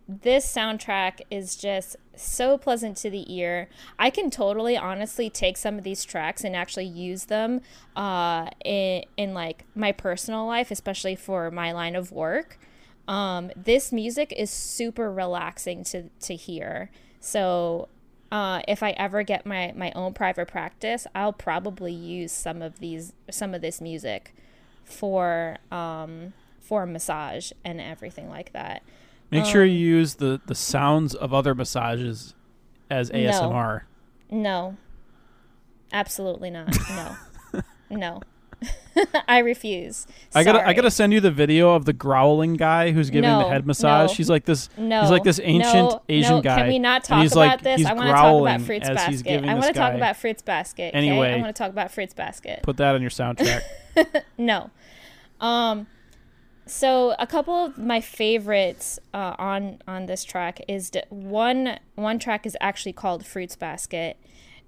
[0.07, 3.67] this soundtrack is just so pleasant to the ear.
[3.97, 7.61] I can totally honestly take some of these tracks and actually use them
[7.95, 12.59] uh, in, in like my personal life, especially for my line of work.
[13.07, 16.89] Um, this music is super relaxing to, to hear.
[17.19, 17.89] So
[18.31, 22.79] uh, if I ever get my, my own private practice, I'll probably use some of
[22.79, 24.33] these some of this music
[24.83, 28.83] for um, for massage and everything like that.
[29.31, 32.35] Make sure Um, you use the, the sounds of other massages
[32.89, 33.81] as ASMR.
[34.29, 34.77] No.
[35.91, 36.75] Absolutely not.
[36.89, 37.61] No.
[37.89, 38.21] no.
[39.27, 40.07] I refuse.
[40.33, 43.47] I gotta I gotta send you the video of the growling guy who's giving the
[43.49, 44.11] head massage.
[44.11, 44.69] no, He's like this.
[44.77, 45.01] No.
[45.01, 46.41] He's like this ancient no, Asian no.
[46.41, 46.55] guy.
[46.59, 47.85] Can we not talk about like- this?
[47.85, 49.45] I want to talk about he's Basket.
[49.45, 50.87] I want to talk about Fruits Basket.
[50.89, 50.97] okay?
[50.97, 51.33] Anyway.
[51.33, 52.61] I want to talk about Fruits Basket.
[52.63, 53.61] Put that on your soundtrack.
[54.37, 54.71] No.
[55.39, 55.87] Um
[56.65, 62.19] so a couple of my favorites uh, on on this track is d- one one
[62.19, 64.17] track is actually called Fruits Basket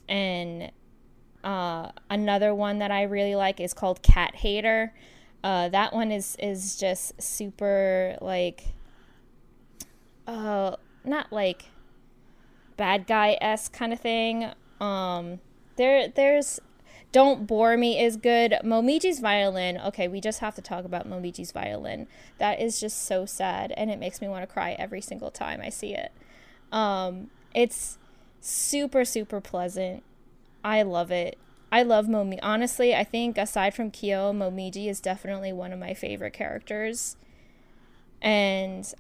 [0.08, 0.72] and
[1.44, 4.94] uh, another one that I really like is called Cat Hater.
[5.44, 8.66] Uh, that one is is just super like
[10.28, 10.76] uh
[11.06, 11.66] not like
[12.76, 14.52] bad guy s kind of thing.
[14.82, 15.40] Um
[15.78, 16.60] there there's
[17.12, 18.56] don't Bore Me is good.
[18.64, 19.78] Momiji's violin.
[19.78, 22.08] Okay, we just have to talk about Momiji's violin.
[22.38, 25.62] That is just so sad and it makes me want to cry every single time
[25.62, 26.12] I see it.
[26.72, 27.98] Um it's
[28.42, 30.04] super super pleasant.
[30.64, 31.38] I love it.
[31.72, 32.40] I love Momiji.
[32.44, 37.16] Honestly, I think aside from Kyo, Momiji is definitely one of my favorite characters.
[38.22, 38.94] And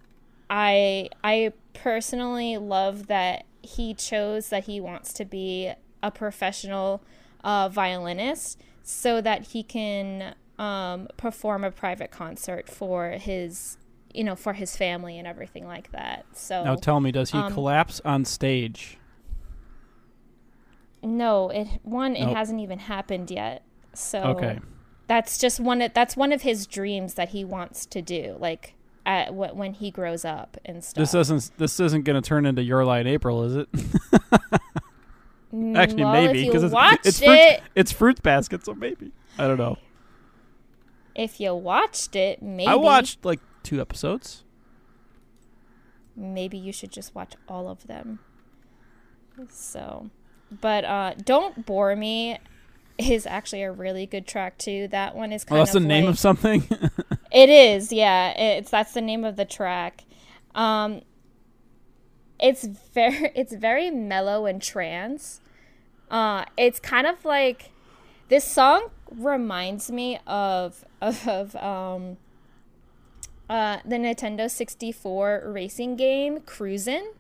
[0.50, 7.02] I I personally love that he chose that he wants to be a professional
[7.48, 13.78] uh, violinist so that he can um, perform a private concert for his
[14.14, 16.26] you know for his family and everything like that.
[16.34, 18.98] So now tell me, does he um, collapse on stage?
[21.04, 22.36] no, it one it Nope.
[22.36, 23.64] hasn't even happened yet.
[23.94, 24.60] So Okay.
[25.08, 28.74] that's just one of, that's one of his dreams that he wants to do like
[29.06, 31.02] at wh- when he grows up and stuff.
[31.04, 31.52] This doesn't.
[31.58, 33.70] This isn't going to turn into Your Lie in April, is it?
[35.54, 36.74] Mm, Actually, well, maybe because it's
[37.06, 39.78] it's it, fruit, it's fruit basket, so maybe I don't know.
[41.16, 44.44] if you watched it, maybe I watched like two episodes.
[46.16, 48.20] maybe you should just watch all of them.
[49.50, 50.10] So,
[50.62, 52.40] but uh, don't bore me
[52.98, 54.88] is actually a really good track too.
[54.88, 56.68] That one is Oh, kind that's the name like, of something.
[57.32, 58.32] It is, yeah.
[58.32, 60.06] It's that's the name of the track.
[60.56, 61.02] Um,
[62.40, 65.42] it's very it's very mellow and trance.
[66.10, 67.72] Uh, it's kind of like
[68.30, 72.18] this song reminds me of of um
[73.50, 77.12] uh the Nintendo 64 racing game Cruisin'.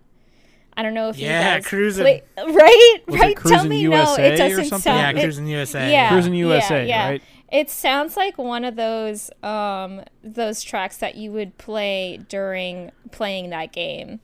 [0.75, 2.03] I don't know if Yeah, you guys Cruisin'.
[2.03, 2.97] play- right?
[3.07, 3.37] Was it right?
[3.37, 4.33] Tell me USA no.
[4.33, 4.79] It doesn't something?
[4.81, 5.17] sound.
[5.17, 5.91] yeah, it- Cruising USA.
[5.91, 7.09] yeah, Cruisin' yeah, USA, yeah.
[7.09, 7.21] right?
[7.51, 13.49] It sounds like one of those um those tracks that you would play during playing
[13.51, 14.19] that game.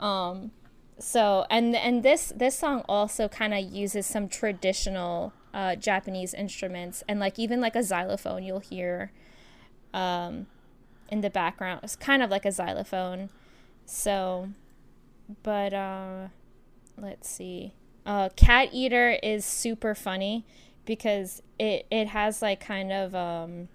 [0.00, 0.52] Um
[0.98, 7.02] so and and this this song also kind of uses some traditional uh Japanese instruments
[7.08, 9.12] and like even like a xylophone you'll hear
[9.92, 10.46] um
[11.08, 11.80] in the background.
[11.82, 13.30] It's kind of like a xylophone.
[13.84, 14.50] So
[15.42, 16.28] but uh
[16.96, 17.72] let's see.
[18.04, 20.44] Uh Cat Eater is super funny
[20.86, 23.68] because it it has like kind of um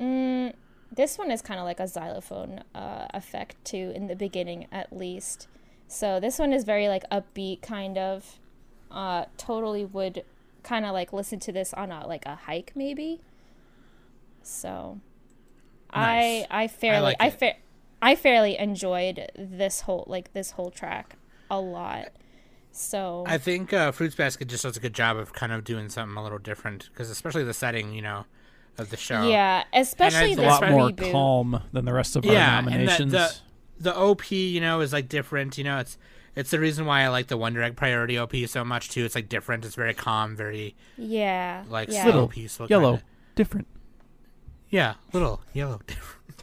[0.00, 0.52] mm,
[0.94, 4.92] this one is kind of like a xylophone uh, effect too in the beginning at
[4.92, 5.48] least.
[5.86, 8.38] So this one is very like upbeat kind of.
[8.90, 10.24] Uh totally would
[10.62, 13.20] kind of like listen to this on a like a hike maybe.
[14.42, 15.00] So
[15.94, 16.46] Nice.
[16.50, 17.54] i i fairly like i, fa-
[18.02, 21.16] I fairly enjoyed this whole like this whole track
[21.50, 22.08] a lot.
[22.70, 25.88] So I think uh, Fruits Basket just does a good job of kind of doing
[25.88, 28.26] something a little different because especially the setting, you know,
[28.78, 29.28] of the show.
[29.28, 31.10] yeah especially it's a lot more reboot.
[31.12, 33.36] calm than the rest of our yeah, and the, the
[33.80, 35.56] the OP, you know, is like different.
[35.56, 35.98] You know, it's
[36.34, 39.04] it's the reason why I like the Wonder Egg Priority OP so much too.
[39.04, 39.64] It's like different.
[39.64, 41.62] It's very calm, very Yeah.
[41.68, 42.02] like yeah.
[42.04, 42.66] slow peaceful.
[42.66, 43.04] Yellow, kinda.
[43.36, 43.66] different.
[44.68, 46.42] Yeah, little yellow different.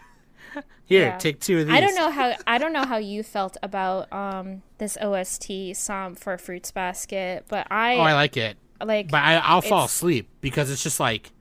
[0.86, 1.18] Here, Yeah.
[1.18, 1.76] take two of these.
[1.76, 6.16] I don't know how I don't know how you felt about um this OST song
[6.16, 10.30] for Fruits Basket, but I Oh, I like it, like but I, I'll fall asleep
[10.42, 11.32] because it's just like.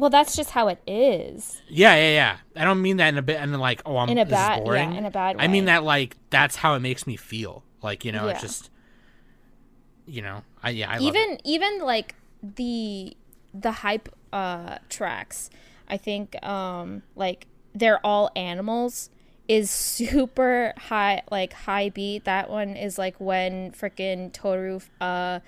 [0.00, 1.60] Well that's just how it is.
[1.68, 2.36] Yeah, yeah, yeah.
[2.56, 4.90] I don't mean that in a bit, and like, oh, I'm In a bad- yeah,
[4.90, 5.44] in a bad Way.
[5.44, 7.62] I mean that like that's how it makes me feel.
[7.82, 8.70] Like you know, it's just,
[10.06, 11.42] you know, I yeah, I love even it.
[11.44, 13.16] even like the
[13.54, 15.50] the hype uh tracks,
[15.88, 19.10] I think um like they're all animals
[19.48, 22.24] is super high like high beat.
[22.24, 25.40] That one is like when freaking Tohru uh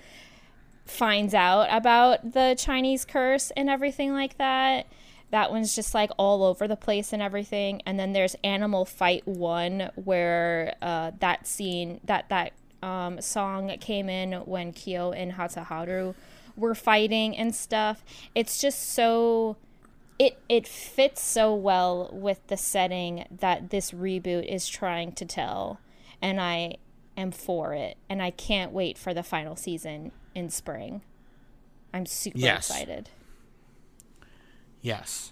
[0.85, 4.87] finds out about the Chinese curse and everything like that.
[5.31, 7.81] That one's just like all over the place and everything.
[7.85, 12.53] And then there's Animal Fight One, where uh, that scene, that that
[12.83, 16.13] um, song came in when Kyo and Hatsuharu
[16.55, 18.03] were fighting and stuff.
[18.35, 19.57] It's just so
[20.19, 25.79] it it fits so well with the setting that this reboot is trying to tell
[26.21, 26.75] and i
[27.17, 31.01] am for it, and I can't wait for the final season in spring.
[31.93, 32.69] I'm super Yes.
[32.69, 33.09] excited.
[34.81, 35.31] Yes.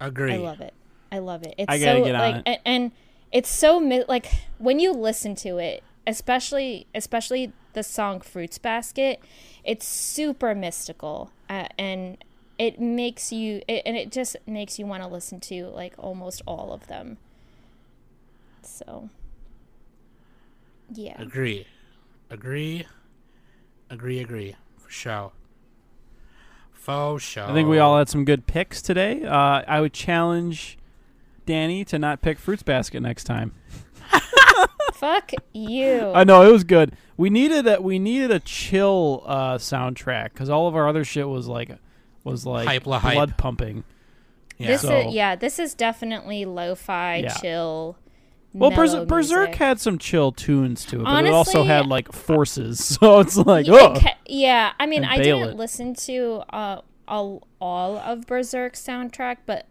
[0.00, 0.34] Agree.
[0.34, 0.74] I love it.
[1.10, 1.54] I love it.
[1.58, 2.60] It's I gotta so get on like it.
[2.64, 2.92] a- and
[3.30, 4.26] it's so mi- like
[4.58, 9.20] when you listen to it, especially especially the song Fruits Basket,
[9.64, 12.22] it's super mystical uh, and
[12.58, 16.42] it makes you it, and it just makes you want to listen to like almost
[16.46, 17.18] all of them.
[18.62, 19.08] So
[20.92, 21.20] yeah.
[21.20, 21.66] Agree.
[22.30, 22.86] Agree.
[23.92, 24.56] Agree, agree.
[24.78, 25.32] For sure.
[26.72, 27.44] Faux show.
[27.46, 29.22] I think we all had some good picks today.
[29.22, 30.78] Uh, I would challenge
[31.46, 33.52] Danny to not pick Fruits Basket next time.
[34.94, 36.10] Fuck you.
[36.14, 36.96] I know it was good.
[37.16, 41.28] We needed a we needed a chill uh, soundtrack because all of our other shit
[41.28, 41.70] was like
[42.24, 43.14] was like Hype la hype.
[43.14, 43.84] blood pumping.
[44.58, 44.68] Yeah.
[44.68, 47.34] This So- is yeah, this is definitely lo-fi, Yeah.
[47.34, 47.96] chill.
[48.54, 52.78] Well, Berser- Berserk had some chill tunes to it, but it also had like forces.
[53.00, 55.56] So it's like, Yeah, oh, ca- yeah, I mean, I didn't it.
[55.56, 59.66] listen to uh, all all of Berserk's soundtrack, but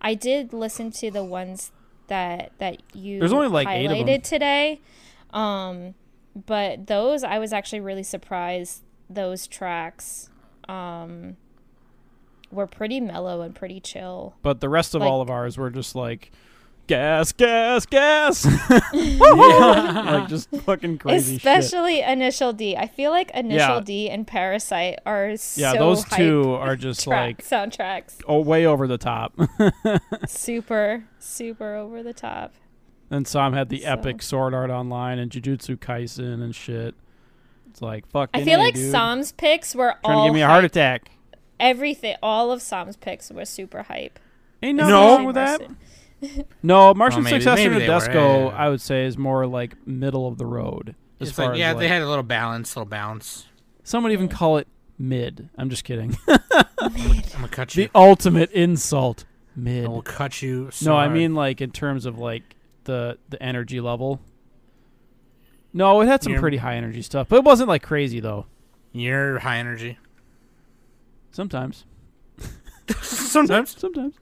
[0.00, 1.70] I did listen to the ones
[2.08, 4.06] that that you There's only, like, eight of 'em.
[4.06, 4.80] highlighted today.
[5.32, 5.94] Um,
[6.46, 8.82] but those I was actually really surprised.
[9.10, 10.30] Those tracks
[10.68, 11.36] um,
[12.50, 14.34] were pretty mellow and pretty chill.
[14.42, 16.30] but the rest of like- all of ours were just like
[16.86, 18.44] gas, gas, gas,
[18.92, 21.46] like just fucking crazy shit.
[21.46, 22.76] Especially Initial D.
[22.76, 23.80] I feel like Initial Yeah.
[23.80, 28.20] D and Parasyte are so Yeah, those hype two are just track like soundtracks.
[28.28, 29.34] oh, way over the top.
[30.26, 32.52] super super over the top.
[33.10, 36.94] And Sam had the So- epic Sword Art Online and Jujutsu Kaisen and shit.
[37.70, 38.40] It's like fucking.
[38.40, 38.90] I feel like dude.
[38.90, 40.70] Sam's picks were trying all to give me a heart hype.
[40.72, 41.10] attack.
[41.60, 44.18] Everything, all of Sam's picks were super hype.
[44.62, 45.08] Ain't nothing No.
[45.16, 45.60] wrong with that.
[46.62, 48.56] No, Martian maybe- Successor maybe to they were, Desco, yeah.
[48.56, 50.94] I would say, is more like middle of the road.
[51.20, 53.46] As It's far like, as yeah, like, they had a little balance, little bounce.
[53.82, 54.66] some would even call it
[54.98, 55.48] mid.
[55.58, 56.16] I'm just kidding.
[56.80, 56.92] I'm
[57.32, 57.84] gonna cut you.
[57.84, 59.24] the ultimate insult,
[59.56, 59.84] mid.
[59.84, 60.70] I will cut you.
[60.70, 64.20] So No, I mean like in terms of like the the energy level.
[65.72, 68.46] No, it had some You're- pretty high energy stuff, but it wasn't like crazy though.
[68.92, 69.98] you're high energy.
[71.32, 71.84] Sometimes,
[73.02, 73.76] Sometimes.
[73.78, 74.14] sometimes.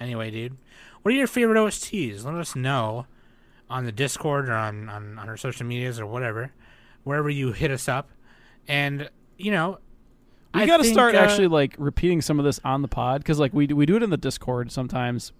[0.00, 0.56] Anyway, dude,
[1.02, 2.24] what are your favorite OSTs?
[2.24, 3.06] Let us know
[3.70, 6.52] on the Discord or on, on, on our social medias or whatever,
[7.04, 8.10] wherever you hit us up.
[8.68, 9.08] And,
[9.38, 9.78] you know,
[10.54, 13.20] We I got to start uh, actually like repeating some of this on the pod
[13.22, 15.32] because like we do- we do it in the Discord sometimes,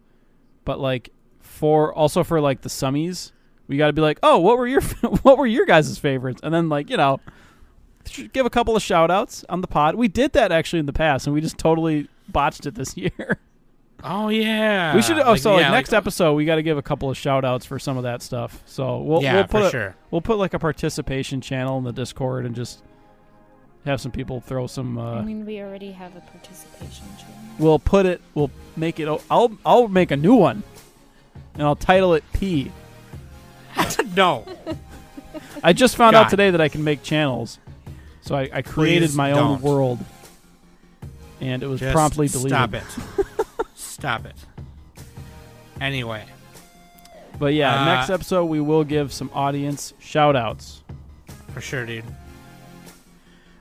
[0.64, 1.10] but like
[1.40, 3.32] for also for like the summies,
[3.68, 4.80] we got to be like, oh, what were your
[5.22, 7.20] what were your guys' favorites, and then like you know,
[8.32, 9.94] give a couple of shout outs on the pod.
[9.96, 13.38] We did that actually in the past, and we just totally botched it this year.
[14.06, 14.94] Oh, yeah.
[14.94, 15.18] we should.
[15.18, 17.66] Oh, so like yeah, next episode, we got to give a couple of shout outs
[17.66, 18.62] for some of that stuff.
[18.66, 19.96] So we'll yeah, we'll put for a, sure.
[20.10, 22.82] we'll put like a participation channel in the Discord and just
[23.84, 24.96] have some people throw some.
[24.98, 27.34] Uh, I mean, we already have a participation channel.
[27.58, 30.62] we'll put it we'll make it i'll i'll make a new one
[31.54, 32.70] and i'll title it p
[34.14, 34.44] no.
[35.62, 37.58] i just found out today that i can make channels
[38.20, 39.62] so i, I created Please my own don't.
[39.62, 39.98] world
[41.40, 42.84] and it was Just promptly deleted Stop it.
[43.96, 44.36] stop it.
[45.80, 46.22] Anyway,
[47.38, 50.82] but yeah Uh, next episode we will give some audience shout outs
[51.54, 52.04] for sure, dude.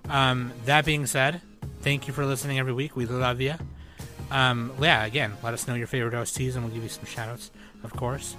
[0.09, 1.39] Um, that being said,
[1.81, 2.97] thank you for listening every week.
[2.97, 3.53] We love you.
[4.29, 7.29] Um, yeah, again, let us know your favorite OSTs and we'll give you some shout
[7.29, 7.49] outs,
[7.83, 8.35] of course.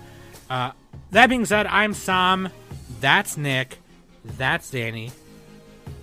[0.51, 0.73] Uh,
[1.13, 2.51] that being said, I'm Sam.
[3.01, 3.79] That's Nick.
[4.37, 5.13] That's Danny.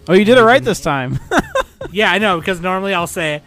[0.07, 1.19] oh you did it right this time
[1.91, 3.43] Yeah, I know, because normally I'll say.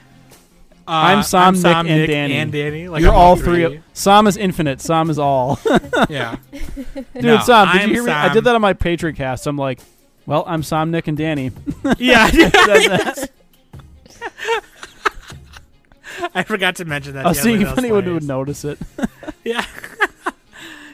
[0.88, 2.34] Uh, I'm Sam, Nick, and Nick, Danny.
[2.34, 2.88] and Danny.
[2.88, 5.58] Like you're I'm all three of sam is infinite sam is all
[6.08, 6.36] Yeah.
[6.52, 9.46] dude No, sam did I'm you hear me i did that on my patreon cast
[9.48, 9.80] i'm like
[10.26, 11.50] well i'm sam nick and danny
[11.98, 12.30] Yeah.
[12.30, 13.28] That's-
[16.34, 17.26] I forgot to mention that.
[17.26, 18.78] i was Yeah, seeing if anyone would notice it
[19.44, 19.64] Yeah.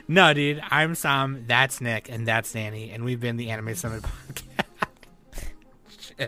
[0.09, 0.61] no, dude.
[0.71, 1.45] I'm Sam.
[1.47, 4.43] That's Nick, and that's Danny, and we've been the Anime Summit podcast.